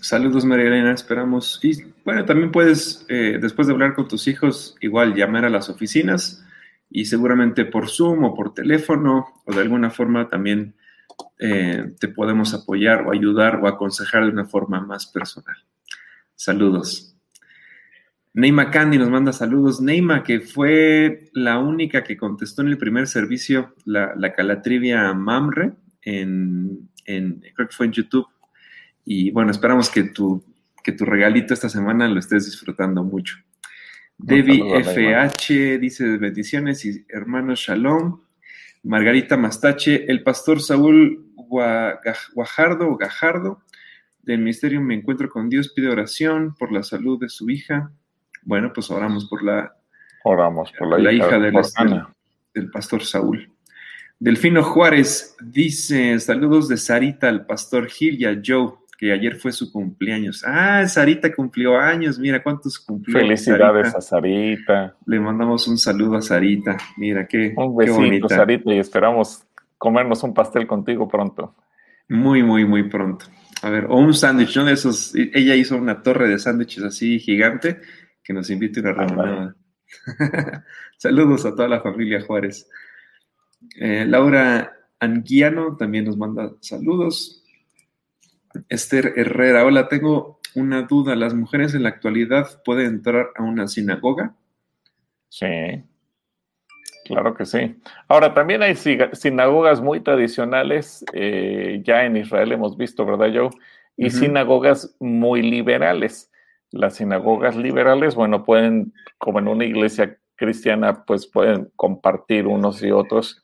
Saludos, 0.00 0.44
María 0.44 0.66
Elena, 0.66 0.90
esperamos. 0.90 1.60
Y 1.62 1.84
bueno, 2.04 2.24
también 2.24 2.50
puedes, 2.50 3.06
eh, 3.08 3.38
después 3.40 3.68
de 3.68 3.74
hablar 3.74 3.94
con 3.94 4.08
tus 4.08 4.26
hijos, 4.26 4.76
igual 4.80 5.14
llamar 5.14 5.44
a 5.44 5.48
las 5.48 5.68
oficinas 5.68 6.44
y 6.90 7.04
seguramente 7.04 7.64
por 7.64 7.88
Zoom 7.88 8.24
o 8.24 8.34
por 8.34 8.52
teléfono 8.52 9.28
o 9.46 9.54
de 9.54 9.60
alguna 9.60 9.90
forma 9.90 10.28
también 10.28 10.74
eh, 11.38 11.94
te 12.00 12.08
podemos 12.08 12.52
apoyar 12.52 13.06
o 13.06 13.12
ayudar 13.12 13.60
o 13.62 13.68
aconsejar 13.68 14.24
de 14.24 14.32
una 14.32 14.44
forma 14.44 14.80
más 14.80 15.06
personal. 15.06 15.56
Saludos. 16.34 17.13
Neima 18.34 18.70
Candy 18.70 18.98
nos 18.98 19.10
manda 19.10 19.32
saludos. 19.32 19.80
Neima, 19.80 20.24
que 20.24 20.40
fue 20.40 21.30
la 21.32 21.58
única 21.58 22.02
que 22.02 22.16
contestó 22.16 22.62
en 22.62 22.68
el 22.68 22.78
primer 22.78 23.06
servicio 23.06 23.74
la, 23.84 24.12
la 24.16 24.32
calatrivia 24.32 25.14
Mamre, 25.14 25.72
en, 26.02 26.90
en, 27.06 27.40
creo 27.54 27.68
que 27.68 27.76
fue 27.76 27.86
en 27.86 27.92
YouTube 27.92 28.26
y 29.04 29.30
bueno, 29.30 29.50
esperamos 29.50 29.88
que 29.88 30.04
tu, 30.04 30.42
que 30.82 30.92
tu 30.92 31.04
regalito 31.04 31.54
esta 31.54 31.68
semana 31.68 32.08
lo 32.08 32.18
estés 32.18 32.46
disfrutando 32.46 33.04
mucho. 33.04 33.36
Debbie 34.18 34.62
FH 34.82 35.78
dice 35.78 36.16
bendiciones 36.16 36.84
y 36.84 37.04
hermanos 37.08 37.60
Shalom. 37.60 38.20
Margarita 38.82 39.36
Mastache, 39.36 40.10
el 40.10 40.22
pastor 40.22 40.60
Saúl 40.60 41.32
Guajardo 42.34 42.96
Gajardo 42.96 43.62
del 44.22 44.40
ministerio 44.40 44.80
Me 44.80 44.94
Encuentro 44.94 45.28
con 45.28 45.48
Dios 45.48 45.70
pide 45.70 45.88
oración 45.88 46.54
por 46.58 46.72
la 46.72 46.82
salud 46.82 47.18
de 47.18 47.28
su 47.28 47.48
hija. 47.48 47.92
Bueno, 48.44 48.72
pues 48.72 48.90
oramos 48.90 49.26
por 49.26 49.42
la, 49.42 49.74
oramos 50.24 50.72
por 50.78 51.00
la, 51.00 51.12
hija, 51.12 51.38
del, 51.38 51.54
del, 52.54 52.70
pastor 52.70 53.02
Saúl. 53.02 53.50
Delfino 54.18 54.62
Juárez 54.62 55.36
dice, 55.42 56.18
saludos 56.20 56.68
de 56.68 56.76
Sarita 56.76 57.28
al 57.28 57.46
pastor 57.46 57.88
Gil 57.88 58.20
y 58.20 58.24
a 58.24 58.40
Joe, 58.44 58.72
que 58.98 59.12
ayer 59.12 59.36
fue 59.36 59.52
su 59.52 59.72
cumpleaños. 59.72 60.44
Ah, 60.46 60.86
Sarita 60.86 61.32
cumplió 61.34 61.78
años, 61.78 62.18
mira 62.18 62.42
cuántos 62.42 62.78
cumplió. 62.78 63.18
Felicidades 63.18 63.94
a 63.94 64.00
Sarita. 64.00 64.96
Le 65.06 65.20
mandamos 65.20 65.66
un 65.66 65.78
saludo 65.78 66.16
a 66.16 66.22
Sarita, 66.22 66.76
mira 66.96 67.26
qué, 67.26 67.54
un 67.56 67.76
besito, 67.76 68.28
Sarita, 68.28 68.72
y 68.72 68.78
esperamos 68.78 69.44
comernos 69.78 70.22
un 70.22 70.32
pastel 70.32 70.66
contigo 70.66 71.08
pronto. 71.08 71.54
Muy, 72.08 72.42
muy, 72.42 72.64
muy 72.64 72.84
pronto. 72.84 73.26
A 73.62 73.70
ver, 73.70 73.86
o 73.88 73.96
un 73.96 74.12
sándwich, 74.12 74.56
¿no? 74.56 74.64
De 74.66 74.72
esos, 74.72 75.14
ella 75.14 75.54
hizo 75.54 75.76
una 75.76 76.02
torre 76.02 76.28
de 76.28 76.38
sándwiches 76.38 76.84
así 76.84 77.18
gigante 77.18 77.80
que 78.24 78.32
nos 78.32 78.50
invite 78.50 78.80
una 78.80 78.92
reunión. 78.92 79.56
Saludos 80.96 81.44
a 81.44 81.54
toda 81.54 81.68
la 81.68 81.82
familia 81.82 82.22
Juárez. 82.22 82.68
Eh, 83.76 84.04
Laura 84.06 84.72
Anguiano 84.98 85.76
también 85.76 86.06
nos 86.06 86.16
manda 86.16 86.52
saludos. 86.60 87.44
Esther 88.68 89.12
Herrera, 89.16 89.64
hola, 89.64 89.88
tengo 89.88 90.40
una 90.54 90.82
duda. 90.82 91.14
¿Las 91.14 91.34
mujeres 91.34 91.74
en 91.74 91.82
la 91.82 91.90
actualidad 91.90 92.62
pueden 92.64 92.86
entrar 92.86 93.28
a 93.36 93.42
una 93.42 93.68
sinagoga? 93.68 94.34
Sí, 95.28 95.82
claro 97.04 97.34
que 97.34 97.44
sí. 97.44 97.76
Ahora, 98.08 98.32
también 98.32 98.62
hay 98.62 98.76
sinagogas 98.76 99.80
muy 99.80 100.00
tradicionales, 100.00 101.04
eh, 101.12 101.80
ya 101.84 102.04
en 102.04 102.16
Israel 102.16 102.52
hemos 102.52 102.76
visto, 102.76 103.04
¿verdad, 103.04 103.30
Joe? 103.34 103.50
Y 103.96 104.10
sinagogas 104.10 104.96
muy 104.98 105.42
liberales. 105.42 106.30
Las 106.74 106.96
sinagogas 106.96 107.56
liberales, 107.56 108.14
bueno, 108.14 108.44
pueden, 108.44 108.92
como 109.18 109.38
en 109.38 109.48
una 109.48 109.64
iglesia 109.64 110.18
cristiana, 110.36 111.04
pues 111.04 111.26
pueden 111.26 111.70
compartir 111.76 112.46
unos 112.46 112.82
y 112.82 112.90
otros. 112.90 113.42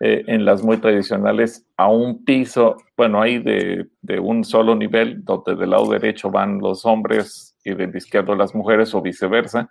Eh, 0.00 0.24
en 0.26 0.44
las 0.44 0.64
muy 0.64 0.78
tradicionales 0.78 1.64
a 1.76 1.88
un 1.88 2.24
piso, 2.24 2.76
bueno, 2.96 3.22
hay 3.22 3.38
de, 3.38 3.86
de, 4.00 4.18
un 4.18 4.42
solo 4.42 4.74
nivel, 4.74 5.24
donde 5.24 5.54
del 5.54 5.70
lado 5.70 5.88
derecho 5.88 6.28
van 6.28 6.58
los 6.58 6.84
hombres 6.84 7.56
y 7.64 7.74
del 7.74 7.94
izquierdo 7.94 8.34
las 8.34 8.52
mujeres 8.52 8.94
o 8.96 9.00
viceversa, 9.00 9.70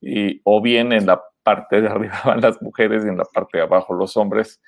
y, 0.00 0.40
o 0.44 0.62
bien 0.62 0.92
en 0.92 1.06
la 1.06 1.20
parte 1.42 1.80
de 1.80 1.88
arriba 1.88 2.20
van 2.24 2.40
las 2.40 2.62
mujeres 2.62 3.04
y 3.04 3.08
en 3.08 3.18
la 3.18 3.24
parte 3.24 3.58
de 3.58 3.64
abajo 3.64 3.92
los 3.94 4.16
hombres. 4.16 4.60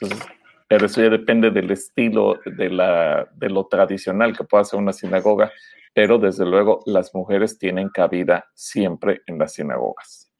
Entonces, 0.00 0.28
pero 0.68 0.84
eso 0.84 1.02
ya 1.02 1.08
depende 1.08 1.50
del 1.50 1.70
estilo 1.70 2.38
de, 2.44 2.68
la, 2.68 3.26
de 3.36 3.48
lo 3.48 3.66
tradicional 3.66 4.36
que 4.36 4.44
pueda 4.44 4.64
ser 4.64 4.78
una 4.78 4.92
sinagoga, 4.92 5.50
pero 5.94 6.18
desde 6.18 6.44
luego 6.44 6.82
las 6.86 7.14
mujeres 7.14 7.58
tienen 7.58 7.88
cabida 7.88 8.46
siempre 8.54 9.22
en 9.26 9.38
las 9.38 9.54
sinagogas. 9.54 10.30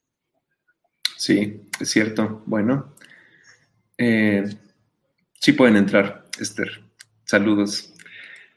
Sí, 1.16 1.62
es 1.80 1.90
cierto. 1.90 2.42
Bueno, 2.46 2.94
eh, 3.96 4.44
sí 5.40 5.52
pueden 5.52 5.76
entrar, 5.76 6.24
Esther. 6.38 6.68
Saludos. 7.24 7.92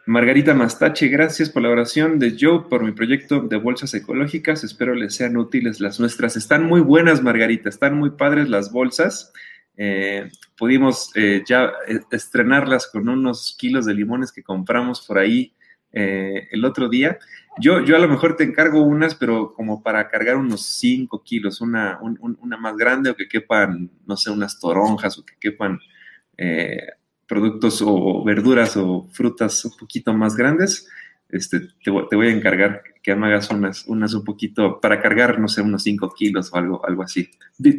Margarita 0.06 0.54
Mastache, 0.54 1.08
gracias 1.08 1.50
por 1.50 1.62
la 1.62 1.70
oración 1.70 2.20
de 2.20 2.36
Joe 2.40 2.66
por 2.70 2.84
mi 2.84 2.92
proyecto 2.92 3.42
de 3.42 3.58
bolsas 3.58 3.94
ecológicas. 3.94 4.64
Espero 4.64 4.96
les 4.96 5.16
sean 5.16 5.38
útiles 5.38 5.80
las 5.80 6.00
nuestras. 6.00 6.38
Están 6.38 6.66
muy 6.66 6.82
buenas, 6.82 7.22
Margarita, 7.22 7.70
están 7.70 7.98
muy 7.98 8.12
padres 8.12 8.50
las 8.50 8.72
bolsas. 8.72 9.32
Eh, 9.78 10.30
pudimos 10.58 11.12
eh, 11.16 11.44
ya 11.48 11.72
estrenarlas 12.12 12.88
con 12.88 13.10
unos 13.10 13.56
kilos 13.58 13.86
de 13.86 13.94
limones 13.94 14.32
que 14.32 14.44
compramos 14.44 15.06
por 15.06 15.18
ahí 15.18 15.54
el 15.92 16.64
otro 16.66 16.90
día. 16.90 17.18
Yo, 17.60 17.84
yo 17.84 17.96
a 17.96 18.00
lo 18.00 18.08
mejor 18.08 18.36
te 18.36 18.44
encargo 18.44 18.82
unas, 18.82 19.16
pero 19.16 19.54
como 19.54 19.84
para 19.84 20.08
cargar 20.08 20.38
unos 20.38 20.66
5 20.66 21.22
kilos, 21.24 21.62
una, 21.62 22.00
una 22.02 22.58
más 22.58 22.78
grande 22.78 23.10
o 23.10 23.16
que 23.16 23.28
quepan, 23.28 23.90
no 24.06 24.16
sé, 24.16 24.32
unas 24.32 24.60
toronjas 24.60 25.18
o 25.18 25.26
que 25.26 25.36
quepan 25.40 25.80
productos 27.32 27.82
o 27.82 28.24
verduras 28.26 28.76
o 28.76 29.08
frutas 29.12 29.64
un 29.64 29.72
poquito 29.78 30.14
más 30.14 30.36
grandes, 30.36 30.90
este, 31.32 31.62
te, 31.84 31.92
voy 31.92 32.28
a 32.28 32.32
encargar 32.32 32.82
que 33.02 33.16
me 33.16 33.28
hagas 33.28 33.50
unas, 33.50 33.88
unas 33.88 34.14
un 34.14 34.24
poquito 34.24 34.80
para 34.80 35.02
cargar, 35.02 35.40
no 35.40 35.48
sé, 35.48 35.62
unos 35.62 35.84
5 35.84 36.14
kilos 36.14 36.54
o 36.54 36.58
algo, 36.58 36.86
algo 36.86 37.04
así. 37.04 37.30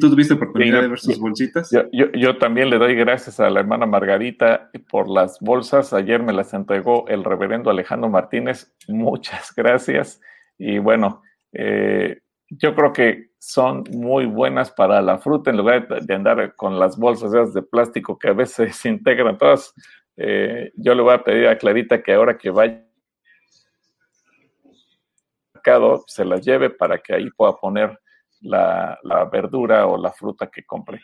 ¿Tú 0.01 0.11
tuviste 0.11 0.35
oportunidad 0.35 0.83
de 0.83 0.89
ver 0.89 0.99
sus 0.99 1.19
bolsitas? 1.19 1.71
Yo, 1.93 2.11
yo, 2.13 2.39
también 2.39 2.71
le 2.71 2.79
doy 2.79 2.95
gracias 2.95 3.39
a 3.41 3.51
la 3.51 3.61
hermana 3.61 3.87
Margarita 3.87 4.71
por 4.91 5.09
las 5.09 5.39
bolsas. 5.41 5.93
Ayer 5.93 6.23
me 6.23 6.33
las 6.33 6.55
entregó 6.55 7.07
el 7.09 7.25
reverendo 7.25 7.71
Alejandro 7.71 8.09
Martínez. 8.09 8.75
Muchas 8.89 9.53
gracias. 9.57 10.21
Y 10.59 10.79
bueno, 10.79 11.23
eh, 11.53 12.21
yo 12.49 12.75
creo 12.75 12.93
que 12.93 13.33
son 13.39 13.85
muy 13.91 14.27
buenas 14.27 14.71
para 14.71 15.03
la 15.03 15.19
fruta 15.19 15.51
en 15.51 15.57
lugar 15.57 15.89
de 15.89 16.15
andar 16.15 16.55
con 16.55 16.79
las 16.79 16.97
bolsas 16.97 17.53
de 17.53 17.63
plástico 17.63 18.19
que 18.19 18.29
a 18.29 18.33
veces 18.33 18.77
se 18.77 18.89
integran 18.89 19.39
todas. 19.39 19.75
Eh, 20.17 20.71
yo 20.77 20.95
le 20.95 21.03
voy 21.03 21.15
a 21.15 21.25
pedir 21.25 21.49
a 21.49 21.59
Clarita 21.59 22.03
que 22.03 22.13
ahora 22.13 22.37
que 22.37 22.51
vaya 22.51 22.85
se 26.07 26.25
las 26.25 26.45
lleve 26.45 26.71
para 26.71 26.99
que 26.99 27.15
ahí 27.15 27.31
pueda 27.31 27.57
poner 27.57 27.99
la, 28.41 28.99
verdura 29.31 29.87
o 29.87 29.97
la 29.97 30.11
fruta 30.11 30.49
que 30.49 30.65
compre. 30.65 31.01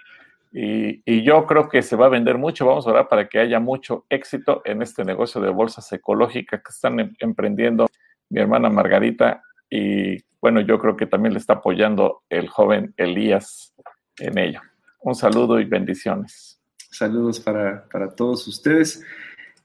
Y, 0.52 1.02
y, 1.04 1.22
yo 1.22 1.44
creo 1.46 1.68
que 1.68 1.82
se 1.82 1.94
va 1.94 2.06
a 2.06 2.10
vender 2.10 2.38
mucho. 2.38 2.66
Vamos 2.66 2.86
a 2.86 2.90
orar 2.90 3.08
para 3.08 3.28
que 3.28 3.38
haya 3.38 3.60
mucho 3.60 4.06
éxito 4.08 4.62
en 4.64 4.80
este 4.80 5.04
negocio 5.04 5.40
de 5.40 5.50
bolsas 5.50 5.92
ecológicas 5.92 6.62
que 6.62 6.70
están 6.70 6.98
em, 7.00 7.14
emprendiendo 7.18 7.86
mi 8.30 8.40
hermana 8.40 8.70
Margarita 8.70 9.42
y 9.70 10.18
bueno, 10.40 10.60
yo 10.60 10.78
creo 10.78 10.96
que 10.96 11.06
también 11.06 11.32
le 11.32 11.40
está 11.40 11.54
apoyando 11.54 12.22
el 12.28 12.48
joven 12.48 12.94
Elías 12.96 13.74
en 14.18 14.38
ello. 14.38 14.60
Un 15.00 15.14
saludo 15.14 15.60
y 15.60 15.64
bendiciones. 15.64 16.60
Saludos 16.90 17.40
para, 17.40 17.86
todos 18.16 18.46
ustedes. 18.46 19.04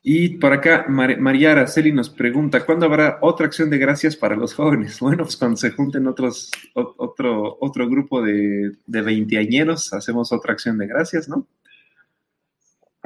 Y 0.06 0.38
por 0.38 0.52
acá, 0.52 0.86
María 0.90 1.54
Araceli 1.54 1.94
nos 1.94 2.10
pregunta, 2.10 2.66
¿cuándo 2.66 2.86
habrá 2.86 3.20
otra 3.22 3.46
acción 3.46 3.70
de 3.70 3.78
gracias 3.78 4.18
para 4.18 4.36
los 4.36 4.54
jóvenes? 4.54 5.00
Bueno, 5.02 5.24
pues 5.24 5.38
cuando 5.38 5.56
se 5.56 5.72
junten 5.72 6.08
otros, 6.08 6.52
otro, 6.74 7.58
otro 7.62 7.90
grupo 7.90 8.22
de, 8.22 8.74
de 8.86 9.02
veinteañeros, 9.02 9.94
hacemos 9.94 10.34
otra 10.34 10.52
acción 10.52 10.78
de 10.78 10.88
gracias, 10.88 11.30
¿no? 11.30 11.48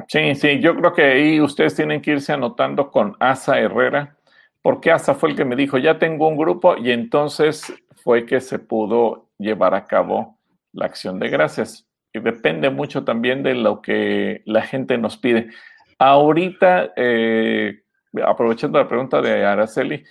Sí, 0.08 0.34
sí, 0.34 0.58
yo 0.60 0.74
creo 0.74 0.92
que 0.92 1.02
ahí 1.02 1.40
ustedes 1.40 1.76
tienen 1.76 2.02
que 2.02 2.12
irse 2.12 2.32
anotando 2.32 2.90
con 2.90 3.14
Asa 3.20 3.60
Herrera, 3.60 4.16
porque 4.60 4.90
hasta 4.90 5.14
fue 5.14 5.30
el 5.30 5.36
que 5.36 5.44
me 5.44 5.54
dijo, 5.54 5.78
ya 5.78 5.98
tengo 5.98 6.26
un 6.26 6.36
grupo 6.36 6.76
y 6.76 6.90
entonces 6.90 7.72
fue 8.02 8.26
que 8.26 8.40
se 8.40 8.58
pudo 8.58 9.28
llevar 9.38 9.74
a 9.74 9.86
cabo 9.86 10.38
la 10.72 10.86
acción 10.86 11.20
de 11.20 11.28
gracias. 11.28 11.86
Y 12.12 12.20
depende 12.20 12.70
mucho 12.70 13.04
también 13.04 13.42
de 13.42 13.54
lo 13.54 13.82
que 13.82 14.42
la 14.46 14.62
gente 14.62 14.98
nos 14.98 15.16
pide. 15.16 15.50
Ahorita, 15.98 16.92
eh, 16.96 17.82
aprovechando 18.24 18.78
la 18.78 18.88
pregunta 18.88 19.20
de 19.20 19.44
Araceli, 19.44 20.04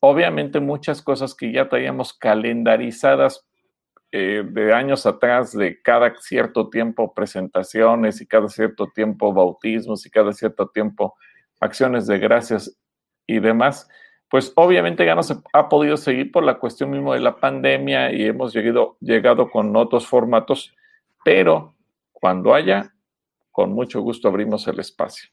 obviamente 0.00 0.60
muchas 0.60 1.02
cosas 1.02 1.34
que 1.34 1.52
ya 1.52 1.68
traíamos 1.68 2.12
calendarizadas 2.12 3.46
eh, 4.12 4.42
de 4.44 4.72
años 4.74 5.06
atrás, 5.06 5.56
de 5.56 5.80
cada 5.80 6.14
cierto 6.18 6.68
tiempo 6.68 7.14
presentaciones 7.14 8.20
y 8.20 8.26
cada 8.26 8.48
cierto 8.48 8.88
tiempo 8.92 9.32
bautismos 9.32 10.04
y 10.04 10.10
cada 10.10 10.32
cierto 10.32 10.68
tiempo 10.68 11.14
acciones 11.60 12.06
de 12.06 12.18
gracias 12.18 12.76
y 13.26 13.38
demás, 13.38 13.88
pues 14.28 14.52
obviamente 14.56 15.06
ya 15.06 15.14
no 15.14 15.22
se 15.22 15.36
ha 15.52 15.68
podido 15.68 15.96
seguir 15.96 16.32
por 16.32 16.42
la 16.42 16.58
cuestión 16.58 16.90
mismo 16.90 17.14
de 17.14 17.20
la 17.20 17.36
pandemia 17.36 18.12
y 18.12 18.24
hemos 18.24 18.52
llegado, 18.52 18.96
llegado 19.00 19.48
con 19.48 19.76
otros 19.76 20.06
formatos, 20.06 20.74
pero 21.24 21.76
cuando 22.12 22.52
haya, 22.52 22.92
con 23.50 23.72
mucho 23.72 24.00
gusto 24.00 24.28
abrimos 24.28 24.66
el 24.68 24.80
espacio. 24.80 25.28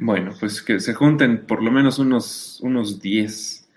Bueno, 0.00 0.32
pues 0.38 0.62
que 0.62 0.80
se 0.80 0.94
junten 0.94 1.46
por 1.46 1.62
lo 1.62 1.70
menos 1.70 1.98
unos, 1.98 2.60
unos 2.62 3.00
10. 3.00 3.68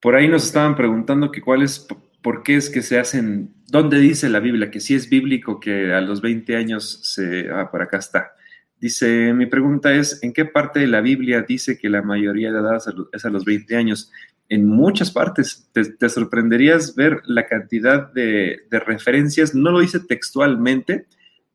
Por 0.00 0.14
ahí 0.14 0.28
nos 0.28 0.44
estaban 0.44 0.76
preguntando 0.76 1.32
que 1.32 1.40
cuál 1.40 1.62
es, 1.62 1.86
por 2.22 2.42
qué 2.42 2.56
es 2.56 2.68
que 2.68 2.82
se 2.82 2.98
hacen, 2.98 3.54
¿dónde 3.66 3.98
dice 3.98 4.28
la 4.28 4.40
Biblia? 4.40 4.70
Que 4.70 4.80
si 4.80 4.94
es 4.94 5.08
bíblico 5.08 5.60
que 5.60 5.92
a 5.92 6.00
los 6.00 6.20
20 6.20 6.56
años 6.56 7.00
se, 7.02 7.50
ah, 7.50 7.70
por 7.70 7.82
acá 7.82 7.98
está, 7.98 8.32
Dice, 8.80 9.34
mi 9.34 9.46
pregunta 9.46 9.92
es, 9.92 10.22
¿en 10.22 10.32
qué 10.32 10.44
parte 10.44 10.78
de 10.78 10.86
la 10.86 11.00
Biblia 11.00 11.42
dice 11.42 11.78
que 11.78 11.88
la 11.88 12.02
mayoría 12.02 12.52
de 12.52 12.60
edad 12.60 12.78
es 13.12 13.24
a 13.24 13.30
los 13.30 13.44
20 13.44 13.76
años? 13.76 14.12
En 14.48 14.66
muchas 14.66 15.10
partes. 15.10 15.68
Te, 15.72 16.08
sorprenderías 16.08 16.94
ver 16.94 17.20
la 17.26 17.46
cantidad 17.46 18.12
de, 18.12 18.60
referencias. 18.70 19.54
No 19.54 19.72
lo 19.72 19.80
dice 19.80 19.98
textualmente, 20.00 21.06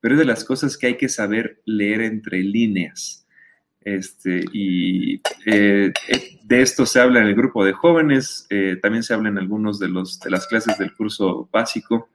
pero 0.04 0.16
es 0.16 0.20
de 0.20 0.26
las 0.26 0.44
cosas 0.44 0.78
que 0.78 0.88
hay 0.88 0.98
que 0.98 1.08
saber 1.08 1.62
leer 1.66 2.02
entre 2.02 2.44
líneas. 2.44 3.26
Este, 3.80 4.44
y 4.52 5.22
eh, 5.46 5.94
de 6.44 6.62
esto 6.62 6.86
se 6.86 7.00
habla 7.00 7.22
en 7.22 7.28
el 7.28 7.36
grupo 7.36 7.64
de 7.64 7.72
jóvenes, 7.72 8.46
también 8.82 9.04
se 9.04 9.14
habla 9.14 9.30
en 9.30 9.38
algunos 9.38 9.80
de, 9.80 9.88
los, 9.88 10.20
de 10.20 10.30
las 10.30 10.46
clases 10.48 10.78
del 10.78 10.94
curso 10.94 11.48
básico. 11.54 12.10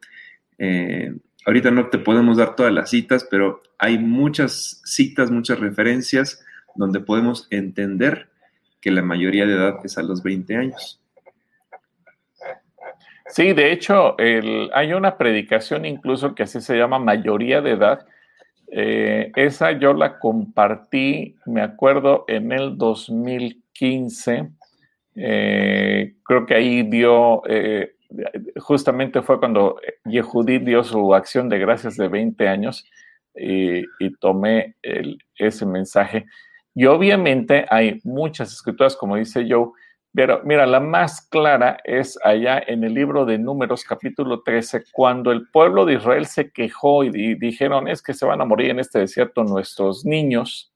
ahorita 1.46 1.70
no 1.70 1.88
te 1.88 1.96
podemos 1.96 2.36
dar 2.36 2.56
todas 2.56 2.74
las 2.74 2.90
citas, 2.90 3.26
pero 3.30 3.62
hay 3.78 3.98
muchas 3.98 4.82
citas, 4.84 5.30
muchas 5.30 5.58
referencias 5.58 6.44
donde 6.76 7.00
podemos 7.00 7.46
entender 7.48 8.28
que 8.82 8.90
la 8.90 9.00
mayoría 9.00 9.46
de 9.46 9.54
edad 9.54 9.76
es 9.82 9.96
a 9.96 10.02
los 10.02 10.22
20 10.22 10.56
años. 10.56 11.00
Sí, 13.28 13.52
de 13.52 13.72
hecho, 13.72 14.16
hay 14.18 14.92
una 14.92 15.18
predicación 15.18 15.84
incluso 15.84 16.34
que 16.34 16.44
así 16.44 16.60
se 16.60 16.76
llama 16.76 16.98
mayoría 16.98 17.60
de 17.60 17.72
edad. 17.72 18.06
Eh, 18.70 19.32
esa 19.36 19.72
yo 19.72 19.94
la 19.94 20.18
compartí, 20.18 21.36
me 21.46 21.62
acuerdo, 21.62 22.24
en 22.28 22.52
el 22.52 22.76
2015. 22.76 24.50
Eh, 25.14 26.14
creo 26.22 26.46
que 26.46 26.54
ahí 26.54 26.82
dio, 26.82 27.42
eh, 27.48 27.92
justamente 28.56 29.22
fue 29.22 29.38
cuando 29.38 29.76
Yehudí 30.04 30.58
dio 30.58 30.84
su 30.84 31.14
acción 31.14 31.48
de 31.48 31.58
gracias 31.58 31.96
de 31.96 32.08
20 32.08 32.48
años 32.48 32.84
y, 33.34 33.84
tomé 34.20 34.74
ese 35.36 35.66
mensaje. 35.66 36.26
Y 36.74 36.86
obviamente 36.86 37.66
hay 37.70 38.00
muchas 38.04 38.52
escrituras, 38.52 38.96
como 38.96 39.16
dice 39.16 39.46
Joe, 39.48 39.70
pero 40.14 40.40
mira, 40.44 40.66
la 40.66 40.80
más 40.80 41.20
clara 41.20 41.78
es 41.84 42.18
allá 42.24 42.62
en 42.66 42.82
el 42.82 42.94
libro 42.94 43.24
de 43.24 43.38
Números 43.38 43.84
capítulo 43.84 44.42
13, 44.42 44.84
cuando 44.92 45.30
el 45.30 45.48
pueblo 45.50 45.84
de 45.84 45.94
Israel 45.94 46.26
se 46.26 46.50
quejó 46.50 47.04
y 47.04 47.34
dijeron, 47.34 47.88
es 47.88 48.02
que 48.02 48.14
se 48.14 48.26
van 48.26 48.40
a 48.40 48.44
morir 48.44 48.70
en 48.70 48.80
este 48.80 49.00
desierto 49.00 49.44
nuestros 49.44 50.04
niños. 50.04 50.72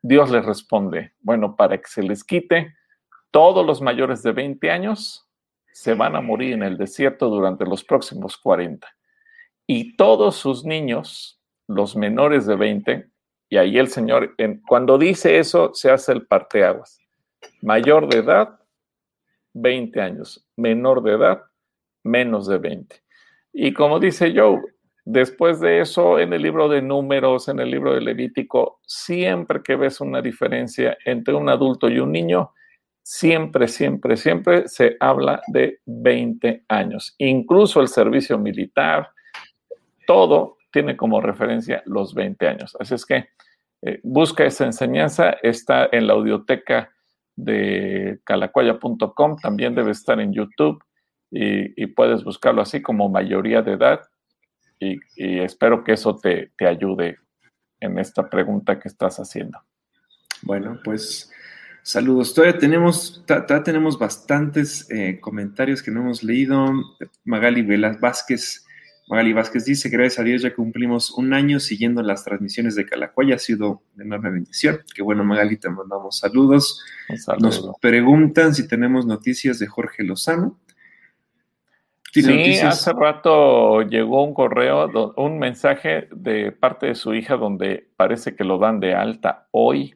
Dios 0.00 0.30
les 0.30 0.44
responde, 0.44 1.12
bueno, 1.20 1.54
para 1.54 1.78
que 1.78 1.88
se 1.88 2.02
les 2.02 2.24
quite, 2.24 2.74
todos 3.30 3.64
los 3.64 3.80
mayores 3.80 4.22
de 4.22 4.32
20 4.32 4.70
años 4.70 5.28
se 5.72 5.94
van 5.94 6.16
a 6.16 6.20
morir 6.20 6.54
en 6.54 6.62
el 6.62 6.76
desierto 6.76 7.28
durante 7.28 7.64
los 7.64 7.84
próximos 7.84 8.36
40. 8.36 8.86
Y 9.66 9.96
todos 9.96 10.36
sus 10.36 10.64
niños, 10.64 11.40
los 11.68 11.94
menores 11.94 12.46
de 12.46 12.56
20, 12.56 13.06
y 13.48 13.56
ahí 13.58 13.78
el 13.78 13.88
Señor, 13.88 14.34
cuando 14.66 14.98
dice 14.98 15.38
eso, 15.38 15.72
se 15.74 15.90
hace 15.90 16.12
el 16.12 16.26
parteaguas. 16.26 16.98
Mayor 17.60 18.08
de 18.08 18.18
edad, 18.18 18.58
20 19.54 20.00
años. 20.00 20.46
Menor 20.56 21.02
de 21.02 21.12
edad, 21.12 21.42
menos 22.04 22.46
de 22.46 22.58
20. 22.58 22.96
Y 23.52 23.72
como 23.72 24.00
dice 24.00 24.32
Joe, 24.34 24.60
después 25.04 25.60
de 25.60 25.80
eso, 25.80 26.18
en 26.18 26.32
el 26.32 26.42
libro 26.42 26.68
de 26.68 26.82
números, 26.82 27.48
en 27.48 27.60
el 27.60 27.70
libro 27.70 27.94
de 27.94 28.00
Levítico, 28.00 28.80
siempre 28.86 29.62
que 29.62 29.76
ves 29.76 30.00
una 30.00 30.22
diferencia 30.22 30.96
entre 31.04 31.34
un 31.34 31.48
adulto 31.48 31.88
y 31.88 31.98
un 31.98 32.12
niño, 32.12 32.52
siempre, 33.02 33.68
siempre, 33.68 34.16
siempre 34.16 34.68
se 34.68 34.96
habla 35.00 35.42
de 35.48 35.80
20 35.86 36.64
años. 36.68 37.14
Incluso 37.18 37.80
el 37.80 37.88
servicio 37.88 38.38
militar, 38.38 39.10
todo 40.06 40.58
tiene 40.70 40.96
como 40.96 41.20
referencia 41.20 41.82
los 41.84 42.14
20 42.14 42.48
años. 42.48 42.76
Así 42.80 42.94
es 42.94 43.04
que 43.04 43.28
eh, 43.82 44.00
busca 44.02 44.44
esa 44.44 44.64
enseñanza, 44.64 45.36
está 45.42 45.88
en 45.92 46.06
la 46.06 46.14
audioteca 46.14 46.90
de 47.36 48.20
calacuaya.com, 48.24 49.36
también 49.40 49.74
debe 49.74 49.90
estar 49.90 50.20
en 50.20 50.32
YouTube 50.32 50.82
y, 51.30 51.86
puedes 51.86 52.24
buscarlo 52.24 52.60
así 52.62 52.82
como 52.82 53.08
mayoría 53.08 53.62
de 53.62 53.72
edad 53.72 54.00
y, 54.78 55.00
espero 55.16 55.84
que 55.84 55.92
eso 55.92 56.16
te, 56.16 56.52
ayude 56.66 57.18
en 57.80 57.98
esta 57.98 58.28
pregunta 58.28 58.78
que 58.78 58.88
estás 58.88 59.18
haciendo. 59.18 59.58
Bueno, 60.42 60.78
pues 60.84 61.30
saludos. 61.82 62.34
Todavía 62.34 62.58
tenemos, 62.58 63.24
todavía 63.26 63.62
tenemos 63.62 63.98
bastantes 63.98 64.90
eh, 64.90 65.18
comentarios 65.20 65.82
que 65.82 65.90
no 65.90 66.00
hemos 66.00 66.22
leído. 66.22 66.66
Magali 67.24 67.62
Velas 67.62 67.98
Vázquez 68.00 68.66
Magali 69.12 69.34
Vázquez 69.34 69.66
dice, 69.66 69.90
gracias 69.90 70.20
a 70.20 70.22
Dios 70.22 70.40
ya 70.40 70.54
cumplimos 70.54 71.10
un 71.10 71.34
año 71.34 71.60
siguiendo 71.60 72.02
las 72.02 72.24
transmisiones 72.24 72.76
de 72.76 72.86
Calacuaya, 72.86 73.34
ha 73.34 73.38
sido 73.38 73.82
de 73.92 74.04
enorme 74.04 74.30
bendición. 74.30 74.78
Qué 74.94 75.02
bueno, 75.02 75.22
Magali, 75.22 75.58
te 75.58 75.68
mandamos 75.68 76.16
saludos. 76.16 76.82
Nos 77.38 77.62
preguntan 77.78 78.54
si 78.54 78.66
tenemos 78.66 79.04
noticias 79.04 79.58
de 79.58 79.66
Jorge 79.66 80.02
Lozano. 80.02 80.58
Sí, 82.10 82.58
hace 82.60 82.92
rato 82.94 83.82
llegó 83.82 84.24
un 84.24 84.32
correo, 84.32 85.12
un 85.18 85.38
mensaje 85.38 86.08
de 86.10 86.50
parte 86.50 86.86
de 86.86 86.94
su 86.94 87.12
hija 87.12 87.36
donde 87.36 87.90
parece 87.98 88.34
que 88.34 88.44
lo 88.44 88.56
dan 88.56 88.80
de 88.80 88.94
alta 88.94 89.46
hoy 89.50 89.94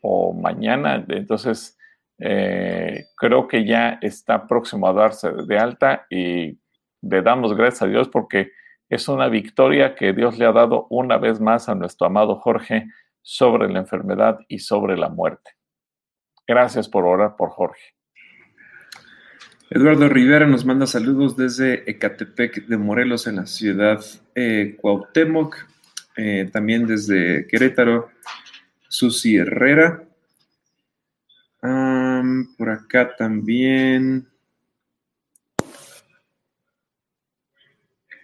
o 0.00 0.32
mañana. 0.32 1.04
Entonces, 1.08 1.78
eh, 2.18 3.04
creo 3.16 3.46
que 3.46 3.64
ya 3.64 4.00
está 4.02 4.48
próximo 4.48 4.88
a 4.88 4.92
darse 4.92 5.30
de 5.46 5.58
alta 5.58 6.06
y 6.10 6.58
le 7.02 7.22
damos 7.22 7.54
gracias 7.54 7.82
a 7.82 7.86
Dios 7.86 8.08
porque 8.08 8.52
es 8.88 9.08
una 9.08 9.28
victoria 9.28 9.94
que 9.94 10.12
Dios 10.12 10.38
le 10.38 10.46
ha 10.46 10.52
dado 10.52 10.86
una 10.90 11.18
vez 11.18 11.40
más 11.40 11.68
a 11.68 11.74
nuestro 11.74 12.06
amado 12.06 12.36
Jorge 12.36 12.88
sobre 13.20 13.68
la 13.68 13.80
enfermedad 13.80 14.40
y 14.48 14.58
sobre 14.58 14.96
la 14.96 15.08
muerte. 15.08 15.52
Gracias 16.46 16.88
por 16.88 17.04
orar 17.04 17.36
por 17.36 17.50
Jorge. 17.50 17.94
Eduardo 19.70 20.08
Rivera 20.08 20.46
nos 20.46 20.66
manda 20.66 20.86
saludos 20.86 21.36
desde 21.36 21.90
Ecatepec 21.90 22.66
de 22.66 22.76
Morelos 22.76 23.26
en 23.26 23.36
la 23.36 23.46
ciudad 23.46 24.04
eh, 24.34 24.76
Cuauhtémoc, 24.78 25.56
eh, 26.16 26.50
también 26.52 26.86
desde 26.86 27.46
Querétaro, 27.46 28.10
Susi 28.88 29.36
Herrera. 29.36 30.04
por 32.58 32.68
acá 32.68 33.16
también 33.16 34.31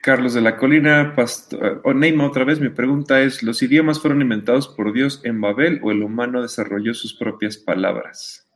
Carlos 0.08 0.32
de 0.32 0.40
la 0.40 0.56
Colina, 0.56 1.12
Pastor, 1.14 1.82
o 1.84 1.92
Neima 1.92 2.26
otra 2.26 2.42
vez, 2.42 2.58
mi 2.60 2.70
pregunta 2.70 3.20
es, 3.20 3.42
¿los 3.42 3.62
idiomas 3.62 4.00
fueron 4.00 4.22
inventados 4.22 4.66
por 4.66 4.94
Dios 4.94 5.20
en 5.22 5.38
Babel 5.38 5.80
o 5.82 5.90
el 5.90 6.02
humano 6.02 6.40
desarrolló 6.40 6.94
sus 6.94 7.12
propias 7.12 7.58
palabras? 7.58 8.50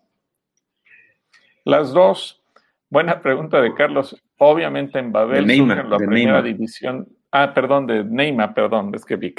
Las 1.67 1.93
dos. 1.93 2.43
Buena 2.89 3.21
pregunta 3.21 3.61
de 3.61 3.75
Carlos. 3.75 4.17
Obviamente 4.39 4.99
en 4.99 5.13
Babel 5.13 5.47
Neymar, 5.47 5.85
la 5.85 5.99
primera 5.99 6.41
división. 6.41 7.07
Ah, 7.31 7.53
perdón, 7.53 7.87
de 7.87 8.03
Neima, 8.03 8.55
perdón, 8.55 8.91
es 8.95 9.05
que 9.05 9.17
vi 9.17 9.35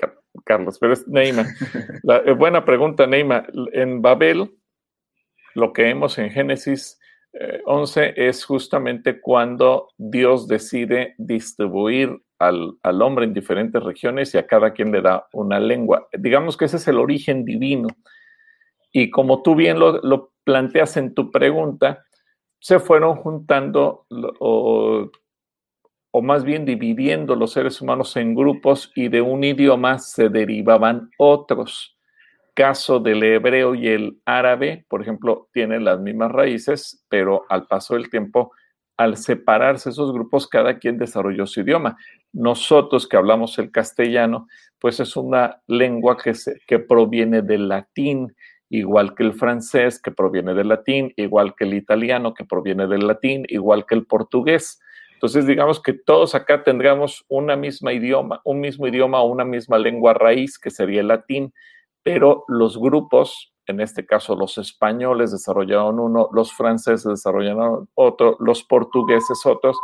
Carlos, 0.46 0.78
pero 0.80 0.94
es 0.94 1.08
Neima. 1.08 1.48
Eh, 2.28 2.34
buena 2.34 2.64
pregunta, 2.64 3.08
Neima. 3.08 3.44
En 3.72 4.04
Babel, 4.04 4.52
lo 5.56 5.74
que 5.74 5.82
vemos 5.82 6.20
en 6.20 6.30
Génesis 6.30 7.00
11 7.66 8.04
eh, 8.04 8.14
es 8.16 8.46
justamente 8.46 9.20
cuando 9.20 9.90
Dios 9.98 10.48
decide 10.48 11.16
distribuir 11.18 12.22
al, 12.40 13.02
hombre 13.02 13.26
en 13.26 13.34
diferentes 13.34 13.82
regiones 13.82 14.34
y 14.34 14.38
a 14.38 14.46
cada 14.46 14.74
quien 14.74 14.92
le 14.92 15.02
da 15.02 15.28
una 15.34 15.60
lengua. 15.60 16.08
Digamos 16.18 16.58
que 16.58 16.66
ese 16.66 16.78
es 16.78 16.88
el 16.88 17.00
origen 17.00 17.46
divino. 17.46 17.88
Y 18.92 19.10
como 19.10 19.42
tú 19.42 19.56
bien 19.56 19.80
lo, 19.80 20.32
planteas 20.44 20.98
en 20.98 21.14
tu 21.14 21.32
pregunta, 21.32 22.04
se 22.60 22.80
fueron 22.80 23.16
juntando 23.16 24.06
o, 24.40 25.10
o, 26.12 26.22
más 26.22 26.44
bien 26.44 26.66
dividiendo 26.66 27.36
los 27.36 27.54
seres 27.54 27.82
humanos 27.82 28.16
en 28.18 28.36
grupos 28.36 28.92
y 28.96 29.08
de 29.08 29.22
un 29.22 29.44
idioma 29.44 30.00
se 30.00 30.30
derivaban 30.30 31.10
otros 31.18 31.93
caso 32.54 33.00
del 33.00 33.24
hebreo 33.24 33.76
y 33.76 33.88
el 33.88 34.20
árabe, 34.26 34.86
por 34.88 35.02
ejemplo, 35.02 35.50
tienen 35.54 35.84
las 35.84 36.00
mismas 36.00 36.32
raíces, 36.32 37.04
pero 37.10 37.46
al 37.50 37.68
paso 37.68 37.96
del 37.96 38.10
tiempo, 38.10 38.52
al 38.98 39.18
separarse 39.18 39.90
esos 39.90 40.14
grupos, 40.14 40.48
cada 40.48 40.78
quien 40.78 40.98
desarrolló 40.98 41.48
su 41.48 41.62
idioma. 41.62 41.98
Nosotros 42.32 43.08
que 43.08 43.18
hablamos 43.18 43.58
el 43.58 43.72
castellano, 43.72 44.48
pues 44.80 45.00
es 45.00 45.16
una 45.16 45.62
lengua 45.68 46.18
que, 46.18 46.34
que 46.68 46.80
proviene 46.80 47.42
del 47.42 47.68
latín, 47.68 48.36
igual 48.70 49.16
que 49.16 49.24
el 49.24 49.34
francés, 49.34 50.02
que 50.02 50.12
proviene 50.12 50.54
del 50.54 50.70
latín, 50.70 51.14
igual 51.16 51.56
que 51.56 51.64
el 51.64 51.74
italiano, 51.74 52.34
que 52.34 52.46
proviene 52.46 52.88
del 52.88 53.08
latín, 53.08 53.46
igual 53.50 53.86
que 53.86 53.96
el 53.96 54.06
portugués. 54.06 54.80
Entonces, 55.14 55.48
digamos 55.48 55.82
que 55.82 55.94
todos 55.94 56.36
acá 56.36 56.64
tendríamos 56.64 57.24
una 57.30 57.56
misma 57.56 57.94
idioma, 57.94 58.42
un 58.44 58.60
mismo 58.60 58.88
idioma 58.88 59.22
o 59.22 59.32
una 59.32 59.46
misma 59.46 59.78
lengua 59.78 60.14
raíz, 60.14 60.60
que 60.60 60.70
sería 60.70 61.02
el 61.02 61.08
latín, 61.08 61.54
pero 62.04 62.44
los 62.48 62.78
grupos, 62.78 63.54
en 63.66 63.80
este 63.80 64.06
caso 64.06 64.36
los 64.36 64.58
españoles 64.58 65.32
desarrollaron 65.32 66.00
uno, 66.00 66.30
los 66.34 66.54
franceses 66.54 67.04
desarrollaron 67.04 67.90
otro, 67.96 68.38
los 68.40 68.64
portugueses 68.64 69.46
otros, 69.46 69.78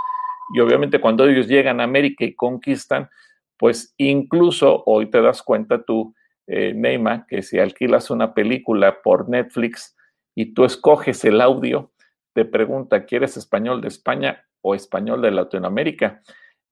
y 0.53 0.59
obviamente 0.59 0.99
cuando 0.99 1.25
ellos 1.27 1.47
llegan 1.47 1.79
a 1.79 1.85
América 1.85 2.25
y 2.25 2.35
conquistan, 2.35 3.09
pues 3.57 3.93
incluso 3.97 4.83
hoy 4.85 5.09
te 5.09 5.21
das 5.21 5.43
cuenta 5.43 5.83
tú, 5.83 6.13
eh, 6.47 6.73
Neymar, 6.73 7.25
que 7.27 7.43
si 7.43 7.59
alquilas 7.59 8.09
una 8.09 8.33
película 8.33 9.01
por 9.01 9.29
Netflix 9.29 9.95
y 10.35 10.53
tú 10.53 10.65
escoges 10.65 11.23
el 11.25 11.41
audio, 11.41 11.91
te 12.33 12.45
pregunta, 12.45 13.05
¿quieres 13.05 13.37
español 13.37 13.81
de 13.81 13.89
España 13.89 14.45
o 14.61 14.75
español 14.75 15.21
de 15.21 15.31
Latinoamérica? 15.31 16.21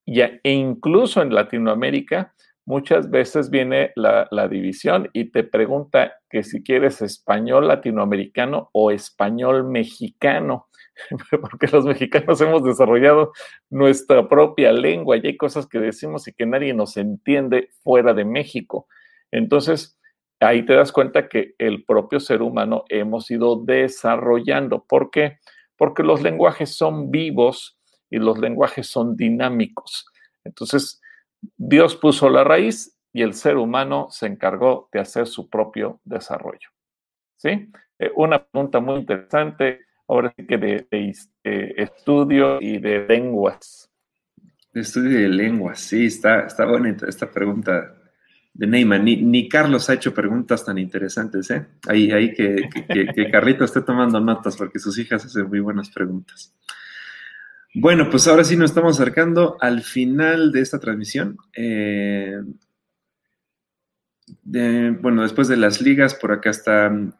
Y, 0.05 0.21
e 0.21 0.39
incluso 0.45 1.21
en 1.21 1.33
Latinoamérica, 1.33 2.33
muchas 2.67 3.09
veces 3.09 3.49
viene 3.49 3.93
la, 3.95 4.47
división 4.49 5.09
y 5.13 5.31
te 5.31 5.45
pregunta 5.45 6.17
que 6.29 6.43
si 6.43 6.61
quieres 6.61 7.01
español 7.01 7.69
latinoamericano 7.69 8.69
o 8.73 8.91
español 8.91 9.63
mexicano, 9.63 10.67
porque 11.41 11.67
los 11.67 11.85
mexicanos 11.85 12.41
hemos 12.41 12.63
desarrollado 12.65 13.31
nuestra 13.69 14.27
propia 14.27 14.73
lengua 14.73 15.15
y 15.15 15.25
hay 15.25 15.37
cosas 15.37 15.65
que 15.65 15.79
decimos 15.79 16.27
y 16.27 16.33
que 16.33 16.45
nadie 16.45 16.73
nos 16.73 16.97
entiende 16.97 17.69
fuera 17.83 18.13
de 18.13 18.25
México. 18.25 18.87
Entonces, 19.31 19.97
ahí 20.41 20.65
te 20.65 20.73
das 20.73 20.91
cuenta 20.91 21.29
que 21.29 21.55
el 21.59 21.85
propio 21.85 22.19
ser 22.19 22.41
humano 22.41 22.83
hemos 22.89 23.31
ido 23.31 23.63
desarrollando. 23.63 24.83
¿Por 24.83 25.09
qué? 25.09 25.39
Porque 25.77 26.03
los 26.03 26.21
lenguajes 26.21 26.75
son 26.75 27.11
vivos 27.11 27.79
y 28.09 28.17
los 28.17 28.37
lenguajes 28.37 28.87
son 28.87 29.15
dinámicos. 29.15 30.05
Entonces, 30.43 31.01
Dios 31.55 31.95
puso 31.95 32.29
la 32.29 32.43
raíz 32.43 32.97
y 33.13 33.21
el 33.21 33.33
ser 33.33 33.57
humano 33.57 34.07
se 34.11 34.27
encargó 34.27 34.89
de 34.91 34.99
hacer 34.99 35.27
su 35.27 35.49
propio 35.49 35.99
desarrollo. 36.03 36.69
¿Sí? 37.37 37.69
Eh, 37.99 38.11
una 38.15 38.43
pregunta 38.43 38.79
muy 38.79 38.99
interesante, 38.99 39.85
ahora 40.07 40.33
sí 40.35 40.45
que 40.45 40.57
de, 40.57 40.87
estudio 41.43 42.61
y 42.61 42.79
de 42.79 43.05
lenguas. 43.07 43.89
De 44.73 44.81
estudio 44.81 45.19
de 45.19 45.29
lenguas, 45.29 45.79
sí, 45.79 46.05
está, 46.05 46.41
está 46.41 46.65
bonita 46.65 47.07
esta 47.07 47.31
pregunta 47.31 47.95
de 48.53 48.67
Neyman. 48.67 49.03
Ni, 49.03 49.49
Carlos 49.49 49.89
ha 49.89 49.93
hecho 49.93 50.13
preguntas 50.13 50.65
tan 50.65 50.77
interesantes, 50.77 51.49
¿eh? 51.51 51.65
Ahí, 51.87 52.11
ahí 52.11 52.33
que, 52.33 52.69
que, 52.87 53.07
que 53.07 53.31
Carlito 53.31 53.65
esté 53.65 53.81
tomando 53.81 54.19
notas 54.19 54.57
porque 54.57 54.79
sus 54.79 54.97
hijas 54.99 55.25
hacen 55.25 55.47
muy 55.47 55.59
buenas 55.59 55.89
preguntas. 55.89 56.53
Bueno, 57.79 58.09
pues 58.09 58.27
ahora 58.27 58.43
sí 58.43 58.57
nos 58.57 58.71
estamos 58.71 58.99
acercando 58.99 59.55
al 59.61 59.83
final 59.83 60.51
de 60.51 60.61
esta 60.61 60.79
transmisión. 60.79 61.37
Eh, 61.55 62.41
bueno, 64.43 65.21
después 65.21 65.47
de 65.47 65.57
las 65.57 65.79
ligas, 65.79 66.15
por 66.15 66.31
acá 66.31 66.49
están 66.49 67.13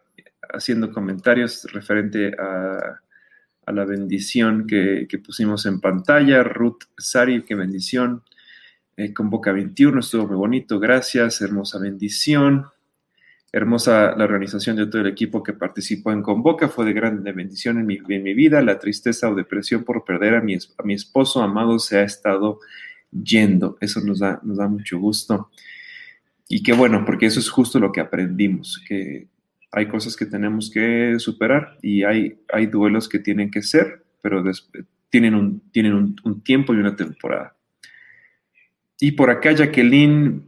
haciendo 0.52 0.92
comentarios 0.92 1.72
referente 1.72 2.32
a, 2.40 3.00
la 3.72 3.86
bendición 3.86 4.66
que, 4.66 5.08
pusimos 5.24 5.68
en 5.68 5.80
pantalla. 5.80 6.42
Ruth 6.42 6.86
Sari, 6.98 7.44
qué 7.44 7.54
bendición. 7.54 8.24
Eh, 8.96 9.14
con 9.14 9.30
Boca 9.30 9.52
21, 9.52 10.00
estuvo 10.00 10.26
muy 10.26 10.38
bonito, 10.38 10.80
gracias, 10.80 11.40
hermosa 11.40 11.78
bendición. 11.78 12.66
Hermosa 13.52 14.16
la 14.16 14.26
organización 14.26 14.76
de 14.76 14.88
todo 14.88 15.02
el 15.02 15.08
equipo 15.08 15.42
que 15.42 15.54
participó 15.54 16.12
en 16.12 16.22
Convoca, 16.22 16.68
fue 16.68 16.86
de 16.86 16.94
gran 16.94 17.24
bendición 17.24 17.80
en 17.80 17.86
mi, 17.86 18.34
vida. 18.34 18.62
La 18.62 18.80
tristeza 18.80 19.30
o 19.30 19.36
depresión 19.36 19.84
por 19.84 20.04
perder 20.04 20.36
a 20.36 20.42
mi, 20.42 20.56
a 20.56 20.84
mi 20.84 20.94
esposo 20.94 21.42
amado 21.42 21.80
se 21.80 21.98
ha 21.98 22.04
estado 22.04 22.60
yendo. 23.12 23.78
Eso 23.80 24.02
nos 24.02 24.20
da, 24.20 24.40
nos 24.44 24.58
da 24.58 24.68
mucho 24.68 25.00
gusto. 25.00 25.50
Y 26.50 26.64
qué 26.64 26.74
bueno, 26.74 27.04
porque 27.06 27.26
eso 27.26 27.40
es 27.40 27.50
justo 27.50 27.80
lo 27.80 27.92
que 27.92 28.02
aprendimos, 28.02 28.82
que 28.88 29.28
hay 29.72 29.88
cosas 29.88 30.16
que 30.16 30.26
tenemos 30.26 30.72
que 30.72 31.16
superar 31.20 31.78
y 31.82 32.04
hay, 32.04 32.40
hay 32.52 32.68
duelos 32.68 33.10
que 33.10 33.20
tienen 33.20 33.52
que 33.52 33.62
ser, 33.62 34.06
pero 34.22 34.44
tienen, 35.10 35.36
un, 35.36 35.60
tienen 35.72 35.94
un, 35.94 36.42
tiempo 36.42 36.74
y 36.74 36.78
una 36.78 36.96
temporada. 36.96 37.56
Y 39.00 39.12
por 39.12 39.30
acá 39.30 39.52
Jacqueline 39.52 40.48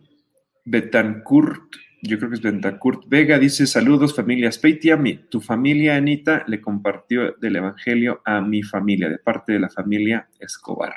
Betancourt 0.66 1.76
yo 2.02 2.18
creo 2.18 2.30
que 2.30 2.36
es 2.36 2.42
Bentacurt 2.42 3.04
Vega, 3.08 3.38
dice 3.38 3.68
saludos 3.68 4.16
familia 4.16 4.52
Speitia, 4.52 4.98
mi, 4.98 5.16
tu 5.16 5.42
familia 5.42 5.96
Anita 5.96 6.44
le 6.48 6.62
compartió 6.62 7.34
del 7.34 7.58
Evangelio 7.58 8.22
a 8.26 8.42
mi 8.42 8.64
familia, 8.64 9.10
de 9.10 9.18
parte 9.18 9.54
de 9.54 9.60
la 9.60 9.70
familia 9.70 10.30
Escobar. 10.40 10.96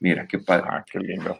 Mira, 0.00 0.26
qué 0.26 0.38
padre. 0.38 0.66
Ah, 0.70 0.84
qué 0.90 0.98
lindo. 0.98 1.38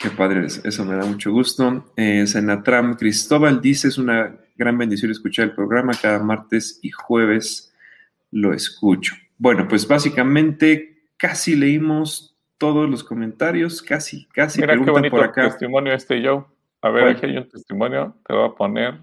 Qué 0.00 0.10
padre, 0.10 0.46
eso 0.46 0.84
me 0.84 0.96
da 0.96 1.04
mucho 1.04 1.30
gusto. 1.32 1.92
Eh, 1.96 2.26
Senatram 2.26 2.96
Cristóbal 2.96 3.60
dice, 3.60 3.88
es 3.88 3.98
una 3.98 4.36
gran 4.56 4.76
bendición 4.76 5.10
escuchar 5.10 5.46
el 5.46 5.54
programa, 5.54 5.92
cada 6.00 6.18
martes 6.18 6.80
y 6.82 6.90
jueves 6.90 7.72
lo 8.30 8.52
escucho. 8.52 9.14
Bueno, 9.38 9.68
pues 9.68 9.86
básicamente 9.86 11.08
casi 11.16 11.54
leímos 11.54 12.36
todos 12.58 12.88
los 12.88 13.04
comentarios, 13.04 13.82
casi, 13.82 14.26
casi. 14.26 14.60
Mira 14.60 14.74
qué 14.74 14.90
bonito 14.90 15.16
por 15.16 15.24
acá. 15.24 15.44
testimonio 15.44 15.92
este 15.92 16.20
yo. 16.20 16.53
A 16.84 16.90
ver, 16.90 17.04
aquí 17.04 17.24
hay 17.24 17.38
un 17.38 17.48
testimonio, 17.48 18.14
te 18.26 18.34
voy 18.34 18.46
a 18.46 18.54
poner. 18.54 19.00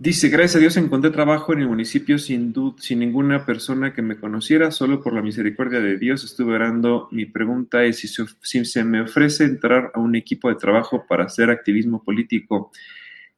Dice, 0.00 0.28
gracias 0.28 0.56
a 0.56 0.58
Dios 0.58 0.76
encontré 0.76 1.12
trabajo 1.12 1.52
en 1.52 1.60
el 1.60 1.68
municipio 1.68 2.18
sin, 2.18 2.52
sin 2.78 2.98
ninguna 2.98 3.46
persona 3.46 3.94
que 3.94 4.02
me 4.02 4.18
conociera, 4.18 4.72
solo 4.72 5.04
por 5.04 5.12
la 5.12 5.22
misericordia 5.22 5.78
de 5.78 5.98
Dios 5.98 6.24
estuve 6.24 6.56
orando. 6.56 7.06
Mi 7.12 7.26
pregunta 7.26 7.84
es 7.84 8.00
si 8.00 8.08
si 8.08 8.64
se 8.64 8.82
me 8.82 9.02
ofrece 9.02 9.44
entrar 9.44 9.92
a 9.94 10.00
un 10.00 10.16
equipo 10.16 10.48
de 10.48 10.56
trabajo 10.56 11.06
para 11.08 11.26
hacer 11.26 11.48
activismo 11.48 12.02
político 12.02 12.72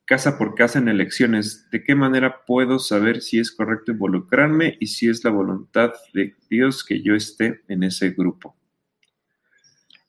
casa 0.06 0.38
por 0.38 0.54
casa 0.54 0.78
en 0.78 0.88
elecciones, 0.88 1.68
¿de 1.70 1.84
qué 1.84 1.94
manera 1.94 2.46
puedo 2.46 2.78
saber 2.78 3.20
si 3.20 3.38
es 3.38 3.52
correcto 3.52 3.92
involucrarme 3.92 4.78
y 4.80 4.86
si 4.86 5.10
es 5.10 5.22
la 5.24 5.30
voluntad 5.30 5.92
de 6.14 6.34
Dios 6.48 6.82
que 6.82 7.02
yo 7.02 7.14
esté 7.14 7.60
en 7.68 7.82
ese 7.82 8.12
grupo? 8.12 8.57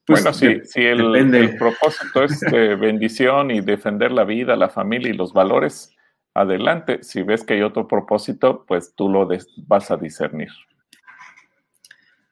Pues 0.09 0.23
bueno, 0.23 0.33
si, 0.33 0.65
si 0.65 0.81
el, 0.81 1.55
propósito 1.59 2.23
es 2.23 2.39
de 2.39 2.75
bendición 2.75 3.51
y 3.51 3.61
defender 3.61 4.11
la 4.11 4.23
vida, 4.23 4.55
la 4.55 4.69
familia 4.69 5.11
y 5.11 5.13
los 5.13 5.33
valores, 5.33 5.95
adelante. 6.33 7.03
Si 7.03 7.21
ves 7.21 7.43
que 7.43 7.53
hay 7.53 7.61
otro 7.61 7.87
propósito, 7.87 8.65
pues 8.67 8.95
tú 8.95 9.07
lo 9.07 9.29
vas 9.67 9.91
a 9.91 9.97
discernir. 9.97 10.49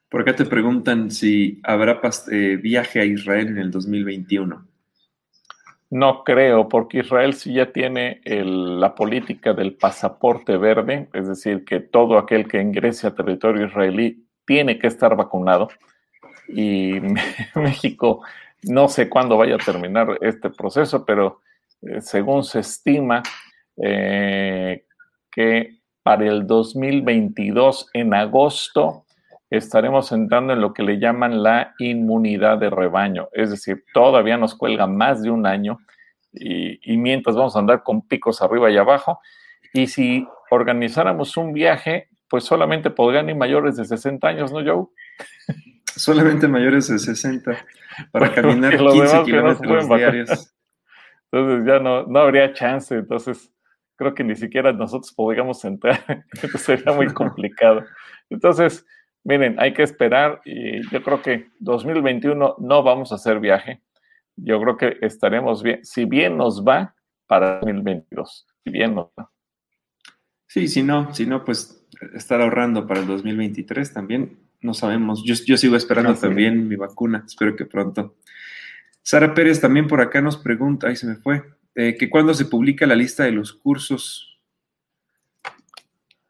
Por 0.09 0.21
acá 0.21 0.35
te 0.35 0.45
preguntan 0.45 1.11
si 1.11 1.61
habrá 1.63 2.01
eh, 2.31 2.57
viaje 2.59 2.99
a 2.99 3.05
Israel 3.05 3.49
en 3.49 3.59
el 3.59 3.69
2021. 3.69 4.65
No 5.91 6.23
creo, 6.23 6.67
porque 6.67 7.01
Israel 7.01 7.35
sí 7.35 7.53
ya 7.53 7.71
tiene 7.71 8.21
la 8.25 8.95
política 8.95 9.53
del 9.53 9.75
pasaporte 9.75 10.57
verde, 10.57 11.09
es 11.13 11.27
decir, 11.27 11.63
que 11.63 11.79
todo 11.79 12.17
aquel 12.17 12.47
que 12.47 12.59
ingrese 12.59 13.05
a 13.05 13.13
territorio 13.13 13.67
israelí 13.67 14.25
tiene 14.47 14.79
que 14.79 14.87
estar 14.87 15.15
vacunado 15.15 15.69
y 16.47 16.99
México 17.55 18.21
no 18.63 18.87
sé 18.87 19.09
cuándo 19.09 19.37
vaya 19.37 19.55
a 19.55 19.59
terminar 19.59 20.17
este 20.21 20.49
proceso, 20.49 21.05
pero 21.05 21.41
eh, 21.81 22.01
según 22.01 22.43
se 22.43 22.59
estima 22.59 23.23
eh, 23.81 24.85
que 25.31 25.77
para 26.03 26.25
el 26.25 26.47
2022, 26.47 27.89
en 27.93 28.13
agosto, 28.13 29.03
estaremos 29.49 30.11
entrando 30.11 30.53
en 30.53 30.61
lo 30.61 30.73
que 30.73 30.83
le 30.83 30.99
llaman 30.99 31.43
la 31.43 31.73
inmunidad 31.79 32.57
de 32.57 32.69
rebaño, 32.69 33.29
es 33.33 33.51
decir, 33.51 33.83
todavía 33.93 34.37
nos 34.37 34.55
cuelga 34.55 34.87
más 34.87 35.21
de 35.21 35.29
un 35.29 35.45
año 35.45 35.79
y, 36.33 36.93
y 36.93 36.97
mientras 36.97 37.35
vamos 37.35 37.55
a 37.55 37.59
andar 37.59 37.83
con 37.83 38.01
picos 38.01 38.41
arriba 38.41 38.69
y 38.69 38.77
abajo. 38.77 39.19
Y 39.73 39.87
si 39.87 40.27
organizáramos 40.49 41.37
un 41.37 41.53
viaje, 41.53 42.09
pues 42.29 42.43
solamente 42.43 42.89
podrían 42.89 43.29
ir 43.29 43.35
mayores 43.35 43.77
de 43.77 43.85
60 43.85 44.27
años, 44.27 44.51
¿no, 44.51 44.63
Joe? 44.63 44.87
solamente 45.97 46.47
mayores 46.47 46.87
de 46.87 46.99
60 46.99 47.65
para 48.11 48.33
caminar 48.33 48.77
15 48.77 49.23
kilómetros 49.23 49.87
diarios. 49.89 50.53
Entonces 51.31 51.67
ya 51.67 51.79
no, 51.79 52.05
no 52.05 52.19
habría 52.19 52.53
chance, 52.53 52.95
entonces 52.95 53.51
creo 53.97 54.13
que 54.13 54.23
ni 54.23 54.35
siquiera 54.35 54.71
nosotros 54.71 55.11
podríamos 55.13 55.63
entrar, 55.65 56.25
sería 56.57 56.93
muy 56.93 57.07
complicado. 57.07 57.83
Entonces, 58.29 58.85
miren, 59.23 59.59
hay 59.59 59.73
que 59.73 59.83
esperar 59.83 60.41
y 60.45 60.87
yo 60.89 61.03
creo 61.03 61.21
que 61.21 61.49
2021 61.59 62.55
no 62.59 62.83
vamos 62.83 63.11
a 63.11 63.15
hacer 63.15 63.39
viaje. 63.39 63.81
Yo 64.35 64.61
creo 64.61 64.77
que 64.77 64.97
estaremos 65.01 65.63
bien, 65.63 65.83
si 65.83 66.05
bien 66.05 66.37
nos 66.37 66.63
va 66.63 66.95
para 67.25 67.59
2022, 67.59 68.47
si 68.63 68.69
bien 68.69 68.95
nos 68.95 69.07
va. 69.19 69.29
Sí, 70.47 70.67
si 70.67 70.83
no, 70.83 71.13
si 71.13 71.25
no, 71.25 71.43
pues 71.43 71.85
estar 72.13 72.39
ahorrando 72.39 72.87
para 72.87 73.01
el 73.01 73.07
2023 73.07 73.93
también 73.93 74.46
no 74.67 74.75
sabemos. 74.75 75.23
Yo, 75.23 75.33
yo 75.45 75.57
sigo 75.57 75.75
esperando 75.75 76.13
también 76.13 76.67
mi 76.67 76.75
vacuna, 76.75 77.23
espero 77.25 77.55
que 77.55 77.65
pronto. 77.65 78.15
Sara 79.01 79.33
Pérez 79.33 79.61
también 79.61 79.87
por 79.87 80.01
acá 80.01 80.21
nos 80.21 80.37
pregunta, 80.37 80.87
ahí 80.87 80.95
se 80.97 81.07
me 81.07 81.15
fue, 81.15 81.41
eh, 81.73 81.95
que 81.97 82.09
cuándo 82.09 82.33
se 82.33 82.45
publica 82.45 82.85
la 82.85 82.95
lista 82.95 83.23
de 83.23 83.31
los 83.31 83.53
cursos. 83.53 84.37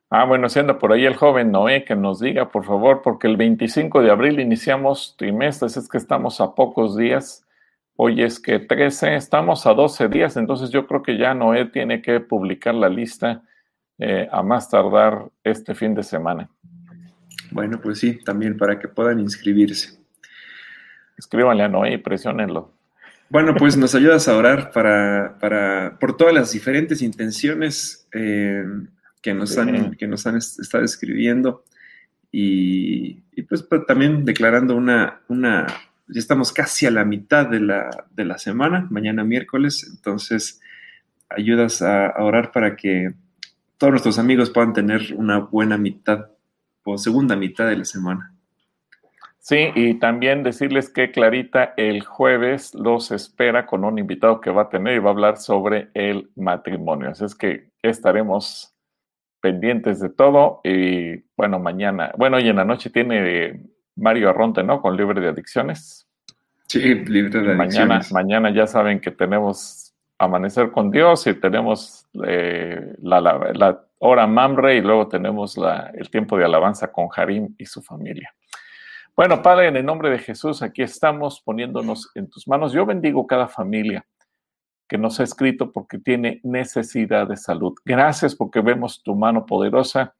Ah, 0.10 0.24
bueno, 0.26 0.48
si 0.48 0.60
anda 0.60 0.78
por 0.78 0.94
ahí 0.94 1.06
el 1.06 1.16
joven 1.16 1.52
Noé, 1.52 1.84
que 1.84 1.96
nos 1.96 2.20
diga, 2.20 2.50
por 2.50 2.64
favor, 2.64 3.02
porque 3.02 3.28
el 3.28 3.36
25 3.36 4.02
de 4.02 4.12
abril 4.12 4.40
iniciamos 4.40 5.16
trimestres, 5.18 5.76
es 5.76 5.90
que 5.90 5.98
estamos 5.98 6.40
a 6.40 6.54
pocos 6.54 6.96
días. 6.96 7.46
Hoy 7.98 8.22
es 8.22 8.40
que 8.40 8.60
13, 8.60 9.16
estamos 9.16 9.66
a 9.66 9.74
12 9.74 10.08
días, 10.08 10.38
entonces 10.38 10.70
yo 10.70 10.86
creo 10.86 11.02
que 11.02 11.18
ya 11.18 11.34
Noé 11.34 11.66
tiene 11.66 12.02
que 12.02 12.20
publicar 12.20 12.76
la 12.76 12.88
lista 12.88 13.42
eh, 13.98 14.30
a 14.32 14.44
más 14.44 14.70
tardar 14.70 15.30
este 15.44 15.74
fin 15.74 15.96
de 15.96 16.04
semana. 16.04 16.52
Bueno, 17.52 17.80
pues 17.82 18.00
sí, 18.00 18.20
también 18.24 18.58
para 18.58 18.80
que 18.80 18.88
puedan 18.88 19.20
inscribirse. 19.20 20.00
Escríbanle 21.18 21.64
a 21.64 21.68
Noé 21.68 21.94
y 21.94 21.98
presionenlo. 21.98 22.74
Bueno, 23.30 23.56
pues 23.56 23.78
nos 23.78 23.96
ayudas 23.96 24.28
a 24.28 24.38
orar 24.38 24.72
para, 24.72 25.38
para, 25.40 25.98
por 26.00 26.16
todas 26.16 26.34
las 26.34 26.52
diferentes 26.52 27.02
intenciones 27.02 28.08
eh, 28.14 28.64
que, 29.22 29.34
nos 29.34 29.58
han, 29.58 29.96
que 29.96 30.08
nos 30.08 30.28
han 30.28 30.38
estado 30.38 30.84
escribiendo 30.84 31.64
y, 32.32 33.22
pues, 33.44 33.66
también 33.88 34.26
declarando 34.26 34.76
una, 34.76 35.22
una 35.28 35.66
ya 36.08 36.20
estamos 36.20 36.52
casi 36.52 36.86
a 36.86 36.92
la 36.92 37.06
mitad 37.06 37.48
de 37.48 37.60
la, 37.60 38.06
de 38.12 38.26
la 38.26 38.38
semana, 38.38 38.88
mañana 38.90 39.24
miércoles, 39.24 39.90
entonces 39.90 40.62
ayudas 41.30 41.82
a, 41.82 42.14
orar 42.20 42.52
para 42.52 42.76
que 42.76 43.14
todos 43.78 43.92
nuestros 43.92 44.20
amigos 44.20 44.50
puedan 44.50 44.74
tener 44.74 45.14
una 45.16 45.40
buena 45.40 45.78
mitad 45.78 46.28
o 46.92 46.98
segunda 46.98 47.36
mitad 47.36 47.68
de 47.68 47.78
la 47.78 47.86
semana. 47.86 48.34
Sí, 49.40 49.72
y 49.76 49.94
también 49.94 50.44
decirles 50.44 50.90
que 50.90 51.12
Clarita 51.12 51.74
el 51.78 52.04
jueves 52.04 52.74
los 52.76 53.12
espera 53.12 53.66
con 53.66 53.86
un 53.86 53.98
invitado 53.98 54.42
que 54.42 54.50
va 54.50 54.64
a 54.64 54.70
tener 54.70 54.96
y 54.96 55.00
va 55.00 55.10
a 55.10 55.14
hablar 55.14 55.38
sobre 55.38 55.90
el 55.94 56.30
matrimonio. 56.36 57.12
Así 57.12 57.24
es 57.24 57.34
que 57.34 57.70
estaremos 57.82 58.74
pendientes 59.40 60.02
de 60.02 60.10
todo. 60.10 60.60
Y 60.66 61.24
bueno, 61.38 61.60
mañana, 61.60 62.12
bueno, 62.18 62.40
y 62.40 62.50
en 62.50 62.58
la 62.58 62.66
noche 62.66 62.90
tiene 62.90 63.62
Mario 63.96 64.30
Arronte, 64.30 64.64
¿no? 64.64 64.82
Con 64.82 64.98
Libre 64.98 65.22
de 65.22 65.30
Adicciones. 65.30 66.08
Sí, 66.66 66.80
Libre 66.80 67.42
de 67.42 67.54
Adicciones. 67.54 68.12
Mañana, 68.12 68.50
mañana 68.50 68.50
ya 68.50 68.68
saben 68.68 69.00
que 69.00 69.12
tenemos 69.12 69.88
Amanecer 70.20 70.72
con 70.72 70.90
Dios 70.90 71.28
y 71.28 71.36
tenemos 71.36 72.08
eh, 72.26 72.96
la, 73.04 73.86
hora 74.00 74.28
Mamre 74.28 74.78
y 74.78 74.82
luego 74.82 75.08
tenemos 75.08 75.58
el 75.94 76.10
tiempo 76.10 76.38
de 76.38 76.46
alabanza 76.46 76.92
con 76.92 77.08
Harim 77.16 77.56
y 77.58 77.66
su 77.66 77.82
familia. 77.82 78.34
Bueno, 79.16 79.42
Padre, 79.42 79.68
en 79.68 79.78
el 79.78 79.86
nombre 79.86 80.10
de 80.10 80.20
Jesús, 80.20 80.62
aquí 80.62 80.84
estamos 80.84 81.42
poniéndonos 81.42 82.12
en 82.14 82.30
tus 82.30 82.48
manos. 82.48 82.72
Yo 82.72 82.86
bendigo 82.86 83.26
cada 83.26 83.48
familia 83.48 84.06
que 84.88 84.98
nos 84.98 85.20
ha 85.20 85.24
escrito 85.24 85.72
porque 85.72 85.98
tiene 85.98 86.40
necesidad 86.44 87.28
de 87.28 87.36
salud. 87.36 87.74
Gracias 87.84 88.36
porque 88.36 88.62
vemos 88.62 89.02
tu 89.04 89.16
mano 89.16 89.46
poderosa, 89.46 90.16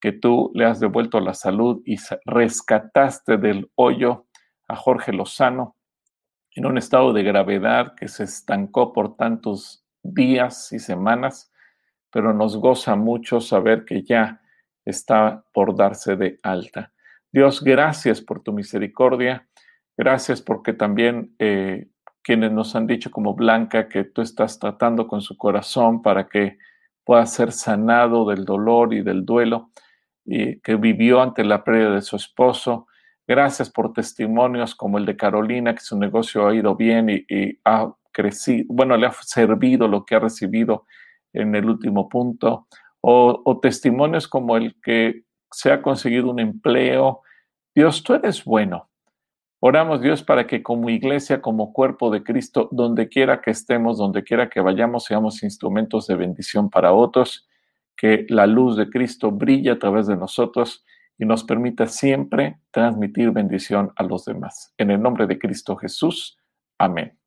que 0.00 0.12
tú 0.12 0.50
le 0.54 0.64
has 0.64 0.80
devuelto 0.80 1.20
la 1.20 1.34
salud 1.34 1.82
y 1.84 1.96
rescataste 2.24 3.36
del 3.36 3.70
hoyo 3.74 4.26
a 4.66 4.74
Jorge 4.74 5.12
Lozano 5.12 5.76
en 6.52 6.66
un 6.66 6.78
estado 6.78 7.12
de 7.12 7.22
gravedad 7.22 7.94
que 7.94 8.08
se 8.08 8.24
estancó 8.24 8.92
por 8.92 9.16
tantos 9.16 9.84
días 10.02 10.72
y 10.72 10.78
semanas, 10.78 11.49
pero 12.12 12.32
nos 12.32 12.56
goza 12.56 12.96
mucho 12.96 13.40
saber 13.40 13.84
que 13.84 14.02
ya 14.02 14.40
está 14.84 15.44
por 15.52 15.76
darse 15.76 16.16
de 16.16 16.38
alta. 16.42 16.92
Dios, 17.32 17.62
gracias 17.62 18.20
por 18.20 18.42
tu 18.42 18.52
misericordia. 18.52 19.46
Gracias 19.96 20.40
porque 20.40 20.72
también 20.72 21.34
eh, 21.38 21.88
quienes 22.22 22.52
nos 22.52 22.74
han 22.74 22.86
dicho 22.86 23.10
como 23.10 23.34
Blanca 23.34 23.88
que 23.88 24.04
tú 24.04 24.22
estás 24.22 24.58
tratando 24.58 25.06
con 25.06 25.20
su 25.20 25.36
corazón 25.36 26.02
para 26.02 26.28
que 26.28 26.58
pueda 27.04 27.24
ser 27.26 27.52
sanado 27.52 28.28
del 28.28 28.44
dolor 28.44 28.94
y 28.94 29.02
del 29.02 29.24
duelo 29.24 29.70
y 30.24 30.60
que 30.60 30.76
vivió 30.76 31.20
ante 31.20 31.44
la 31.44 31.64
pérdida 31.64 31.94
de 31.94 32.02
su 32.02 32.16
esposo. 32.16 32.86
Gracias 33.26 33.70
por 33.70 33.92
testimonios 33.92 34.74
como 34.74 34.98
el 34.98 35.06
de 35.06 35.16
Carolina, 35.16 35.74
que 35.74 35.80
su 35.80 35.98
negocio 35.98 36.48
ha 36.48 36.54
ido 36.54 36.74
bien 36.74 37.08
y, 37.10 37.58
ha 37.64 37.92
crecido, 38.12 38.64
bueno, 38.68 38.96
le 38.96 39.06
ha 39.06 39.12
servido 39.12 39.86
lo 39.86 40.04
que 40.04 40.16
ha 40.16 40.18
recibido 40.20 40.86
en 41.32 41.54
el 41.54 41.68
último 41.68 42.08
punto. 42.08 42.66
O, 43.00 43.42
o 43.44 43.60
testimonios 43.60 44.28
como 44.28 44.56
el 44.56 44.76
que 44.82 45.22
se 45.50 45.72
ha 45.72 45.82
conseguido 45.82 46.30
un 46.30 46.40
empleo. 46.40 47.22
Dios, 47.74 48.02
tú 48.02 48.14
eres 48.14 48.44
bueno. 48.44 48.90
Oramos 49.62 50.00
Dios 50.00 50.22
para 50.22 50.46
que 50.46 50.62
como 50.62 50.88
iglesia, 50.88 51.42
como 51.42 51.74
cuerpo 51.74 52.10
de 52.10 52.22
Cristo, 52.22 52.68
donde 52.72 53.08
quiera 53.08 53.42
que 53.42 53.50
estemos, 53.50 53.98
donde 53.98 54.24
quiera 54.24 54.48
que 54.48 54.60
vayamos, 54.60 55.04
seamos 55.04 55.42
instrumentos 55.42 56.06
de 56.06 56.16
bendición 56.16 56.70
para 56.70 56.94
otros, 56.94 57.46
que 57.94 58.24
la 58.30 58.46
luz 58.46 58.76
de 58.76 58.88
Cristo 58.88 59.30
brille 59.30 59.70
a 59.70 59.78
través 59.78 60.06
de 60.06 60.16
nosotros 60.16 60.82
y 61.18 61.26
nos 61.26 61.44
permita 61.44 61.86
siempre 61.86 62.58
transmitir 62.70 63.30
bendición 63.32 63.92
a 63.96 64.02
los 64.02 64.24
demás. 64.24 64.72
En 64.78 64.90
el 64.90 65.02
nombre 65.02 65.26
de 65.26 65.38
Cristo 65.38 65.76
Jesús. 65.76 66.38
Amén. 66.78 67.18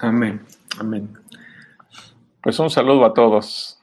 Amén. 0.00 0.42
Amén. 0.78 1.08
Pues 2.46 2.60
un 2.60 2.70
saludo 2.70 3.04
a 3.04 3.12
todos. 3.12 3.82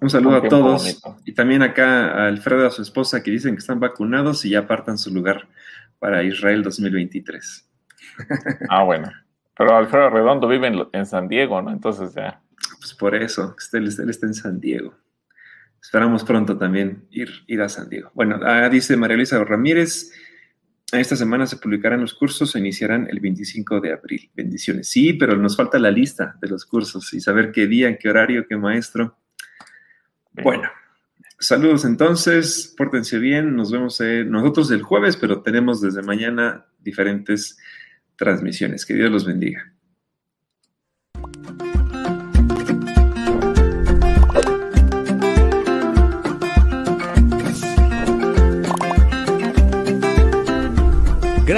Un 0.00 0.10
saludo 0.10 0.38
a 0.38 0.48
todos. 0.48 1.00
Y 1.24 1.32
también 1.32 1.62
acá 1.62 2.08
a 2.08 2.26
Alfredo 2.26 2.64
y 2.64 2.66
a 2.66 2.70
su 2.70 2.82
esposa 2.82 3.22
que 3.22 3.30
dicen 3.30 3.54
que 3.54 3.60
están 3.60 3.78
vacunados 3.78 4.44
y 4.44 4.50
ya 4.50 4.58
apartan 4.58 4.98
su 4.98 5.14
lugar 5.14 5.46
para 6.00 6.24
Israel 6.24 6.64
2023. 6.64 7.70
Ah, 8.68 8.82
bueno. 8.82 9.12
Pero 9.56 9.76
Alfredo 9.76 10.10
Redondo 10.10 10.48
vive 10.48 10.88
en, 10.92 11.06
San 11.06 11.28
Diego, 11.28 11.62
¿no? 11.62 11.70
Entonces 11.70 12.12
ya. 12.16 12.42
Pues 12.80 12.94
por 12.94 13.14
eso, 13.14 13.54
él, 13.74 13.86
está 13.86 14.26
en 14.26 14.34
San 14.34 14.58
Diego. 14.58 14.92
Esperamos 15.80 16.24
pronto 16.24 16.58
también 16.58 17.06
ir, 17.12 17.44
ir 17.46 17.62
a 17.62 17.68
San 17.68 17.88
Diego. 17.88 18.10
Bueno, 18.12 18.40
ah, 18.44 18.68
dice 18.68 18.96
María 18.96 19.16
Luisa 19.16 19.38
Ramírez, 19.44 20.10
esta 20.92 21.16
semana 21.16 21.46
se 21.46 21.56
publicarán 21.56 22.00
los 22.00 22.14
cursos, 22.14 22.52
se 22.52 22.58
iniciarán 22.58 23.08
el 23.10 23.20
25 23.20 23.80
de 23.80 23.92
abril. 23.92 24.30
Bendiciones. 24.34 24.88
Sí, 24.88 25.14
pero 25.14 25.36
nos 25.36 25.56
falta 25.56 25.78
la 25.78 25.90
lista 25.90 26.36
de 26.40 26.48
los 26.48 26.64
cursos 26.64 27.12
y 27.14 27.20
saber 27.20 27.52
qué 27.52 27.66
día, 27.66 27.98
qué 27.98 28.08
horario, 28.08 28.46
qué 28.46 28.56
maestro. 28.56 29.16
Bueno, 30.42 30.68
Saludos 31.44 31.84
entonces, 31.84 32.72
pórtense 32.74 33.18
bien, 33.18 33.54
nos 33.54 33.70
vemos 33.70 34.00
eh, 34.00 34.24
nosotros 34.24 34.70
el 34.70 34.82
jueves, 34.82 35.16
pero 35.18 35.42
tenemos 35.42 35.80
desde 35.80 36.00
mañana 36.00 36.64
diferentes 36.80 37.58
transmisiones. 38.16 38.86
Que 38.86 38.94
Dios 38.94 39.10
los 39.10 39.26
bendiga. 39.26 39.73